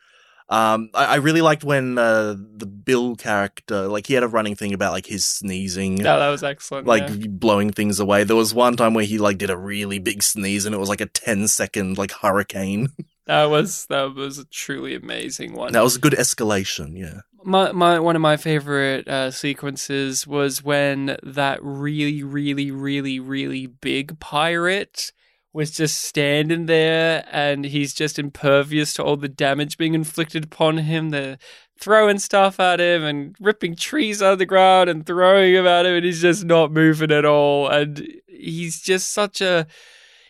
Um, 0.53 0.91
I, 0.93 1.05
I 1.07 1.15
really 1.17 1.41
liked 1.41 1.65
when 1.65 1.97
uh, 1.97 2.35
the 2.57 2.67
Bill 2.67 3.17
character, 3.17 3.89
like 3.89 4.07
he 4.07 4.13
had 4.15 4.23
a 4.23 4.29
running 4.29 4.55
thing 4.55 4.75
about 4.75 4.93
like 4.93 5.07
his 5.07 5.25
sneezing, 5.25 5.95
No, 5.95 6.19
that 6.19 6.29
was 6.29 6.43
excellent. 6.45 6.87
like 6.87 7.09
yeah. 7.09 7.27
blowing 7.29 7.71
things 7.73 7.99
away. 8.01 8.25
There 8.25 8.37
was 8.37 8.53
one 8.53 8.77
time 8.77 8.93
where 8.93 9.05
he 9.05 9.17
like 9.17 9.39
did 9.39 9.49
a 9.49 9.57
really 9.57 9.99
big 9.99 10.23
sneeze 10.23 10.67
and 10.67 10.75
it 10.75 10.79
was 10.79 10.91
like 10.91 11.01
a 11.01 11.07
10 11.07 11.49
second 11.49 11.97
like 11.97 12.13
hurricane. 12.13 12.89
that 13.27 13.45
was 13.47 13.87
that 13.87 14.15
was 14.15 14.37
a 14.39 14.45
truly 14.47 14.95
amazing 14.95 15.55
one. 15.55 15.73
that 15.73 15.83
was 15.83 15.97
a 15.97 16.01
good 16.01 16.13
escalation. 16.15 16.99
Yeah. 16.99 17.21
my 17.45 17.73
my 17.73 17.99
one 17.99 18.15
of 18.17 18.21
my 18.23 18.37
favorite 18.37 19.09
uh, 19.09 19.31
sequences 19.31 20.27
was 20.27 20.63
when 20.63 21.17
that 21.23 21.61
really 21.63 22.23
really 22.23 22.71
really 22.71 23.19
really 23.21 23.67
big 23.69 24.21
pirate 24.21 25.13
was 25.53 25.71
just 25.71 26.03
standing 26.03 26.67
there 26.67 27.25
and 27.31 27.67
he's 27.67 27.93
just 27.93 28.19
impervious 28.19 28.95
to 28.95 29.03
all 29.03 29.17
the 29.17 29.29
damage 29.29 29.77
being 29.77 29.95
inflicted 29.95 30.45
upon 30.45 30.79
him. 30.79 31.11
They're 31.11 31.39
throwing 31.79 32.19
stuff 32.19 32.59
at 32.59 32.81
him 32.81 33.03
and 33.03 33.37
ripping 33.41 33.77
trees 33.77 34.23
out 34.23 34.35
of 34.35 34.39
the 34.39 34.47
ground 34.47 34.89
and 34.89 35.05
throwing 35.05 35.55
him 35.55 35.67
at 35.67 35.85
him 35.85 35.97
and 35.97 36.05
he's 36.05 36.23
just 36.23 36.45
not 36.45 36.73
moving 36.73 37.11
at 37.11 37.25
all. 37.25 37.69
And 37.69 38.07
he's 38.27 38.81
just 38.81 39.13
such 39.13 39.41
a 39.41 39.67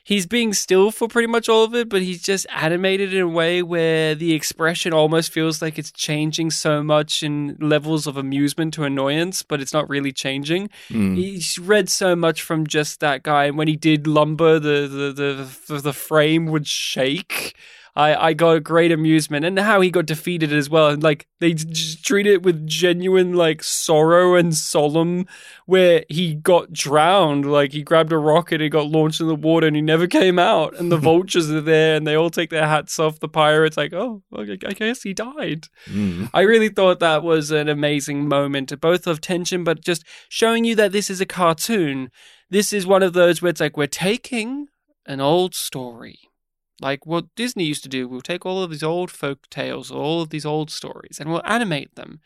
he's 0.05 0.27
being 0.27 0.53
still 0.53 0.91
for 0.91 1.09
pretty 1.09 1.29
much 1.29 1.49
all 1.49 1.65
of 1.65 1.75
it, 1.75 1.89
but 1.89 2.03
he's 2.03 2.23
just 2.23 2.47
animated 2.51 3.15
in 3.15 3.21
a 3.21 3.29
way 3.29 3.63
where 3.63 4.15
the 4.15 4.35
expression 4.35 4.93
almost 4.93 5.33
feels 5.33 5.63
like 5.63 5.79
it's 5.79 5.93
changing 5.93 6.51
so 6.51 6.83
much 6.83 7.23
in 7.23 7.57
levels 7.61 8.07
of 8.07 8.17
amusement 8.17 8.75
to 8.75 8.85
annoyance, 8.85 9.43
but 9.43 9.61
it's 9.61 9.73
not 9.73 9.89
really 9.89 10.13
changing. 10.13 10.69
Mm. 10.89 11.17
He's 11.17 11.59
read 11.59 11.89
so 11.89 12.17
much 12.17 12.43
from 12.43 12.67
just 12.67 13.01
that 13.01 13.23
guy, 13.23 13.45
and 13.45 13.57
when 13.57 13.69
he 13.69 13.77
did 13.77 14.07
lumber, 14.07 14.59
the 14.59 14.89
the 14.89 15.47
the 15.69 15.81
the 15.81 15.93
frame 15.93 16.47
would 16.47 16.67
shake. 16.67 17.55
I, 17.95 18.29
I 18.29 18.33
got 18.33 18.65
great 18.65 18.91
amusement 18.91 19.45
and 19.45 19.59
how 19.59 19.83
he 19.83 19.91
got 19.91 20.07
defeated 20.07 20.51
as 20.51 20.71
well. 20.71 20.89
And 20.89 21.03
like 21.03 21.27
they 21.41 21.53
just 21.53 22.03
treat 22.05 22.27
it 22.27 22.43
with 22.43 22.67
genuine 22.67 23.35
like 23.35 23.63
sorrow 23.63 24.35
and 24.35 24.55
solemn 24.55 25.27
where 25.67 26.05
he 26.09 26.35
got 26.35 26.73
drowned. 26.73 27.51
Like 27.51 27.73
he 27.73 27.83
grabbed 27.83 28.13
a 28.13 28.19
rocket 28.19 28.63
he 28.63 28.71
got 28.71 28.87
launched 28.87 29.21
in 29.21 29.27
the 29.27 29.35
water 29.35 29.67
and 29.67 29.77
he 29.77 29.83
never 29.83 30.07
came 30.07 30.39
out. 30.39 30.75
And 30.79 30.91
the 30.91 30.97
vultures 30.99 31.51
are 31.51 31.61
there 31.61 31.97
and 31.97 32.07
they 32.07 32.15
all 32.15 32.31
take 32.31 32.49
their 32.49 32.67
hats 32.67 32.99
off. 32.99 33.21
The 33.21 33.29
pirates 33.29 33.77
like, 33.77 33.93
oh, 33.93 34.23
I 34.35 34.55
guess 34.55 35.03
he 35.03 35.13
died. 35.13 35.69
Mm. 35.87 36.31
I 36.33 36.41
really 36.43 36.71
thought 36.71 36.99
that 37.01 37.23
was 37.23 37.51
an 37.51 37.69
amazing 37.69 38.27
moment, 38.27 38.81
both 38.81 39.07
of 39.07 39.21
tension, 39.21 39.65
but 39.65 39.85
just 39.85 40.05
showing 40.31 40.65
you 40.65 40.75
that 40.77 40.93
this 40.93 41.11
is 41.11 41.21
a 41.21 41.27
cartoon. 41.27 42.11
This 42.49 42.73
is 42.73 42.87
one 42.87 43.03
of 43.03 43.13
those 43.13 43.43
where 43.43 43.51
it's 43.51 43.61
like 43.61 43.77
we're 43.77 43.87
taking 43.87 44.69
an 45.05 45.21
old 45.21 45.55
story 45.55 46.21
like 46.83 47.07
what 47.07 47.35
Disney 47.37 47.65
used 47.65 47.83
to 47.85 47.89
do. 47.89 48.09
We'll 48.09 48.21
take 48.21 48.45
all 48.45 48.63
of 48.63 48.71
these 48.71 48.83
old 48.83 49.11
folk 49.11 49.49
tales, 49.49 49.91
all 49.91 50.21
of 50.23 50.31
these 50.31 50.45
old 50.45 50.71
stories, 50.71 51.19
and 51.19 51.31
we'll 51.31 51.47
animate 51.47 51.95
them. 51.95 52.21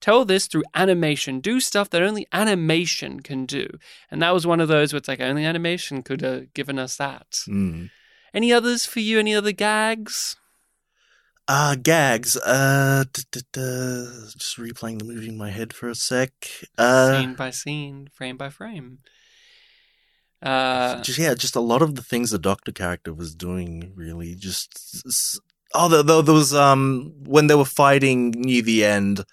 Tell 0.00 0.24
this 0.24 0.46
through 0.46 0.64
animation. 0.74 1.40
Do 1.40 1.60
stuff 1.60 1.90
that 1.90 2.02
only 2.02 2.26
animation 2.32 3.20
can 3.20 3.46
do. 3.46 3.68
And 4.10 4.22
that 4.22 4.32
was 4.32 4.46
one 4.46 4.60
of 4.60 4.68
those 4.68 4.92
where 4.92 4.98
it's 4.98 5.08
like 5.08 5.20
only 5.20 5.44
animation 5.44 6.02
could 6.02 6.20
have 6.20 6.54
given 6.54 6.78
us 6.78 6.96
that. 6.96 7.30
Mm. 7.48 7.90
Any 8.32 8.52
others 8.52 8.86
for 8.86 9.00
you? 9.00 9.18
Any 9.18 9.34
other 9.34 9.52
gags? 9.52 10.36
Uh, 11.48 11.76
gags. 11.76 12.36
Uh, 12.36 13.04
d- 13.12 13.22
d- 13.32 13.40
d- 13.52 14.30
just 14.36 14.58
replaying 14.58 14.98
the 14.98 15.04
movie 15.04 15.28
in 15.28 15.38
my 15.38 15.50
head 15.50 15.72
for 15.72 15.88
a 15.88 15.94
sec. 15.94 16.32
Uh, 16.76 17.20
scene 17.20 17.34
by 17.34 17.50
scene, 17.50 18.08
frame 18.12 18.36
by 18.36 18.50
frame. 18.50 18.98
Uh, 20.42 21.00
just 21.02 21.18
yeah, 21.18 21.34
just 21.34 21.56
a 21.56 21.60
lot 21.60 21.82
of 21.82 21.94
the 21.94 22.02
things 22.02 22.30
the 22.30 22.38
Doctor 22.38 22.72
character 22.72 23.12
was 23.12 23.34
doing. 23.34 23.92
Really, 23.94 24.34
just 24.34 25.40
oh, 25.74 25.88
there, 25.88 26.02
there 26.02 26.22
there 26.22 26.34
was 26.34 26.54
um 26.54 27.12
when 27.24 27.48
they 27.48 27.54
were 27.54 27.64
fighting 27.64 28.30
near 28.30 28.62
the 28.62 28.84
end. 28.84 29.24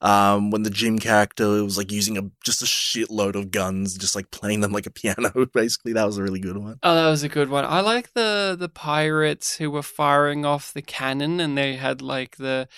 Um, 0.00 0.50
when 0.50 0.64
the 0.64 0.70
Jim 0.70 0.98
character 0.98 1.64
was 1.64 1.78
like 1.78 1.90
using 1.90 2.18
a 2.18 2.22
just 2.44 2.60
a 2.60 2.66
shitload 2.66 3.36
of 3.36 3.50
guns, 3.50 3.96
just 3.96 4.14
like 4.14 4.30
playing 4.30 4.60
them 4.60 4.72
like 4.72 4.86
a 4.86 4.90
piano. 4.92 5.46
Basically, 5.52 5.94
that 5.94 6.04
was 6.04 6.18
a 6.18 6.22
really 6.22 6.40
good 6.40 6.58
one. 6.58 6.78
Oh, 6.82 6.94
that 6.94 7.08
was 7.08 7.22
a 7.22 7.28
good 7.28 7.48
one. 7.48 7.64
I 7.64 7.80
like 7.80 8.12
the 8.12 8.56
the 8.58 8.68
pirates 8.68 9.56
who 9.56 9.70
were 9.70 9.82
firing 9.82 10.44
off 10.44 10.74
the 10.74 10.82
cannon, 10.82 11.40
and 11.40 11.56
they 11.56 11.76
had 11.76 12.02
like 12.02 12.36
the 12.36 12.68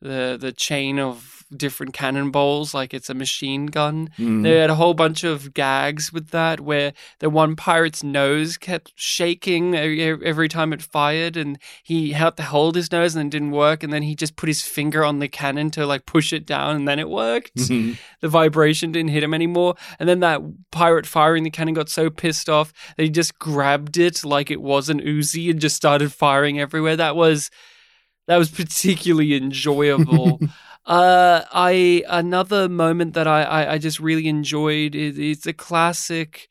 the 0.00 0.36
the 0.40 0.52
chain 0.52 0.98
of 0.98 1.32
different 1.56 1.94
cannonballs, 1.94 2.74
like 2.74 2.92
it's 2.92 3.08
a 3.08 3.14
machine 3.14 3.66
gun. 3.66 4.10
Mm. 4.18 4.42
They 4.42 4.58
had 4.58 4.68
a 4.68 4.74
whole 4.74 4.94
bunch 4.94 5.22
of 5.22 5.54
gags 5.54 6.12
with 6.12 6.30
that, 6.30 6.60
where 6.60 6.92
the 7.20 7.30
one 7.30 7.54
pirate's 7.54 8.02
nose 8.02 8.56
kept 8.56 8.92
shaking 8.96 9.76
every 9.76 10.48
time 10.48 10.72
it 10.72 10.82
fired, 10.82 11.36
and 11.36 11.56
he 11.84 12.12
had 12.12 12.36
to 12.38 12.42
hold 12.42 12.74
his 12.74 12.90
nose, 12.90 13.14
and 13.14 13.26
it 13.28 13.30
didn't 13.30 13.52
work, 13.52 13.84
and 13.84 13.92
then 13.92 14.02
he 14.02 14.16
just 14.16 14.34
put 14.34 14.48
his 14.48 14.62
finger 14.62 15.04
on 15.04 15.20
the 15.20 15.28
cannon 15.28 15.70
to 15.70 15.86
like 15.86 16.04
push 16.04 16.32
it 16.32 16.46
down, 16.46 16.74
and 16.74 16.88
then 16.88 16.98
it 16.98 17.08
worked 17.08 17.54
Mhm. 17.54 17.96
the 18.20 18.28
vibration 18.28 18.90
didn't 18.90 19.10
hit 19.10 19.22
him 19.22 19.32
anymore. 19.32 19.76
And 20.00 20.08
then 20.08 20.18
that 20.20 20.40
pirate 20.72 21.06
firing 21.06 21.44
the 21.44 21.50
cannon 21.50 21.74
got 21.74 21.88
so 21.88 22.10
pissed 22.10 22.48
off 22.48 22.72
that 22.96 23.04
he 23.04 23.08
just 23.08 23.38
grabbed 23.38 23.96
it 23.98 24.24
like 24.24 24.50
it 24.50 24.60
was 24.60 24.88
an 24.88 25.00
Uzi 25.00 25.48
and 25.50 25.60
just 25.60 25.76
started 25.76 26.12
firing 26.12 26.58
everywhere. 26.58 26.96
That 26.96 27.14
was 27.14 27.50
that 28.26 28.36
was 28.36 28.50
particularly 28.50 29.34
enjoyable. 29.34 30.40
uh, 30.86 31.42
I 31.52 32.04
another 32.08 32.68
moment 32.68 33.14
that 33.14 33.26
I, 33.26 33.42
I, 33.42 33.72
I 33.74 33.78
just 33.78 34.00
really 34.00 34.28
enjoyed 34.28 34.94
is 34.94 35.18
it's 35.18 35.46
a 35.46 35.52
classic 35.52 36.48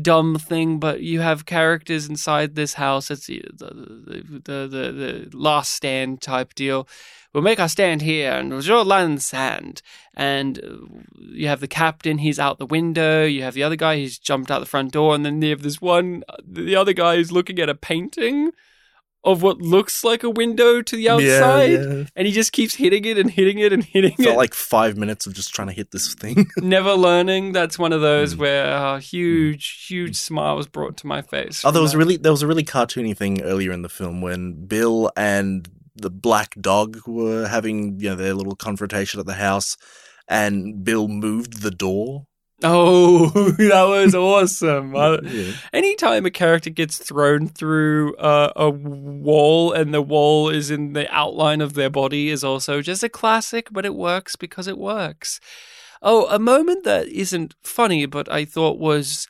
dumb 0.00 0.36
thing, 0.36 0.78
but 0.78 1.02
you 1.02 1.20
have 1.20 1.46
characters 1.46 2.08
inside 2.08 2.54
this 2.54 2.74
house. 2.74 3.10
It's 3.10 3.26
the 3.26 3.42
the 3.52 4.40
the, 4.44 4.68
the, 4.68 4.92
the 4.92 5.30
last 5.36 5.72
stand 5.72 6.20
type 6.22 6.54
deal. 6.54 6.88
We'll 7.32 7.44
make 7.44 7.60
our 7.60 7.68
stand 7.68 8.02
here, 8.02 8.32
and 8.32 8.50
we'll 8.50 8.60
draw 8.60 8.82
a 8.82 8.84
line 8.84 9.06
in 9.06 9.14
the 9.16 9.20
sand. 9.20 9.82
And 10.14 10.58
uh, 10.58 11.00
you 11.16 11.46
have 11.46 11.60
the 11.60 11.68
captain; 11.68 12.18
he's 12.18 12.38
out 12.38 12.58
the 12.58 12.66
window. 12.66 13.24
You 13.24 13.42
have 13.42 13.54
the 13.54 13.62
other 13.62 13.76
guy; 13.76 13.96
he's 13.96 14.18
jumped 14.18 14.50
out 14.50 14.60
the 14.60 14.66
front 14.66 14.92
door, 14.92 15.14
and 15.14 15.24
then 15.24 15.40
you 15.40 15.50
have 15.50 15.62
this 15.62 15.80
one. 15.80 16.24
The 16.44 16.76
other 16.76 16.92
guy 16.92 17.14
is 17.14 17.30
looking 17.30 17.58
at 17.58 17.68
a 17.68 17.74
painting 17.74 18.52
of 19.22 19.42
what 19.42 19.58
looks 19.58 20.02
like 20.02 20.22
a 20.22 20.30
window 20.30 20.80
to 20.80 20.96
the 20.96 21.08
outside, 21.10 21.72
Yeah, 21.72 21.92
yeah. 21.92 22.04
and 22.16 22.26
he 22.26 22.32
just 22.32 22.52
keeps 22.52 22.74
hitting 22.74 23.04
it 23.04 23.18
and 23.18 23.30
hitting 23.30 23.58
it 23.58 23.72
and 23.72 23.84
hitting 23.84 24.14
it 24.18 24.36
like 24.36 24.54
five 24.54 24.96
minutes 24.96 25.26
of 25.26 25.34
just 25.34 25.52
trying 25.54 25.68
to 25.68 25.74
hit 25.74 25.90
this 25.90 26.14
thing. 26.14 26.48
never 26.56 26.94
learning. 26.94 27.52
That's 27.52 27.78
one 27.78 27.92
of 27.92 28.00
those 28.00 28.34
Mm. 28.34 28.38
where 28.38 28.64
a 28.66 28.98
huge, 29.00 29.86
huge 29.88 30.16
smile 30.16 30.56
was 30.56 30.66
brought 30.68 30.96
to 30.98 31.06
my 31.06 31.20
face. 31.22 31.64
Oh, 31.64 31.70
there 31.70 31.82
was 31.82 31.92
that. 31.92 31.98
really 31.98 32.16
there 32.16 32.32
was 32.32 32.42
a 32.42 32.46
really 32.46 32.64
cartoony 32.64 33.16
thing 33.16 33.42
earlier 33.42 33.72
in 33.72 33.82
the 33.82 33.88
film 33.90 34.22
when 34.22 34.66
Bill 34.66 35.10
and 35.16 35.68
the 35.96 36.10
black 36.10 36.54
dog 36.60 36.98
were 37.06 37.46
having 37.46 38.00
you 38.00 38.08
know 38.08 38.16
their 38.16 38.32
little 38.32 38.56
confrontation 38.56 39.20
at 39.20 39.26
the 39.26 39.34
house, 39.34 39.76
and 40.28 40.82
Bill 40.82 41.08
moved 41.08 41.60
the 41.62 41.70
door. 41.70 42.26
Oh, 42.62 43.28
that 43.58 43.84
was 43.84 44.14
awesome. 44.14 44.94
Yeah. 44.94 45.52
anytime 45.72 46.26
a 46.26 46.30
character 46.30 46.70
gets 46.70 46.98
thrown 46.98 47.48
through 47.48 48.16
uh, 48.16 48.52
a 48.56 48.70
wall 48.70 49.72
and 49.72 49.94
the 49.94 50.02
wall 50.02 50.48
is 50.50 50.70
in 50.70 50.92
the 50.92 51.10
outline 51.14 51.60
of 51.60 51.74
their 51.74 51.90
body 51.90 52.28
is 52.28 52.44
also 52.44 52.82
just 52.82 53.02
a 53.02 53.08
classic, 53.08 53.68
but 53.70 53.86
it 53.86 53.94
works 53.94 54.36
because 54.36 54.66
it 54.66 54.78
works. 54.78 55.40
Oh, 56.02 56.26
a 56.28 56.38
moment 56.38 56.84
that 56.84 57.08
isn't 57.08 57.54
funny, 57.62 58.06
but 58.06 58.30
I 58.30 58.44
thought 58.44 58.78
was 58.78 59.26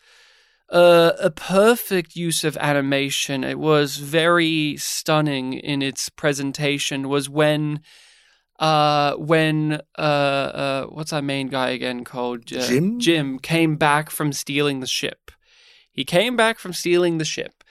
uh, 0.68 1.12
a 1.20 1.30
perfect 1.30 2.14
use 2.14 2.44
of 2.44 2.56
animation. 2.58 3.42
It 3.42 3.58
was 3.58 3.96
very 3.96 4.76
stunning 4.76 5.52
in 5.54 5.82
its 5.82 6.08
presentation. 6.08 7.08
Was 7.08 7.28
when. 7.28 7.80
Uh, 8.60 9.14
when 9.14 9.80
uh, 9.98 10.02
uh, 10.02 10.86
what's 10.88 11.14
our 11.14 11.22
main 11.22 11.48
guy 11.48 11.70
again 11.70 12.04
called? 12.04 12.52
Uh, 12.52 12.66
Jim? 12.66 13.00
Jim 13.00 13.38
came 13.38 13.76
back 13.76 14.10
from 14.10 14.34
stealing 14.34 14.80
the 14.80 14.86
ship. 14.86 15.30
He 15.90 16.04
came 16.04 16.36
back 16.36 16.58
from 16.58 16.74
stealing 16.74 17.16
the 17.16 17.24
ship. 17.24 17.64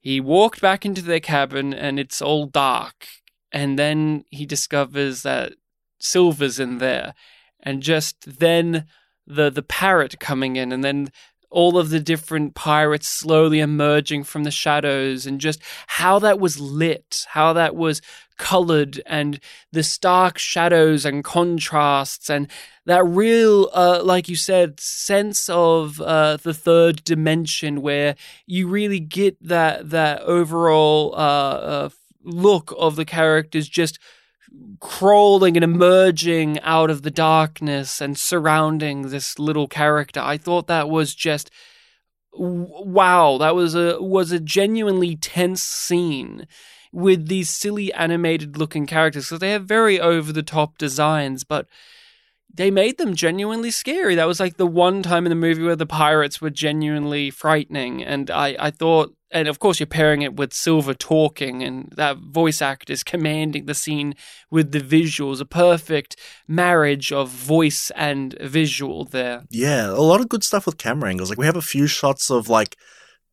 He 0.00 0.20
walked 0.20 0.60
back 0.60 0.86
into 0.86 1.02
their 1.02 1.20
cabin 1.20 1.74
and 1.74 1.98
it's 1.98 2.22
all 2.22 2.46
dark. 2.46 3.08
And 3.50 3.76
then 3.76 4.24
he 4.30 4.46
discovers 4.46 5.22
that 5.22 5.54
Silver's 5.98 6.60
in 6.60 6.78
there. 6.78 7.14
And 7.60 7.82
just 7.82 8.38
then 8.38 8.86
the 9.26 9.50
the 9.50 9.62
parrot 9.62 10.20
coming 10.20 10.54
in 10.54 10.70
and 10.70 10.84
then 10.84 11.08
all 11.50 11.78
of 11.78 11.90
the 11.90 12.00
different 12.00 12.54
pirates 12.54 13.08
slowly 13.08 13.60
emerging 13.60 14.22
from 14.24 14.44
the 14.44 14.50
shadows 14.50 15.26
and 15.26 15.40
just 15.40 15.60
how 15.86 16.18
that 16.20 16.38
was 16.38 16.60
lit, 16.60 17.24
how 17.30 17.52
that 17.52 17.74
was 17.74 18.00
colored 18.36 19.00
and 19.06 19.40
the 19.72 19.82
stark 19.82 20.38
shadows 20.38 21.04
and 21.04 21.24
contrasts 21.24 22.28
and 22.28 22.48
that 22.84 23.04
real 23.04 23.70
uh, 23.72 24.00
like 24.02 24.28
you 24.28 24.36
said 24.36 24.78
sense 24.78 25.48
of 25.48 26.00
uh, 26.00 26.36
the 26.36 26.54
third 26.54 27.02
dimension 27.04 27.82
where 27.82 28.14
you 28.46 28.68
really 28.68 29.00
get 29.00 29.36
that 29.42 29.90
that 29.90 30.20
overall 30.22 31.14
uh, 31.14 31.18
uh, 31.18 31.88
look 32.22 32.74
of 32.78 32.96
the 32.96 33.04
characters 33.04 33.68
just 33.68 33.98
crawling 34.80 35.56
and 35.56 35.64
emerging 35.64 36.60
out 36.60 36.90
of 36.90 37.02
the 37.02 37.10
darkness 37.10 38.00
and 38.00 38.18
surrounding 38.18 39.08
this 39.08 39.38
little 39.38 39.68
character. 39.68 40.20
I 40.20 40.38
thought 40.38 40.66
that 40.66 40.88
was 40.88 41.14
just 41.14 41.50
wow 42.38 43.38
that 43.38 43.54
was 43.54 43.74
a 43.74 44.00
was 44.02 44.30
a 44.30 44.38
genuinely 44.38 45.16
tense 45.16 45.62
scene 45.62 46.46
with 46.96 47.28
these 47.28 47.50
silly 47.50 47.92
animated 47.92 48.56
looking 48.56 48.86
characters 48.86 49.26
because 49.26 49.40
they 49.40 49.50
have 49.50 49.66
very 49.66 50.00
over 50.00 50.32
the 50.32 50.42
top 50.42 50.78
designs 50.78 51.44
but 51.44 51.68
they 52.52 52.70
made 52.70 52.96
them 52.96 53.14
genuinely 53.14 53.70
scary 53.70 54.14
that 54.14 54.26
was 54.26 54.40
like 54.40 54.56
the 54.56 54.66
one 54.66 55.02
time 55.02 55.26
in 55.26 55.30
the 55.30 55.36
movie 55.36 55.62
where 55.62 55.76
the 55.76 55.84
pirates 55.84 56.40
were 56.40 56.48
genuinely 56.48 57.28
frightening 57.28 58.02
and 58.02 58.30
i 58.30 58.56
i 58.58 58.70
thought 58.70 59.14
and 59.30 59.46
of 59.46 59.58
course 59.58 59.78
you're 59.78 59.86
pairing 59.86 60.22
it 60.22 60.36
with 60.36 60.54
silver 60.54 60.94
talking 60.94 61.62
and 61.62 61.92
that 61.96 62.16
voice 62.16 62.62
actor 62.62 62.94
is 62.94 63.04
commanding 63.04 63.66
the 63.66 63.74
scene 63.74 64.14
with 64.50 64.72
the 64.72 64.80
visuals 64.80 65.38
a 65.38 65.44
perfect 65.44 66.16
marriage 66.48 67.12
of 67.12 67.28
voice 67.28 67.90
and 67.94 68.38
visual 68.40 69.04
there 69.04 69.44
Yeah, 69.50 69.90
a 69.90 70.00
lot 70.00 70.22
of 70.22 70.30
good 70.30 70.44
stuff 70.44 70.64
with 70.64 70.78
camera 70.78 71.10
angles. 71.10 71.28
Like 71.28 71.38
we 71.38 71.44
have 71.44 71.56
a 71.56 71.62
few 71.62 71.86
shots 71.86 72.30
of 72.30 72.48
like 72.48 72.78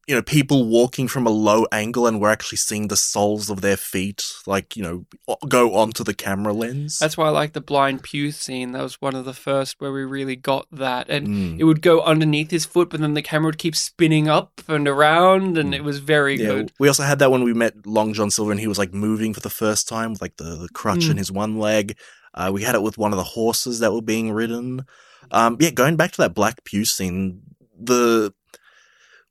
you 0.08 0.14
know, 0.16 0.22
people 0.22 0.66
walking 0.68 1.08
from 1.08 1.26
a 1.26 1.30
low 1.30 1.66
angle 1.72 2.06
and 2.08 2.20
we're 2.20 2.30
actually 2.30 2.58
seeing 2.58 2.90
the 2.90 2.98
soles 2.98 3.50
of 3.50 3.62
their 3.62 3.78
feet, 3.78 4.22
like, 4.46 4.76
you 4.76 4.84
know, 4.84 5.38
go 5.48 5.76
onto 5.76 6.04
the 6.04 6.14
camera 6.14 6.52
lens. 6.52 7.00
That's 7.00 7.16
why 7.18 7.28
I 7.28 7.30
like 7.30 7.54
the 7.54 7.62
blind 7.62 8.04
pew 8.04 8.32
scene. 8.32 8.74
That 8.74 8.84
was 8.84 9.00
one 9.02 9.16
of 9.16 9.24
the 9.24 9.34
first 9.34 9.76
where 9.80 9.94
we 9.94 10.04
really 10.04 10.36
got 10.36 10.68
that. 10.74 11.10
And 11.10 11.28
Mm. 11.28 11.60
it 11.60 11.64
would 11.64 11.82
go 11.82 12.02
underneath 12.02 12.52
his 12.52 12.66
foot, 12.66 12.90
but 12.90 13.00
then 13.00 13.14
the 13.14 13.22
camera 13.22 13.48
would 13.48 13.58
keep 13.58 13.78
spinning 13.78 14.28
up 14.28 14.62
and 14.68 14.90
around, 14.90 15.58
and 15.58 15.74
it 15.74 15.86
was 15.86 16.00
very 16.00 16.38
Yeah, 16.38 16.48
good. 16.48 16.72
we 16.80 16.90
also 16.90 17.04
had 17.04 17.20
that 17.20 17.32
when 17.32 17.44
we 17.44 17.54
met 17.54 17.86
Long 17.86 18.14
John 18.14 18.30
Silver 18.30 18.52
and 18.52 18.60
he 18.60 18.68
was 18.68 18.78
like 18.78 18.94
moving 18.94 19.34
for 19.34 19.40
the 19.40 19.50
first 19.50 19.88
time 19.88 20.12
with 20.12 20.22
like 20.22 20.36
the, 20.36 20.58
the 20.58 20.70
crutch 20.74 21.06
Mm. 21.08 21.12
in 21.12 21.18
his 21.18 21.32
one 21.32 21.58
leg. 21.60 21.96
Uh, 22.34 22.52
we 22.54 22.64
had 22.64 22.76
it 22.76 22.82
with 22.84 22.98
one 22.98 23.14
of 23.14 23.18
the 23.18 23.24
horses 23.24 23.80
that 23.80 23.94
were 23.94 24.02
being 24.02 24.32
ridden. 24.34 24.86
Um, 25.32 25.56
yeah, 25.62 25.70
going 25.70 25.96
back 25.96 26.12
to 26.12 26.22
that 26.24 26.34
Black 26.34 26.64
Pew 26.66 26.84
scene, 26.84 27.42
the 27.80 28.34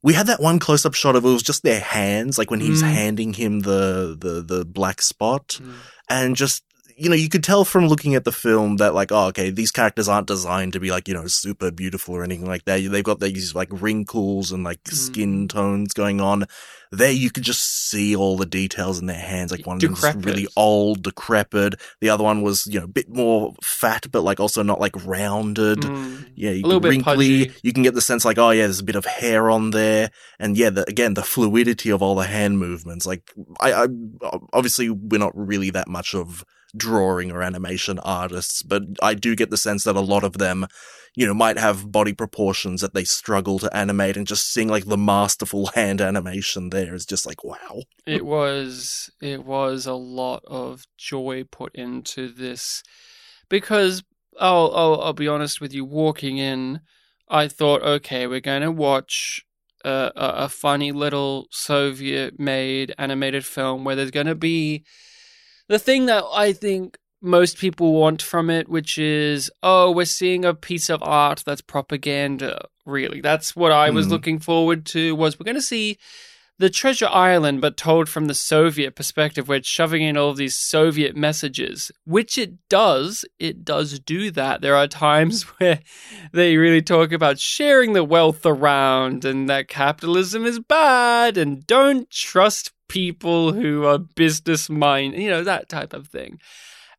we 0.03 0.13
had 0.13 0.27
that 0.27 0.41
one 0.41 0.59
close 0.59 0.85
up 0.85 0.93
shot 0.93 1.15
of 1.15 1.25
it 1.25 1.29
was 1.29 1.41
just 1.43 1.63
their 1.63 1.79
hands, 1.79 2.37
like 2.37 2.51
when 2.51 2.59
he's 2.59 2.83
Mm. 2.83 2.91
handing 2.93 3.33
him 3.33 3.61
the 3.61 4.15
the 4.19 4.41
the 4.41 4.65
black 4.65 5.01
spot, 5.01 5.59
Mm. 5.61 5.73
and 6.09 6.35
just 6.35 6.63
you 6.97 7.09
know 7.09 7.15
you 7.15 7.29
could 7.29 7.43
tell 7.43 7.65
from 7.65 7.87
looking 7.87 8.15
at 8.15 8.23
the 8.25 8.31
film 8.31 8.77
that 8.77 8.93
like 8.93 9.11
oh 9.11 9.27
okay 9.27 9.49
these 9.49 9.71
characters 9.71 10.07
aren't 10.07 10.27
designed 10.27 10.73
to 10.73 10.79
be 10.79 10.91
like 10.91 11.07
you 11.07 11.13
know 11.13 11.27
super 11.27 11.71
beautiful 11.71 12.15
or 12.15 12.23
anything 12.23 12.45
like 12.45 12.65
that 12.65 12.79
they've 12.91 13.03
got 13.03 13.19
these 13.19 13.55
like 13.55 13.69
wrinkles 13.71 14.51
and 14.51 14.63
like 14.63 14.81
Mm. 14.83 14.93
skin 14.93 15.47
tones 15.47 15.93
going 15.93 16.19
on 16.21 16.45
there 16.91 17.11
you 17.11 17.31
could 17.31 17.43
just 17.43 17.89
see 17.89 18.15
all 18.15 18.37
the 18.37 18.45
details 18.45 18.99
in 18.99 19.07
their 19.07 19.15
hands 19.17 19.51
like 19.51 19.65
one 19.65 19.77
of 19.77 19.81
them's 19.81 19.95
Decrepit. 20.01 20.25
really 20.25 20.47
old 20.55 21.01
decrepit 21.03 21.75
the 22.01 22.09
other 22.09 22.23
one 22.23 22.41
was 22.43 22.65
you 22.67 22.79
know 22.79 22.85
a 22.85 22.87
bit 22.87 23.09
more 23.09 23.53
fat 23.63 24.05
but 24.11 24.21
like 24.21 24.39
also 24.39 24.61
not 24.63 24.79
like 24.79 24.95
rounded 25.05 25.79
Mm. 25.79 26.25
yeah, 26.35 26.51
you 26.51 26.63
A 26.63 26.67
little 26.67 26.79
can 26.81 26.89
bit 26.89 26.89
wrinkly. 27.05 27.45
pudgy. 27.47 27.59
You 27.63 27.73
can 27.73 27.83
get 27.83 27.93
the 27.93 28.01
sense 28.01 28.25
like, 28.25 28.37
oh 28.37 28.51
yeah, 28.51 28.63
there's 28.63 28.79
a 28.79 28.83
bit 28.83 28.95
of 28.95 29.05
hair 29.05 29.49
on 29.49 29.71
there, 29.71 30.09
and 30.39 30.57
yeah, 30.57 30.69
the, 30.69 30.87
again, 30.89 31.13
the 31.13 31.23
fluidity 31.23 31.89
of 31.89 32.01
all 32.01 32.15
the 32.15 32.25
hand 32.25 32.57
movements. 32.59 33.05
Like, 33.05 33.31
I, 33.59 33.73
I 33.73 33.87
obviously 34.53 34.89
we're 34.89 35.17
not 35.19 35.31
really 35.35 35.69
that 35.71 35.87
much 35.87 36.13
of 36.15 36.43
drawing 36.75 37.31
or 37.31 37.41
animation 37.41 37.99
artists, 37.99 38.63
but 38.63 38.83
I 39.01 39.13
do 39.13 39.35
get 39.35 39.49
the 39.49 39.57
sense 39.57 39.83
that 39.83 39.95
a 39.95 40.01
lot 40.01 40.23
of 40.23 40.37
them, 40.37 40.67
you 41.15 41.25
know, 41.25 41.33
might 41.33 41.57
have 41.57 41.91
body 41.91 42.13
proportions 42.13 42.81
that 42.81 42.93
they 42.93 43.03
struggle 43.03 43.59
to 43.59 43.75
animate, 43.75 44.17
and 44.17 44.27
just 44.27 44.51
seeing 44.51 44.69
like 44.69 44.85
the 44.85 44.97
masterful 44.97 45.67
hand 45.75 46.01
animation 46.01 46.69
there 46.69 46.93
is 46.93 47.05
just 47.05 47.25
like, 47.25 47.43
wow. 47.43 47.83
It 48.05 48.25
was 48.25 49.11
it 49.21 49.45
was 49.45 49.85
a 49.85 49.93
lot 49.93 50.43
of 50.47 50.85
joy 50.97 51.43
put 51.43 51.75
into 51.75 52.29
this 52.29 52.83
because 53.49 54.03
I'll, 54.39 54.71
I'll 54.75 55.01
I'll 55.01 55.13
be 55.13 55.27
honest 55.27 55.61
with 55.61 55.73
you. 55.73 55.85
Walking 55.85 56.37
in, 56.37 56.81
I 57.29 57.47
thought, 57.47 57.83
okay, 57.83 58.27
we're 58.27 58.39
going 58.39 58.63
to 58.63 58.71
watch 58.71 59.45
a, 59.85 60.11
a, 60.15 60.49
funny 60.49 60.91
little 60.91 61.47
Soviet-made 61.51 62.93
animated 62.97 63.45
film 63.45 63.83
where 63.83 63.95
there's 63.95 64.11
going 64.11 64.27
to 64.27 64.35
be 64.35 64.85
the 65.69 65.79
thing 65.79 66.05
that 66.07 66.23
I 66.33 66.53
think 66.53 66.97
most 67.21 67.57
people 67.57 67.93
want 67.93 68.21
from 68.21 68.49
it, 68.49 68.67
which 68.67 68.97
is, 68.97 69.49
oh, 69.61 69.91
we're 69.91 70.05
seeing 70.05 70.43
a 70.43 70.53
piece 70.53 70.89
of 70.89 71.01
art 71.03 71.43
that's 71.45 71.61
propaganda. 71.61 72.65
Really, 72.85 73.21
that's 73.21 73.55
what 73.55 73.71
I 73.71 73.89
was 73.89 74.07
Hmm. 74.07 74.11
looking 74.11 74.39
forward 74.39 74.85
to. 74.87 75.15
Was 75.15 75.39
we're 75.39 75.45
going 75.45 75.55
to 75.55 75.61
see 75.61 75.97
the 76.59 76.69
Treasure 76.69 77.07
Island, 77.09 77.61
but 77.61 77.77
told 77.77 78.07
from 78.09 78.27
the 78.27 78.33
Soviet 78.35 78.93
perspective, 78.95 79.47
where 79.47 79.57
it's 79.57 79.67
shoving 79.67 80.03
in 80.03 80.17
all 80.17 80.29
of 80.29 80.37
these 80.37 80.55
Soviet 80.57 81.15
messages, 81.15 81.91
which 82.05 82.37
it 82.37 82.51
does. 82.69 83.25
It 83.39 83.63
does 83.65 83.99
do 83.99 84.29
that. 84.31 84.61
There 84.61 84.75
are 84.75 84.87
times 84.87 85.43
where 85.59 85.79
they 86.33 86.57
really 86.57 86.81
talk 86.81 87.11
about 87.11 87.39
sharing 87.39 87.93
the 87.93 88.03
wealth 88.03 88.45
around 88.45 89.23
and 89.25 89.49
that 89.49 89.67
capitalism 89.67 90.45
is 90.45 90.59
bad 90.59 91.37
and 91.37 91.65
don't 91.65 92.09
trust 92.11 92.71
people 92.93 93.53
who 93.53 93.85
are 93.85 93.97
business 93.97 94.69
mind, 94.69 95.15
you 95.15 95.29
know, 95.29 95.43
that 95.43 95.67
type 95.67 95.93
of 95.93 96.07
thing. 96.07 96.39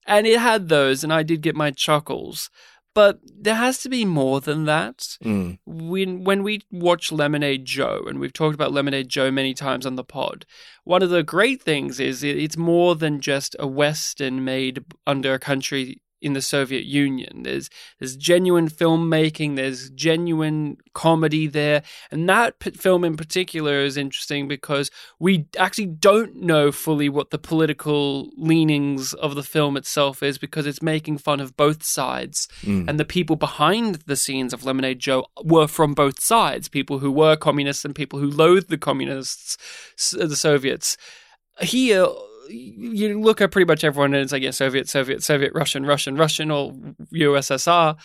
And 0.07 0.26
it 0.26 0.40
had 0.40 0.68
those, 0.68 1.04
and 1.04 1.12
I 1.12 1.22
did 1.22 1.40
get 1.40 1.54
my 1.54 1.70
chuckles. 1.70 2.50
But 2.94 3.18
there 3.24 3.57
has 3.57 3.78
to 3.83 3.88
be 3.88 4.04
more 4.04 4.40
than 4.40 4.66
that 4.66 4.98
Mm. 5.24 5.59
when 5.66 6.22
when 6.28 6.42
we 6.44 6.61
watch 6.70 7.11
Lemonade 7.11 7.64
Joe, 7.64 8.04
and 8.09 8.20
we've 8.20 8.33
talked 8.33 8.54
about 8.54 8.72
Lemonade 8.72 9.09
Joe 9.09 9.30
many 9.33 9.52
times 9.54 9.85
on 9.87 9.96
the 9.96 10.04
pod, 10.04 10.46
one 10.85 11.02
of 11.02 11.11
the 11.11 11.24
great 11.24 11.61
things 11.62 11.98
is 11.98 12.22
it- 12.22 12.38
it's 12.44 12.57
more 12.57 12.94
than 12.94 13.20
just 13.20 13.57
a 13.59 13.66
western 13.66 14.44
made 14.44 14.85
under 15.07 15.35
a 15.35 15.40
country 15.50 16.02
in 16.25 16.33
the 16.33 16.43
Soviet 16.43 16.85
Union. 16.85 17.43
There's 17.45 17.69
there's 17.99 18.17
genuine 18.17 18.69
filmmaking, 18.69 19.57
there's 19.57 19.91
genuine 19.91 20.79
comedy 20.95 21.47
there, 21.47 21.83
and 22.11 22.29
that 22.29 22.59
p- 22.59 22.71
film 22.71 23.05
in 23.05 23.17
particular 23.17 23.81
is 23.81 23.97
interesting 23.97 24.49
because 24.49 24.91
we 25.19 25.47
actually 25.59 25.87
don't 25.87 26.37
know 26.37 26.73
fully 26.73 27.09
what 27.09 27.31
the 27.31 27.39
political 27.39 28.31
leanings 28.37 29.13
of 29.15 29.35
the 29.35 29.43
film 29.43 29.77
itself 29.77 30.23
is 30.23 30.39
because 30.39 30.67
it's 30.67 30.83
making 30.83 31.19
fun 31.19 31.41
of 31.41 31.57
both 31.57 31.83
sides 31.85 32.49
Mm. 32.63 32.89
and 32.89 32.99
the 32.99 33.05
people 33.05 33.37
behind 33.37 33.97
the 34.07 34.17
scenes 34.17 34.53
of 34.55 34.65
Lemonade 34.65 34.99
Joe 34.99 35.27
were 35.45 35.67
from 35.69 35.93
both 35.95 36.21
sides 36.23 36.69
people 36.69 36.99
who 37.01 37.11
were 37.13 37.37
communists 37.37 37.85
and 37.85 37.95
people 37.95 38.19
who 38.19 38.31
loathed 38.31 38.71
the 38.71 38.79
communists, 38.79 39.57
the 40.13 40.37
Soviets. 40.37 40.97
Here, 41.61 42.07
you 42.48 43.20
look 43.20 43.40
at 43.40 43.50
pretty 43.50 43.66
much 43.66 43.85
everyone 43.85 44.14
and 44.14 44.22
it's 44.22 44.33
like, 44.33 44.42
yeah, 44.42 44.50
Soviet, 44.50 44.88
Soviet, 44.88 45.22
Soviet, 45.22 45.52
Russian, 45.54 45.87
Russian, 45.87 46.16
Russian, 46.16 46.50
or 46.50 46.72
USSR. 47.12 47.96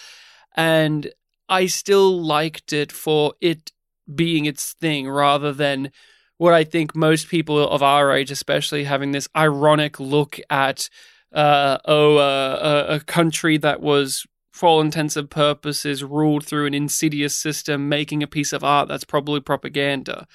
And 0.56 1.12
I 1.48 1.66
still 1.66 2.22
liked 2.22 2.74
it 2.74 2.92
for 2.92 3.34
it 3.42 3.72
being 4.14 4.46
its 4.46 4.74
thing 4.74 5.10
rather 5.10 5.54
than 5.54 5.92
what 6.38 6.54
I 6.54 6.64
think 6.64 6.96
most 6.96 7.28
people 7.28 7.60
of 7.68 7.84
our 7.84 8.14
age, 8.14 8.32
especially, 8.32 8.86
having 8.86 9.12
this 9.12 9.28
ironic 9.36 10.00
look 10.00 10.40
at 10.50 10.90
uh, 11.34 11.78
oh, 11.86 12.18
uh, 12.18 12.86
a, 12.90 13.00
country 13.02 13.58
that 13.58 13.82
was, 13.82 14.26
for 14.52 14.70
all 14.70 14.82
intents 14.82 15.18
and 15.18 15.30
purposes, 15.30 16.04
ruled 16.04 16.46
through 16.46 16.66
an 16.66 16.74
insidious 16.74 17.36
system, 17.36 17.90
making 17.90 18.24
a 18.24 18.28
piece 18.28 18.54
of 18.54 18.64
art 18.64 18.88
that's 18.88 19.04
probably 19.04 19.42
propaganda. 19.42 20.26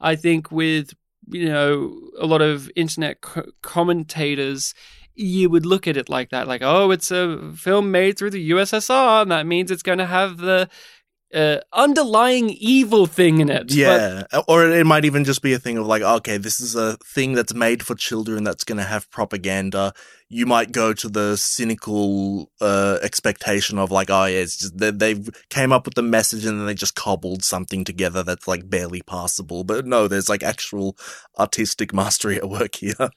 I 0.00 0.16
think 0.16 0.50
with 0.50 0.92
you 1.28 1.48
know 1.48 1.98
a 2.18 2.26
lot 2.26 2.42
of 2.42 2.70
internet 2.76 3.20
co- 3.20 3.50
commentators, 3.62 4.74
you 5.14 5.48
would 5.50 5.66
look 5.66 5.86
at 5.86 5.96
it 5.96 6.08
like 6.08 6.30
that, 6.30 6.48
like 6.48 6.62
oh, 6.62 6.90
it's 6.90 7.10
a 7.10 7.52
film 7.56 7.90
made 7.90 8.18
through 8.18 8.30
the 8.30 8.50
USSR, 8.50 9.22
and 9.22 9.32
that 9.32 9.46
means 9.46 9.70
it's 9.70 9.82
going 9.82 9.98
to 9.98 10.06
have 10.06 10.38
the 10.38 10.68
uh, 11.34 11.58
underlying 11.72 12.50
evil 12.50 13.06
thing 13.06 13.40
in 13.40 13.50
it. 13.50 13.66
But- 13.68 13.74
Yeah, 13.74 14.22
or 14.48 14.70
it 14.70 14.86
might 14.86 15.04
even 15.04 15.24
just 15.24 15.42
be 15.42 15.52
a 15.52 15.58
thing 15.58 15.76
of 15.78 15.86
like, 15.86 16.02
okay, 16.02 16.36
this 16.38 16.60
is 16.60 16.74
a 16.76 16.96
thing 16.98 17.32
that's 17.34 17.52
made 17.54 17.82
for 17.82 17.94
children 17.94 18.44
that's 18.44 18.64
going 18.64 18.78
to 18.78 18.84
have 18.84 19.10
propaganda. 19.10 19.92
You 20.28 20.46
might 20.46 20.72
go 20.72 20.92
to 20.92 21.08
the 21.08 21.36
cynical 21.36 22.50
uh, 22.60 22.98
expectation 23.02 23.78
of 23.78 23.90
like, 23.90 24.10
oh 24.10 24.24
yeah, 24.26 24.38
it's 24.38 24.56
just 24.58 24.78
they, 24.78 24.90
they've 24.90 25.28
came 25.50 25.72
up 25.72 25.84
with 25.84 25.94
the 25.94 26.02
message 26.02 26.44
and 26.46 26.58
then 26.58 26.66
they 26.66 26.74
just 26.74 26.94
cobbled 26.94 27.44
something 27.44 27.84
together 27.84 28.22
that's 28.22 28.48
like 28.48 28.70
barely 28.70 29.02
passable. 29.02 29.64
But 29.64 29.86
no, 29.86 30.08
there's 30.08 30.28
like 30.28 30.42
actual 30.42 30.96
artistic 31.38 31.92
mastery 32.02 32.36
at 32.36 32.48
work 32.48 32.76
here. 32.76 33.10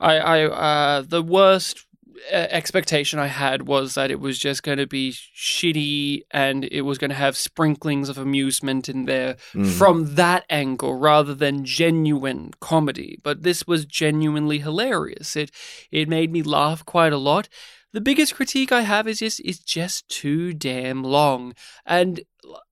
I, 0.00 0.16
I, 0.18 0.44
uh, 0.44 1.02
the 1.02 1.22
worst 1.22 1.78
uh, 1.78 1.91
expectation 2.30 3.18
I 3.18 3.26
had 3.26 3.66
was 3.66 3.94
that 3.94 4.10
it 4.10 4.20
was 4.20 4.38
just 4.38 4.62
going 4.62 4.78
to 4.78 4.86
be 4.86 5.12
shitty 5.12 6.22
and 6.30 6.64
it 6.70 6.82
was 6.82 6.98
going 6.98 7.10
to 7.10 7.16
have 7.16 7.36
sprinklings 7.36 8.08
of 8.08 8.18
amusement 8.18 8.88
in 8.88 9.04
there 9.06 9.36
Mm. 9.54 9.70
from 9.70 10.14
that 10.14 10.44
angle 10.50 10.94
rather 10.94 11.34
than 11.34 11.64
genuine 11.64 12.52
comedy. 12.60 13.18
But 13.22 13.42
this 13.42 13.66
was 13.66 13.84
genuinely 13.84 14.58
hilarious. 14.58 15.36
It, 15.36 15.50
it 15.90 16.08
made 16.08 16.30
me 16.32 16.42
laugh 16.42 16.84
quite 16.84 17.12
a 17.12 17.18
lot. 17.18 17.48
The 17.92 18.00
biggest 18.00 18.34
critique 18.34 18.72
I 18.72 18.82
have 18.82 19.06
is 19.06 19.18
just 19.18 19.40
it's 19.40 19.58
just 19.58 20.08
too 20.08 20.52
damn 20.54 21.02
long. 21.04 21.54
And 21.84 22.22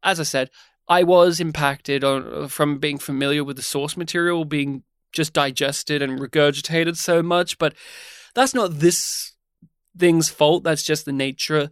as 0.03 0.19
I 0.19 0.25
said, 0.25 0.51
I 0.89 1.03
was 1.03 1.41
impacted 1.41 2.03
on 2.03 2.49
from 2.49 2.79
being 2.79 2.99
familiar 2.99 3.45
with 3.45 3.57
the 3.57 3.63
source 3.63 3.97
material 3.97 4.45
being 4.45 4.83
just 5.13 5.33
digested 5.33 6.03
and 6.03 6.19
regurgitated 6.19 6.97
so 6.97 7.23
much, 7.23 7.59
but 7.59 7.75
that's 8.35 8.55
not 8.55 8.79
this 8.79 9.33
thing's 9.97 10.29
fault. 10.29 10.65
That's 10.65 10.83
just 10.83 11.05
the 11.05 11.13
nature 11.13 11.71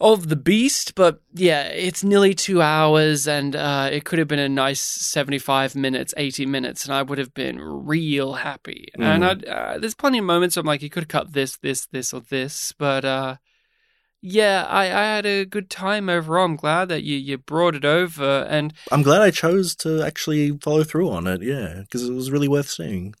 of 0.00 0.28
the 0.28 0.36
beast. 0.36 0.94
But 0.94 1.20
yeah, 1.32 1.64
it's 1.64 2.02
nearly 2.04 2.34
two 2.34 2.60
hours, 2.60 3.28
and 3.28 3.54
uh, 3.54 3.88
it 3.92 4.04
could 4.04 4.18
have 4.18 4.28
been 4.28 4.38
a 4.38 4.48
nice 4.48 4.80
seventy-five 4.80 5.74
minutes, 5.74 6.14
eighty 6.16 6.46
minutes, 6.46 6.84
and 6.84 6.94
I 6.94 7.02
would 7.02 7.18
have 7.18 7.34
been 7.34 7.60
real 7.60 8.34
happy. 8.34 8.88
And 8.94 9.22
Mhm. 9.22 9.28
I'd, 9.28 9.44
uh, 9.44 9.78
there's 9.78 9.94
plenty 9.94 10.18
of 10.18 10.24
moments 10.24 10.56
where 10.56 10.62
I'm 10.62 10.66
like, 10.66 10.82
you 10.82 10.90
could 10.90 11.04
have 11.04 11.08
cut 11.08 11.32
this, 11.32 11.56
this, 11.58 11.86
this, 11.86 12.12
or 12.12 12.20
this, 12.20 12.72
but 12.78 13.04
uh, 13.04 13.36
yeah, 14.26 14.64
I, 14.66 14.84
I 14.84 15.16
had 15.16 15.26
a 15.26 15.44
good 15.44 15.68
time 15.68 16.08
overall. 16.08 16.46
I'm 16.46 16.56
glad 16.56 16.88
that 16.88 17.02
you, 17.02 17.18
you 17.18 17.36
brought 17.36 17.74
it 17.74 17.84
over. 17.84 18.46
And 18.48 18.72
I'm 18.90 19.02
glad 19.02 19.20
I 19.20 19.30
chose 19.30 19.76
to 19.76 20.02
actually 20.02 20.56
follow 20.62 20.82
through 20.82 21.10
on 21.10 21.26
it. 21.26 21.42
Yeah, 21.42 21.80
because 21.82 22.08
it 22.08 22.14
was 22.14 22.30
really 22.30 22.48
worth 22.48 22.70
seeing. 22.70 23.14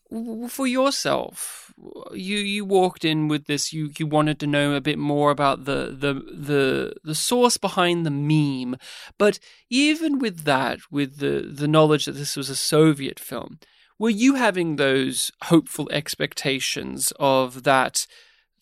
for 0.48 0.66
yourself, 0.66 1.63
you 2.12 2.38
you 2.38 2.64
walked 2.64 3.04
in 3.04 3.28
with 3.28 3.46
this. 3.46 3.72
You 3.72 3.90
you 3.98 4.06
wanted 4.06 4.38
to 4.40 4.46
know 4.46 4.74
a 4.74 4.80
bit 4.80 4.98
more 4.98 5.30
about 5.30 5.64
the 5.64 5.96
the 5.98 6.14
the 6.14 6.94
the 7.02 7.14
source 7.14 7.56
behind 7.56 8.06
the 8.06 8.10
meme. 8.10 8.76
But 9.18 9.38
even 9.70 10.18
with 10.18 10.44
that, 10.44 10.78
with 10.90 11.18
the 11.18 11.40
the 11.40 11.68
knowledge 11.68 12.04
that 12.06 12.12
this 12.12 12.36
was 12.36 12.48
a 12.48 12.56
Soviet 12.56 13.18
film, 13.18 13.58
were 13.98 14.10
you 14.10 14.34
having 14.34 14.76
those 14.76 15.30
hopeful 15.42 15.88
expectations 15.90 17.12
of 17.18 17.64
that? 17.64 18.06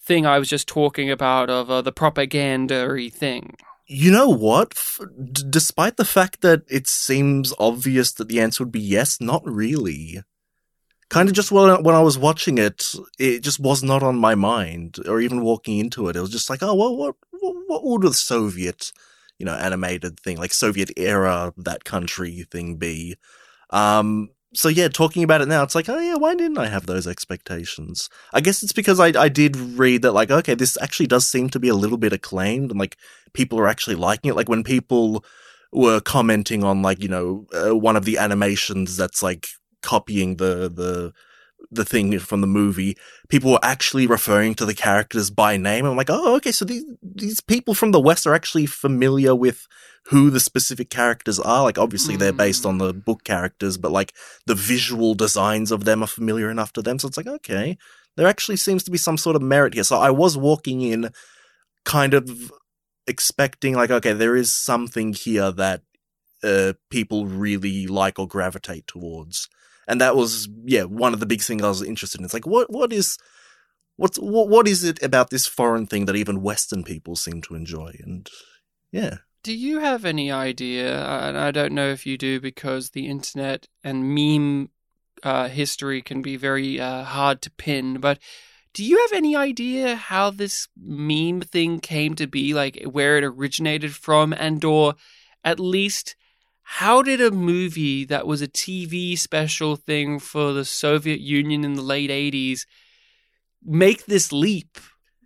thing 0.04 0.26
I 0.26 0.38
was 0.38 0.48
just 0.48 0.66
talking 0.66 1.10
about 1.10 1.48
of 1.48 1.70
uh, 1.70 1.80
the 1.80 1.92
propaganda 1.92 2.88
thing. 3.10 3.54
You 3.86 4.10
know 4.10 4.28
what? 4.28 4.72
F- 4.76 5.00
despite 5.48 5.96
the 5.96 6.04
fact 6.04 6.40
that 6.40 6.62
it 6.68 6.88
seems 6.88 7.52
obvious 7.58 8.12
that 8.14 8.28
the 8.28 8.40
answer 8.40 8.64
would 8.64 8.72
be 8.72 8.80
yes, 8.80 9.20
not 9.20 9.42
really. 9.44 10.22
Kind 11.12 11.28
of 11.28 11.34
just 11.34 11.52
when 11.52 11.68
I, 11.68 11.78
when 11.78 11.94
I 11.94 12.00
was 12.00 12.16
watching 12.16 12.56
it, 12.56 12.94
it 13.18 13.40
just 13.40 13.60
was 13.60 13.82
not 13.82 14.02
on 14.02 14.16
my 14.16 14.34
mind, 14.34 14.96
or 15.06 15.20
even 15.20 15.42
walking 15.42 15.78
into 15.78 16.08
it. 16.08 16.16
It 16.16 16.22
was 16.22 16.30
just 16.30 16.48
like, 16.48 16.62
oh, 16.62 16.74
well, 16.74 16.96
what 16.96 17.16
what, 17.38 17.54
what 17.66 17.84
would 17.84 18.00
the 18.00 18.14
Soviet, 18.14 18.92
you 19.38 19.44
know, 19.44 19.52
animated 19.52 20.18
thing, 20.18 20.38
like 20.38 20.54
Soviet 20.54 20.90
era, 20.96 21.52
that 21.58 21.84
country 21.84 22.46
thing 22.50 22.76
be? 22.76 23.16
Um, 23.68 24.30
so 24.54 24.70
yeah, 24.70 24.88
talking 24.88 25.22
about 25.22 25.42
it 25.42 25.48
now, 25.48 25.62
it's 25.62 25.74
like, 25.74 25.90
oh 25.90 25.98
yeah, 25.98 26.16
why 26.16 26.34
didn't 26.34 26.56
I 26.56 26.68
have 26.68 26.86
those 26.86 27.06
expectations? 27.06 28.08
I 28.32 28.40
guess 28.40 28.62
it's 28.62 28.72
because 28.72 28.98
I 28.98 29.08
I 29.08 29.28
did 29.28 29.54
read 29.56 30.00
that 30.02 30.12
like, 30.12 30.30
okay, 30.30 30.54
this 30.54 30.78
actually 30.80 31.08
does 31.08 31.28
seem 31.28 31.50
to 31.50 31.60
be 31.60 31.68
a 31.68 31.74
little 31.74 31.98
bit 31.98 32.14
acclaimed, 32.14 32.70
and 32.70 32.80
like 32.80 32.96
people 33.34 33.60
are 33.60 33.68
actually 33.68 33.96
liking 33.96 34.30
it. 34.30 34.36
Like 34.36 34.48
when 34.48 34.64
people 34.64 35.26
were 35.72 36.00
commenting 36.00 36.64
on 36.64 36.80
like 36.80 37.02
you 37.02 37.08
know 37.08 37.46
uh, 37.52 37.76
one 37.76 37.96
of 37.96 38.06
the 38.06 38.16
animations 38.16 38.96
that's 38.96 39.22
like 39.22 39.48
copying 39.82 40.36
the 40.36 40.68
the 40.68 41.12
the 41.70 41.84
thing 41.84 42.18
from 42.18 42.42
the 42.42 42.46
movie, 42.46 42.96
people 43.28 43.52
were 43.52 43.58
actually 43.62 44.06
referring 44.06 44.54
to 44.54 44.66
the 44.66 44.74
characters 44.74 45.30
by 45.30 45.56
name. 45.56 45.86
I'm 45.86 45.96
like, 45.96 46.10
oh, 46.10 46.36
okay, 46.36 46.52
so 46.52 46.64
these 46.64 46.84
these 47.02 47.40
people 47.40 47.74
from 47.74 47.92
the 47.92 48.00
West 48.00 48.26
are 48.26 48.34
actually 48.34 48.66
familiar 48.66 49.34
with 49.34 49.66
who 50.06 50.30
the 50.30 50.40
specific 50.40 50.90
characters 50.90 51.38
are. 51.38 51.62
Like, 51.62 51.78
obviously, 51.78 52.16
they're 52.16 52.32
based 52.32 52.66
on 52.66 52.78
the 52.78 52.92
book 52.92 53.24
characters, 53.24 53.78
but 53.78 53.92
like 53.92 54.12
the 54.46 54.54
visual 54.54 55.14
designs 55.14 55.70
of 55.70 55.84
them 55.84 56.02
are 56.02 56.08
familiar 56.08 56.50
enough 56.50 56.72
to 56.74 56.82
them. 56.82 56.98
So 56.98 57.08
it's 57.08 57.16
like, 57.16 57.28
okay, 57.28 57.78
there 58.16 58.26
actually 58.26 58.56
seems 58.56 58.82
to 58.84 58.90
be 58.90 58.98
some 58.98 59.16
sort 59.16 59.36
of 59.36 59.42
merit 59.42 59.74
here. 59.74 59.84
So 59.84 59.96
I 59.98 60.10
was 60.10 60.36
walking 60.36 60.82
in 60.82 61.10
kind 61.84 62.14
of 62.14 62.52
expecting, 63.06 63.74
like, 63.74 63.90
okay, 63.90 64.12
there 64.12 64.36
is 64.36 64.52
something 64.52 65.12
here 65.14 65.50
that 65.52 65.82
uh, 66.42 66.74
people 66.90 67.26
really 67.26 67.86
like 67.86 68.18
or 68.18 68.26
gravitate 68.26 68.86
towards. 68.86 69.48
And 69.88 70.00
that 70.00 70.16
was, 70.16 70.48
yeah, 70.64 70.84
one 70.84 71.12
of 71.12 71.20
the 71.20 71.26
big 71.26 71.42
things 71.42 71.62
I 71.62 71.68
was 71.68 71.82
interested 71.82 72.20
in. 72.20 72.24
It's 72.24 72.34
like, 72.34 72.46
what, 72.46 72.70
what 72.70 72.92
is, 72.92 73.18
what's, 73.96 74.16
what, 74.18 74.48
what 74.48 74.68
is 74.68 74.84
it 74.84 75.02
about 75.02 75.30
this 75.30 75.46
foreign 75.46 75.86
thing 75.86 76.06
that 76.06 76.16
even 76.16 76.42
Western 76.42 76.84
people 76.84 77.16
seem 77.16 77.42
to 77.42 77.54
enjoy? 77.54 77.96
And 78.00 78.28
yeah. 78.92 79.18
Do 79.42 79.52
you 79.52 79.80
have 79.80 80.04
any 80.04 80.30
idea? 80.30 81.04
And 81.04 81.36
I 81.36 81.50
don't 81.50 81.72
know 81.72 81.88
if 81.88 82.06
you 82.06 82.16
do 82.16 82.40
because 82.40 82.90
the 82.90 83.08
internet 83.08 83.66
and 83.82 84.14
meme 84.14 84.70
uh, 85.22 85.48
history 85.48 86.00
can 86.00 86.22
be 86.22 86.36
very 86.36 86.80
uh, 86.80 87.02
hard 87.04 87.42
to 87.42 87.50
pin. 87.50 87.98
But 87.98 88.18
do 88.72 88.84
you 88.84 88.98
have 89.00 89.12
any 89.12 89.36
idea 89.36 89.96
how 89.96 90.30
this 90.30 90.68
meme 90.76 91.40
thing 91.40 91.80
came 91.80 92.14
to 92.14 92.26
be? 92.26 92.54
Like 92.54 92.82
where 92.84 93.18
it 93.18 93.24
originated 93.24 93.94
from, 93.94 94.32
and 94.32 94.64
or 94.64 94.94
at 95.44 95.60
least 95.60 96.16
how 96.62 97.02
did 97.02 97.20
a 97.20 97.30
movie 97.30 98.04
that 98.06 98.26
was 98.26 98.42
a 98.42 98.48
TV 98.48 99.18
special 99.18 99.76
thing 99.76 100.18
for 100.18 100.52
the 100.52 100.64
Soviet 100.64 101.20
Union 101.20 101.64
in 101.64 101.74
the 101.74 101.82
late 101.82 102.10
'80s 102.10 102.66
make 103.64 104.06
this 104.06 104.32
leap? 104.32 104.78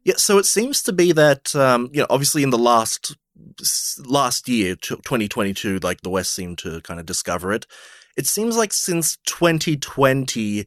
Yeah, 0.05 0.14
so 0.16 0.39
it 0.39 0.47
seems 0.47 0.82
to 0.84 0.93
be 0.93 1.12
that 1.12 1.55
um, 1.55 1.91
you 1.93 2.01
know, 2.01 2.07
obviously 2.11 2.43
in 2.43 2.51
the 2.51 2.59
last 2.59 3.16
last 4.07 4.49
year, 4.49 4.76
2022, 4.76 5.78
like 5.80 6.01
the 6.01 6.11
West 6.11 6.32
seemed 6.32 6.59
to 6.59 6.80
kind 6.82 7.01
of 7.01 7.07
discover 7.07 7.53
it. 7.53 7.66
It 8.16 8.26
seems 8.26 8.57
like 8.57 8.72
since 8.72 9.18
2020, 9.26 10.66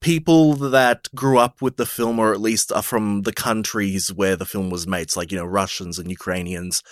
people 0.00 0.54
that 0.54 1.08
grew 1.14 1.38
up 1.38 1.60
with 1.60 1.76
the 1.76 1.86
film, 1.86 2.18
or 2.18 2.32
at 2.32 2.40
least 2.40 2.72
are 2.72 2.82
from 2.82 3.22
the 3.22 3.32
countries 3.32 4.12
where 4.12 4.36
the 4.36 4.46
film 4.46 4.70
was 4.70 4.86
made, 4.86 5.02
it's 5.02 5.16
like 5.16 5.30
you 5.30 5.38
know 5.38 5.44
Russians 5.44 5.98
and 5.98 6.10
Ukrainians, 6.10 6.82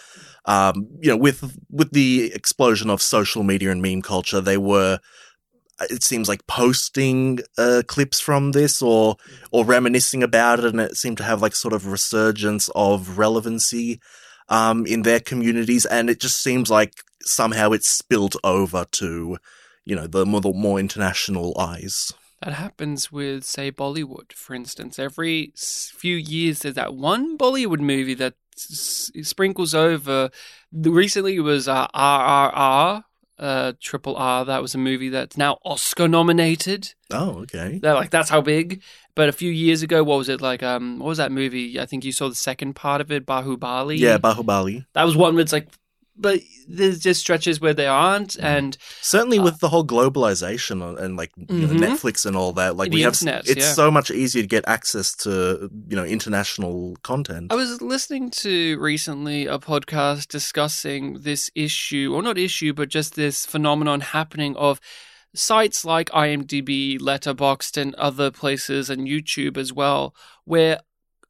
um, 0.45 0.89
you 1.01 1.11
know, 1.11 1.17
with 1.17 1.57
with 1.71 1.93
the 1.93 2.33
explosion 2.35 2.91
of 2.91 3.03
social 3.03 3.43
media 3.43 3.71
and 3.71 3.83
meme 3.83 4.03
culture, 4.03 4.41
they 4.41 4.57
were 4.59 4.99
it 5.91 6.03
seems 6.03 6.29
like 6.29 6.47
posting 6.47 7.39
uh, 7.57 7.83
clips 7.87 8.21
from 8.21 8.53
this 8.53 8.83
or 8.83 9.17
or 9.53 9.65
reminiscing 9.65 10.23
about 10.23 10.61
it, 10.61 10.67
and 10.67 10.81
it 10.81 10.97
seemed 10.97 11.19
to 11.19 11.25
have 11.25 11.43
like 11.43 11.55
sort 11.55 11.75
of 11.75 11.87
resurgence 11.87 12.69
of 12.75 13.19
relevancy 13.19 14.01
um, 14.49 14.87
in 14.87 15.03
their 15.03 15.21
communities, 15.21 15.87
and 15.87 16.11
it 16.11 16.21
just 16.21 16.43
seems 16.43 16.71
like 16.71 16.95
somehow 17.23 17.73
it's 17.73 17.89
spilled 17.89 18.37
over 18.43 18.87
to 18.93 19.39
you 19.85 19.97
know 19.97 20.07
the 20.07 20.27
more, 20.27 20.41
the 20.41 20.53
more 20.53 20.81
international 20.81 21.55
eyes. 21.59 22.13
That 22.43 22.55
happens 22.55 23.11
with, 23.11 23.43
say, 23.45 23.73
Bollywood, 23.73 24.33
for 24.33 24.55
instance. 24.55 24.99
Every 24.99 25.53
few 25.57 26.15
years, 26.15 26.61
there's 26.61 26.77
that 26.77 26.95
one 26.95 27.37
Bollywood 27.37 27.81
movie 27.81 28.15
that 28.15 28.35
s- 28.57 29.11
sprinkles 29.23 29.75
over. 29.75 30.31
The- 30.71 30.91
Recently, 30.93 31.35
it 31.37 31.41
was 31.41 31.67
uh, 31.67 31.89
RRR, 31.95 33.03
uh, 33.41 33.73
Triple 33.81 34.17
R. 34.17 34.45
That 34.45 34.63
was 34.63 34.75
a 34.75 34.79
movie 34.79 35.09
that's 35.09 35.37
now 35.37 35.59
Oscar 35.65 36.07
nominated. 36.07 36.95
Oh, 37.13 37.41
okay. 37.43 37.79
They're 37.83 37.95
like, 37.95 38.11
that's 38.11 38.31
how 38.31 38.41
big. 38.41 38.83
But 39.17 39.29
a 39.29 39.33
few 39.33 39.51
years 39.51 39.83
ago, 39.83 40.05
what 40.05 40.19
was 40.19 40.29
it 40.29 40.41
like? 40.41 40.63
Um, 40.63 41.01
what 41.01 41.09
was 41.09 41.19
that 41.19 41.33
movie? 41.33 41.81
I 41.81 41.87
think 41.87 42.05
you 42.05 42.13
saw 42.13 42.29
the 42.29 42.35
second 42.37 42.75
part 42.75 43.01
of 43.01 43.11
it, 43.11 43.27
Bahubali. 43.27 43.99
Yeah, 43.99 44.19
Bahubali. 44.19 44.87
that 44.93 45.03
was 45.05 45.17
one 45.17 45.35
where 45.35 45.43
it's 45.43 45.53
like, 45.53 45.69
but 46.19 46.41
there's 46.67 46.99
just 46.99 47.21
stretches 47.21 47.61
where 47.61 47.73
they 47.75 47.87
aren't, 47.87 48.33
Mm. 48.37 48.45
and 48.45 48.79
Certainly, 49.01 49.39
Uh, 49.39 49.45
with 49.45 49.61
the 49.61 49.69
whole 49.69 49.87
globalization 49.87 50.99
and, 51.03 51.17
like 51.17 51.31
you 51.37 51.47
know, 51.67 51.69
Mhm. 51.69 51.79
Netflix 51.79 52.27
and 52.27 52.37
all 52.37 52.53
that, 52.55 52.77
like 52.77 52.91
The 52.91 52.97
we 52.97 53.03
have, 53.03 53.15
internet, 53.15 53.49
it's 53.49 53.65
yeah. 53.67 53.73
so 53.73 53.91
much 53.91 54.11
easier 54.11 54.43
to 54.43 54.49
get 54.49 54.65
access 54.67 55.15
to 55.25 55.71
you 55.89 55.97
know 55.97 56.05
international 56.05 56.97
content. 57.03 57.53
I 57.53 57.57
was 57.57 57.81
listening 57.81 58.31
to 58.43 58.79
recently 58.81 59.47
a 59.47 59.59
podcast 59.59 60.29
discussing 60.29 61.21
this 61.23 61.51
issue, 61.55 62.13
or 62.15 62.23
not 62.23 62.37
issue, 62.39 62.73
but 62.73 62.89
just 62.89 63.15
this 63.15 63.47
phenomenon 63.47 64.01
happening 64.01 64.57
of 64.57 64.81
sites 65.35 65.85
like 65.85 66.11
IMDb, 66.11 66.99
Letterboxd, 66.99 67.77
and 67.77 67.95
other 67.95 68.31
places, 68.31 68.91
and 68.91 69.07
YouTube 69.07 69.57
as 69.57 69.73
well, 69.73 70.15
where 70.45 70.81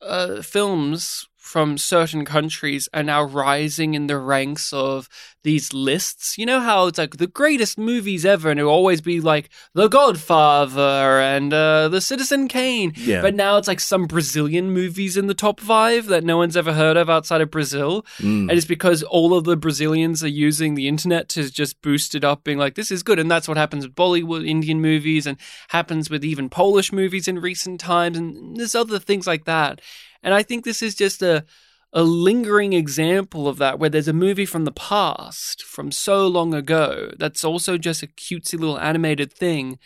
uh, 0.00 0.40
films 0.42 1.26
from 1.48 1.78
certain 1.78 2.26
countries 2.26 2.90
are 2.92 3.02
now 3.02 3.22
rising 3.22 3.94
in 3.94 4.06
the 4.06 4.18
ranks 4.18 4.70
of 4.70 5.08
these 5.42 5.72
lists. 5.72 6.36
You 6.36 6.44
know 6.44 6.60
how 6.60 6.88
it's 6.88 6.98
like 6.98 7.16
the 7.16 7.26
greatest 7.26 7.78
movies 7.78 8.26
ever, 8.26 8.50
and 8.50 8.60
it'll 8.60 8.70
always 8.70 9.00
be 9.00 9.18
like 9.18 9.48
The 9.72 9.88
Godfather 9.88 11.20
and 11.20 11.54
uh, 11.54 11.88
The 11.88 12.02
Citizen 12.02 12.48
Kane. 12.48 12.92
yeah, 12.96 13.22
But 13.22 13.34
now 13.34 13.56
it's 13.56 13.66
like 13.66 13.80
some 13.80 14.06
Brazilian 14.06 14.72
movies 14.72 15.16
in 15.16 15.26
the 15.26 15.32
top 15.32 15.58
five 15.58 16.04
that 16.08 16.22
no 16.22 16.36
one's 16.36 16.56
ever 16.56 16.74
heard 16.74 16.98
of 16.98 17.08
outside 17.08 17.40
of 17.40 17.50
Brazil. 17.50 18.04
Mm. 18.18 18.50
And 18.50 18.50
it's 18.50 18.66
because 18.66 19.02
all 19.02 19.32
of 19.32 19.44
the 19.44 19.56
Brazilians 19.56 20.22
are 20.22 20.28
using 20.28 20.74
the 20.74 20.86
internet 20.86 21.30
to 21.30 21.50
just 21.50 21.80
boost 21.80 22.14
it 22.14 22.24
up, 22.24 22.44
being 22.44 22.58
like, 22.58 22.74
this 22.74 22.90
is 22.90 23.02
good. 23.02 23.18
And 23.18 23.30
that's 23.30 23.48
what 23.48 23.56
happens 23.56 23.86
with 23.86 23.94
Bollywood 23.94 24.46
Indian 24.46 24.82
movies 24.82 25.26
and 25.26 25.38
happens 25.68 26.10
with 26.10 26.26
even 26.26 26.50
Polish 26.50 26.92
movies 26.92 27.26
in 27.26 27.38
recent 27.38 27.80
times. 27.80 28.18
And 28.18 28.54
there's 28.58 28.74
other 28.74 28.98
things 28.98 29.26
like 29.26 29.46
that. 29.46 29.80
And 30.22 30.34
I 30.34 30.42
think 30.42 30.64
this 30.64 30.82
is 30.82 30.94
just 30.94 31.22
a, 31.22 31.44
a 31.92 32.02
lingering 32.02 32.72
example 32.72 33.48
of 33.48 33.58
that, 33.58 33.78
where 33.78 33.90
there's 33.90 34.08
a 34.08 34.12
movie 34.12 34.46
from 34.46 34.64
the 34.64 34.72
past, 34.72 35.62
from 35.62 35.90
so 35.90 36.26
long 36.26 36.54
ago, 36.54 37.12
that's 37.18 37.44
also 37.44 37.78
just 37.78 38.02
a 38.02 38.06
cutesy 38.06 38.58
little 38.58 38.78
animated 38.78 39.32
thing. 39.32 39.78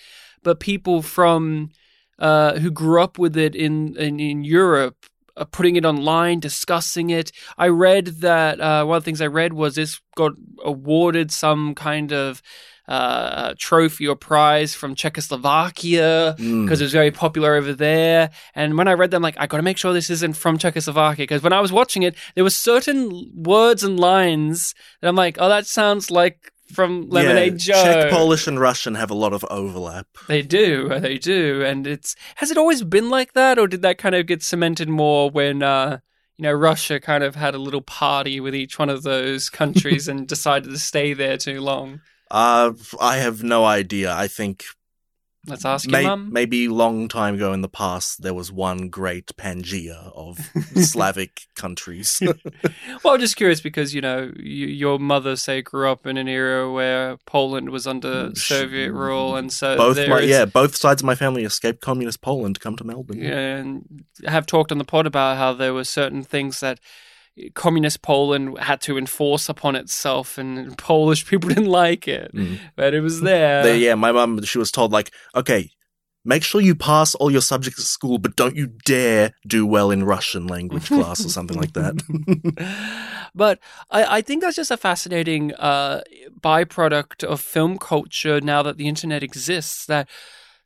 But 0.43 0.61
people 0.61 1.03
from 1.03 1.70
uh, 2.18 2.59
who 2.59 2.70
grew 2.70 3.03
up 3.03 3.18
with 3.18 3.37
it 3.37 3.55
in 3.55 3.97
in, 3.97 4.20
in 4.20 4.45
Europe 4.45 5.07
uh, 5.37 5.45
putting 5.45 5.76
it 5.76 5.85
online, 5.85 6.41
discussing 6.41 7.11
it. 7.11 7.33
I 7.57 7.68
read 7.68 8.07
that 8.20 8.61
uh, 8.61 8.85
one 8.85 8.99
of 8.99 9.03
the 9.03 9.05
things 9.05 9.20
I 9.20 9.26
read 9.26 9.53
was 9.53 9.74
this 9.74 10.01
got 10.14 10.33
awarded 10.62 11.30
some 11.30 11.74
kind 11.74 12.12
of 12.12 12.43
uh, 12.89 13.55
trophy 13.59 14.07
or 14.09 14.16
prize 14.16 14.74
from 14.74 14.95
Czechoslovakia 14.95 16.35
Mm. 16.39 16.64
because 16.64 16.80
it 16.80 16.85
was 16.85 16.93
very 16.93 17.11
popular 17.11 17.55
over 17.55 17.72
there. 17.72 18.30
And 18.55 18.76
when 18.76 18.89
I 18.89 18.95
read 18.95 19.11
them, 19.11 19.22
like, 19.22 19.37
I 19.39 19.47
got 19.47 19.59
to 19.59 19.62
make 19.62 19.78
sure 19.78 19.93
this 19.93 20.11
isn't 20.11 20.37
from 20.37 20.59
Czechoslovakia 20.59 21.24
because 21.24 21.43
when 21.43 21.53
I 21.53 21.61
was 21.61 21.72
watching 21.72 22.03
it, 22.03 22.14
there 22.35 22.45
were 22.45 22.51
certain 22.51 23.30
words 23.35 23.85
and 23.85 23.99
lines 23.99 24.74
that 25.01 25.09
I'm 25.09 25.16
like, 25.16 25.37
oh, 25.41 25.49
that 25.49 25.66
sounds 25.66 26.11
like 26.11 26.53
from 26.72 27.09
Lemonade 27.11 27.53
yeah, 27.53 27.74
Joe. 27.74 27.85
Czech, 27.85 28.11
Polish, 28.11 28.47
and 28.47 28.59
Russian 28.59 28.95
have 28.95 29.11
a 29.11 29.14
lot 29.14 29.33
of 29.33 29.45
overlap. 29.51 30.07
They 30.26 30.43
do, 30.43 30.89
they 31.01 31.18
do, 31.18 31.62
and 31.62 31.87
it's 31.87 32.16
has 32.37 32.51
it 32.51 32.57
always 32.57 32.83
been 32.83 33.11
like 33.11 33.35
that, 33.35 33.59
or 33.59 33.66
did 33.68 33.83
that 33.83 33.99
kind 33.99 34.14
of 34.14 34.26
get 34.26 34.43
cemented 34.43 34.89
more 34.89 35.28
when 35.30 35.62
uh, 35.62 35.99
you 36.39 36.45
know, 36.45 36.53
Russia 36.53 36.99
kind 36.99 37.22
of 37.22 37.35
had 37.35 37.55
a 37.55 37.59
little 37.59 37.83
party 37.83 38.41
with 38.41 38.55
each 38.55 38.78
one 38.78 38.89
of 38.89 39.03
those 39.03 39.51
countries 39.51 40.09
and 40.11 40.26
decided 40.26 40.70
to 40.70 40.78
stay 40.78 41.12
there 41.12 41.37
too 41.37 41.61
long. 41.61 42.01
Uh, 42.33 42.72
I 43.01 43.18
have 43.18 43.43
no 43.43 43.64
idea. 43.66 44.12
I 44.14 44.26
think 44.26 44.64
Let's 45.47 45.64
ask 45.64 45.89
may- 45.91 46.03
your 46.03 46.11
mum. 46.16 46.33
maybe 46.33 46.68
long 46.68 47.09
time 47.09 47.35
ago 47.35 47.53
in 47.53 47.62
the 47.62 47.68
past 47.68 48.22
there 48.22 48.33
was 48.33 48.53
one 48.53 48.89
great 48.89 49.26
Pangea 49.37 50.12
of 50.16 50.39
Slavic 50.76 51.43
countries. 51.57 52.22
Well, 53.05 53.14
I'm 53.14 53.20
just 53.20 53.37
curious 53.37 53.61
because 53.61 53.93
you 53.95 54.01
know 54.01 54.30
y- 54.37 54.43
your 54.45 54.99
mother 55.01 55.35
say 55.35 55.61
grew 55.61 55.91
up 55.91 56.07
in 56.07 56.16
an 56.16 56.28
era 56.28 56.70
where 56.72 57.16
Poland 57.26 57.70
was 57.70 57.87
under 57.89 58.30
Mm, 58.30 58.39
Soviet 58.39 58.93
rule, 58.93 59.35
and 59.37 59.53
so 59.53 59.76
both 59.76 59.97
there 59.97 60.09
my 60.09 60.20
is- 60.20 60.30
yeah, 60.30 60.45
both 60.45 60.76
sides 60.76 61.03
of 61.03 61.07
my 61.07 61.16
family 61.16 61.43
escaped 61.45 61.80
communist 61.80 62.22
Poland 62.22 62.55
to 62.55 62.61
come 62.61 62.76
to 62.76 62.85
Melbourne. 62.85 63.20
and 63.22 64.05
have 64.24 64.47
talked 64.47 64.70
on 64.72 64.78
the 64.78 64.85
pod 64.85 65.07
about 65.07 65.37
how 65.37 65.53
there 65.53 65.74
were 65.74 65.85
certain 65.85 66.22
things 66.22 66.61
that 66.61 66.78
communist 67.55 68.03
Poland 68.03 68.59
had 68.59 68.80
to 68.83 68.99
enforce 68.99 69.49
upon 69.49 69.74
itself, 69.76 70.39
and 70.39 70.76
Polish 70.78 71.26
people 71.26 71.49
didn't 71.55 71.66
like 71.66 72.07
it, 72.09 72.30
Mm. 72.35 72.59
but 72.76 72.95
it 72.95 73.01
was 73.01 73.20
there. 73.20 73.62
They- 73.62 73.78
yeah, 73.78 73.95
my 73.95 74.12
mum 74.12 74.43
she 74.45 74.59
was 74.59 74.70
told 74.70 74.93
like, 74.93 75.11
okay, 75.35 75.70
make 76.24 76.45
sure 76.45 76.61
you 76.61 76.74
pass 76.74 77.14
all 77.16 77.30
your 77.33 77.41
subjects 77.41 77.80
at 77.80 77.87
school, 77.87 78.18
but 78.18 78.37
don't 78.37 78.55
you 78.55 78.68
dare 78.85 79.33
do 79.47 79.66
well 79.66 79.91
in 79.91 80.05
Russian 80.05 80.47
language 80.47 80.87
class 80.97 81.24
or 81.24 81.28
something 81.28 81.57
like 81.59 81.72
that. 81.72 81.95
but 83.35 83.59
I, 83.91 84.18
I 84.18 84.20
think 84.22 84.43
that's 84.43 84.57
just 84.57 84.70
a 84.70 84.76
fascinating 84.76 85.53
uh, 85.55 86.03
byproduct 86.41 87.24
of 87.24 87.41
film 87.41 87.78
culture 87.78 88.41
now 88.41 88.62
that 88.62 88.76
the 88.76 88.87
internet 88.89 89.22
exists. 89.22 89.87
That 89.87 90.09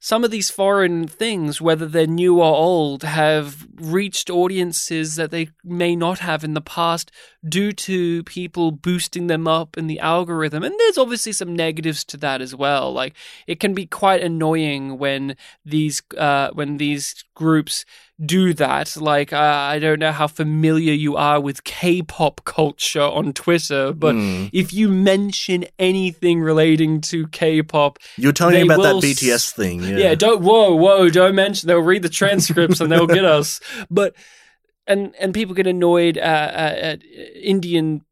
some 0.07 0.23
of 0.23 0.31
these 0.31 0.51
foreign 0.51 1.09
things, 1.09 1.61
whether 1.61 1.85
they're 1.85 2.07
new 2.07 2.39
or 2.39 2.55
old, 2.55 3.03
have 3.03 3.67
reached 3.75 4.31
audiences 4.31 5.17
that 5.17 5.33
they 5.33 5.49
may 5.65 5.97
not 5.97 6.21
have 6.21 6.45
in 6.45 6.55
the 6.55 6.61
past 6.61 7.11
due 7.49 7.73
to 7.73 8.23
people 8.23 8.71
boosting 8.71 9.27
them 9.27 9.49
up 9.49 9.77
in 9.77 9.89
the 9.89 9.99
algorithm. 9.99 10.63
And 10.63 10.79
there's 10.79 10.97
obviously 10.97 11.33
some 11.33 11.57
negatives 11.57 12.05
to 12.05 12.17
that 12.19 12.41
as 12.41 12.55
well. 12.55 12.93
Like 12.93 13.17
it 13.49 13.59
can 13.59 13.75
be 13.75 13.85
quite 13.85 14.23
annoying 14.23 14.97
when 14.97 15.37
these 15.65 16.01
uh, 16.17 16.51
when 16.53 16.77
these 16.77 17.25
groups 17.37 17.85
do 18.25 18.53
that. 18.55 18.97
Like 18.97 19.33
uh, 19.33 19.37
I 19.37 19.79
don't 19.79 20.01
know 20.01 20.11
how 20.11 20.27
familiar 20.27 20.93
you 20.93 21.15
are 21.17 21.39
with 21.41 21.63
K-pop 21.65 22.45
culture 22.45 23.03
on 23.03 23.33
Twitter, 23.33 23.93
but 23.93 24.15
Mm. 24.17 24.51
if 24.53 24.73
you 24.73 24.89
mention 24.89 25.67
anything 25.79 26.41
relating 26.41 27.01
to 27.13 27.29
K-pop, 27.29 27.99
you're 28.17 28.33
telling 28.33 28.55
me 28.55 28.63
about 28.63 28.83
that 28.83 28.95
BTS 29.05 29.35
s- 29.35 29.53
thing. 29.53 29.83
Yeah. 29.83 29.99
yeah. 29.99 30.15
don't 30.17 30.43
whoa, 30.43 30.75
whoa, 30.75 31.09
don't 31.11 31.35
mention. 31.37 31.69
They'll 31.69 31.79
read 31.79 32.03
the 32.03 32.09
transcripts 32.09 32.81
and 32.81 32.91
they'll 32.91 33.07
get 33.07 33.25
us. 33.39 33.61
But 33.91 34.15
and 34.87 35.15
and 35.21 35.35
people 35.35 35.55
get 35.55 35.67
annoyed 35.67 36.17
at, 36.17 36.55
at, 36.55 36.79
at 36.79 37.03
Indians 37.43 38.03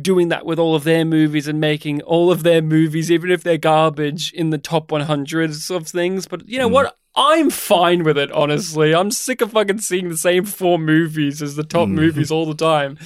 doing 0.00 0.28
that 0.28 0.46
with 0.46 0.58
all 0.58 0.74
of 0.74 0.84
their 0.84 1.04
movies 1.04 1.48
and 1.48 1.60
making 1.60 2.02
all 2.02 2.30
of 2.30 2.42
their 2.42 2.62
movies, 2.62 3.10
even 3.10 3.30
if 3.30 3.42
they're 3.42 3.58
garbage, 3.58 4.32
in 4.32 4.50
the 4.50 4.58
top 4.58 4.88
100s 4.88 5.70
of 5.74 5.88
things. 5.88 6.26
But 6.26 6.48
you 6.48 6.58
know 6.58 6.68
Mm. 6.68 6.72
what? 6.72 6.96
I'm 7.16 7.50
fine 7.50 8.04
with 8.04 8.16
it, 8.16 8.30
honestly. 8.30 8.94
I'm 8.94 9.10
sick 9.10 9.40
of 9.40 9.50
fucking 9.50 9.80
seeing 9.80 10.08
the 10.08 10.16
same 10.16 10.44
four 10.44 10.78
movies 10.78 11.42
as 11.42 11.56
the 11.56 11.64
top 11.64 11.88
Mm. 11.88 11.92
movies 11.92 12.30
all 12.30 12.46
the 12.46 12.54
time. 12.54 12.96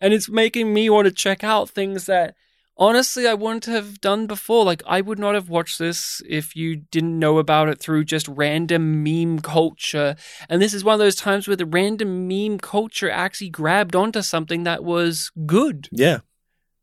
And 0.00 0.12
it's 0.12 0.28
making 0.28 0.74
me 0.74 0.90
want 0.90 1.06
to 1.06 1.12
check 1.12 1.44
out 1.44 1.70
things 1.70 2.06
that 2.06 2.34
honestly 2.76 3.26
I 3.26 3.34
wouldn't 3.34 3.66
have 3.66 4.00
done 4.00 4.26
before. 4.26 4.64
Like 4.64 4.82
I 4.86 5.00
would 5.00 5.18
not 5.18 5.34
have 5.34 5.48
watched 5.48 5.78
this 5.78 6.22
if 6.28 6.56
you 6.56 6.76
didn't 6.76 7.18
know 7.18 7.38
about 7.38 7.68
it 7.68 7.80
through 7.80 8.04
just 8.04 8.28
random 8.28 9.02
meme 9.02 9.40
culture. 9.40 10.16
And 10.48 10.60
this 10.60 10.74
is 10.74 10.84
one 10.84 10.94
of 10.94 11.00
those 11.00 11.16
times 11.16 11.46
where 11.46 11.56
the 11.56 11.66
random 11.66 12.28
meme 12.28 12.58
culture 12.58 13.10
actually 13.10 13.50
grabbed 13.50 13.96
onto 13.96 14.22
something 14.22 14.64
that 14.64 14.84
was 14.84 15.30
good. 15.46 15.88
Yeah. 15.90 16.18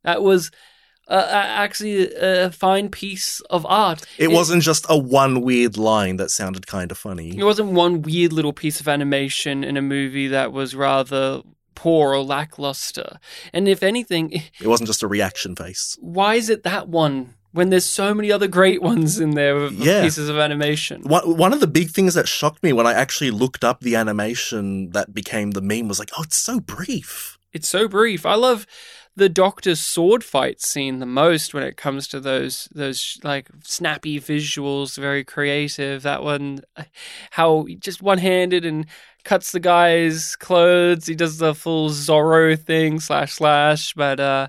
That 0.04 0.22
was 0.22 0.52
uh, 1.08 1.28
actually 1.32 2.14
a 2.16 2.52
fine 2.52 2.90
piece 2.90 3.42
of 3.50 3.66
art. 3.66 4.06
It, 4.18 4.32
wasn't 4.32 4.64
just 4.64 4.86
a 4.90 4.98
one 4.98 5.42
weird 5.42 5.78
line 5.78 6.18
that 6.18 6.32
sounded 6.32 6.68
kind 6.68 6.92
of 6.92 6.98
funny. 6.98 7.38
It 7.38 7.44
wasn't 7.44 7.72
one 7.72 8.02
weird 8.02 8.34
little 8.34 8.54
piece 8.54 8.80
of 8.80 8.88
animation 8.88 9.64
in 9.64 9.78
a 9.78 9.82
movie 9.82 10.28
that 10.30 10.52
was 10.52 10.76
rather 10.76 11.42
poor 11.76 12.14
or 12.14 12.24
lackluster. 12.24 13.20
And 13.54 13.68
if 13.68 13.84
anything, 13.84 14.32
It 14.62 14.68
wasn't 14.68 14.88
just 14.88 15.04
a 15.04 15.08
reaction 15.08 15.56
face. 15.56 15.98
why 16.02 16.36
is 16.36 16.50
it 16.50 16.64
that 16.64 16.88
one 16.90 17.34
when 17.52 17.70
there's 17.70 17.86
so 17.86 18.14
many 18.16 18.32
other 18.32 18.48
great 18.48 18.82
ones 18.82 19.20
in 19.20 19.32
there 19.32 19.58
of, 19.58 19.74
Yeah. 19.74 20.02
pieces 20.02 20.28
of 20.30 20.38
animation? 20.38 21.04
One 21.04 21.54
of 21.54 21.60
the 21.60 21.68
big 21.68 21.92
things 21.92 22.14
that 22.16 22.28
shocked 22.28 22.64
me 22.64 22.74
when 22.74 22.88
I 22.88 22.94
actually 22.94 23.30
looked 23.32 23.64
up 23.64 23.82
the 23.82 23.96
animation 23.96 24.90
that 24.92 25.14
became 25.14 25.52
the 25.52 25.62
meme 25.62 25.88
was 25.88 26.00
like, 26.00 26.10
oh, 26.18 26.24
it's 26.24 26.38
so 26.38 26.60
brief. 26.60 27.38
It's 27.52 27.68
so 27.68 27.88
brief. 27.88 28.26
I 28.26 28.34
love 28.34 28.66
the 29.16 29.30
Doctor's 29.30 29.80
sword 29.80 30.24
fight 30.24 30.62
scene 30.62 31.00
the 31.00 31.06
most 31.06 31.54
when 31.54 31.64
it 31.64 31.78
comes 31.78 32.08
to 32.08 32.20
those 32.20 32.68
those 32.74 33.20
like 33.24 33.48
snappy 33.64 34.20
visuals, 34.20 34.98
very 34.98 35.24
creative. 35.24 36.02
That 36.02 36.24
one, 36.24 36.62
how 37.32 37.66
he 37.66 37.76
just 37.76 38.02
one 38.02 38.18
handed 38.18 38.66
and 38.66 38.88
cuts 39.24 39.52
the 39.52 39.60
guy's 39.60 40.36
clothes. 40.36 41.06
He 41.06 41.16
does 41.16 41.38
the 41.38 41.54
full 41.54 41.90
Zorro 41.90 42.60
thing 42.60 43.00
slash 43.00 43.34
slash. 43.34 43.94
But 43.94 44.20
uh, 44.20 44.48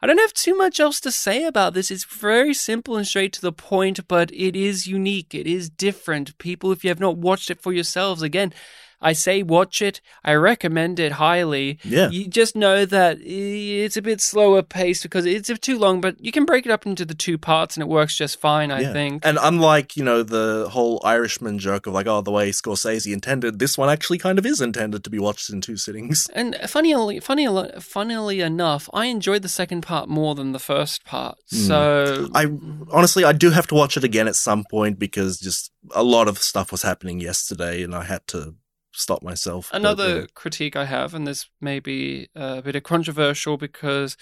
I 0.00 0.06
don't 0.06 0.18
have 0.18 0.34
too 0.34 0.56
much 0.56 0.78
else 0.78 1.00
to 1.00 1.10
say 1.10 1.44
about 1.44 1.74
this. 1.74 1.90
It's 1.90 2.04
very 2.04 2.54
simple 2.54 2.96
and 2.96 3.06
straight 3.06 3.32
to 3.34 3.40
the 3.40 3.52
point, 3.52 4.06
but 4.06 4.30
it 4.32 4.54
is 4.54 4.86
unique. 4.86 5.34
It 5.34 5.48
is 5.48 5.68
different. 5.68 6.38
People, 6.38 6.70
if 6.70 6.84
you 6.84 6.90
have 6.90 7.00
not 7.00 7.18
watched 7.18 7.50
it 7.50 7.60
for 7.60 7.72
yourselves, 7.72 8.22
again. 8.22 8.52
I 9.00 9.12
say 9.12 9.42
watch 9.42 9.80
it. 9.82 10.00
I 10.24 10.34
recommend 10.34 11.00
it 11.00 11.12
highly. 11.12 11.78
Yeah. 11.84 12.10
You 12.10 12.28
just 12.28 12.54
know 12.56 12.84
that 12.84 13.18
it's 13.22 13.96
a 13.96 14.02
bit 14.02 14.20
slower 14.20 14.62
paced 14.62 15.02
because 15.02 15.26
it's 15.26 15.50
too 15.60 15.78
long, 15.78 16.00
but 16.00 16.22
you 16.22 16.32
can 16.32 16.44
break 16.44 16.66
it 16.66 16.72
up 16.72 16.86
into 16.86 17.04
the 17.04 17.14
two 17.14 17.38
parts 17.38 17.76
and 17.76 17.82
it 17.82 17.88
works 17.88 18.16
just 18.16 18.40
fine, 18.40 18.70
I 18.70 18.80
Yeah. 18.82 18.92
think. 18.92 19.24
And 19.24 19.38
unlike, 19.40 19.96
you 19.96 20.04
know, 20.04 20.22
the 20.22 20.68
whole 20.70 21.00
Irishman 21.04 21.58
joke 21.58 21.86
of 21.86 21.94
like, 21.94 22.06
oh, 22.06 22.20
the 22.20 22.30
way 22.30 22.50
Scorsese 22.50 23.12
intended, 23.12 23.58
this 23.58 23.78
one 23.78 23.88
actually 23.88 24.18
kind 24.18 24.38
of 24.38 24.44
is 24.46 24.60
intended 24.60 25.04
to 25.04 25.10
be 25.10 25.18
watched 25.18 25.50
in 25.50 25.60
two 25.60 25.76
sittings. 25.76 26.28
And 26.34 26.56
funnily, 26.66 27.20
funnily, 27.20 27.70
funnily 27.80 28.40
enough, 28.40 28.88
I 28.92 29.06
enjoyed 29.06 29.42
the 29.42 29.48
second 29.48 29.82
part 29.82 30.08
more 30.08 30.34
than 30.34 30.52
the 30.52 30.58
first 30.58 31.04
part. 31.04 31.38
Hmm. 31.50 31.56
So 31.56 32.28
I 32.34 32.46
honestly, 32.90 33.24
I 33.24 33.32
do 33.32 33.50
have 33.50 33.66
to 33.68 33.74
watch 33.74 33.96
it 33.96 34.04
again 34.04 34.28
at 34.28 34.36
some 34.36 34.64
point 34.70 34.98
because 34.98 35.38
just 35.40 35.70
a 35.94 36.02
lot 36.02 36.28
of 36.28 36.38
stuff 36.38 36.70
was 36.70 36.82
happening 36.82 37.20
yesterday 37.20 37.82
and 37.82 37.94
I 37.94 38.04
had 38.04 38.26
to 38.28 38.54
stop 38.92 39.22
myself. 39.22 39.68
But, 39.70 39.80
Another 39.80 40.20
yeah. 40.20 40.26
critique 40.34 40.76
I 40.76 40.84
have, 40.84 41.14
and 41.14 41.26
this 41.26 41.48
may 41.60 41.80
be 41.80 42.28
a 42.34 42.62
bit 42.62 42.76
of 42.76 42.82
controversial 42.82 43.56
because 43.56 44.16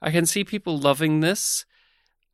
I 0.00 0.10
can 0.10 0.26
see 0.26 0.44
people 0.44 0.78
loving 0.78 1.20
this. 1.20 1.64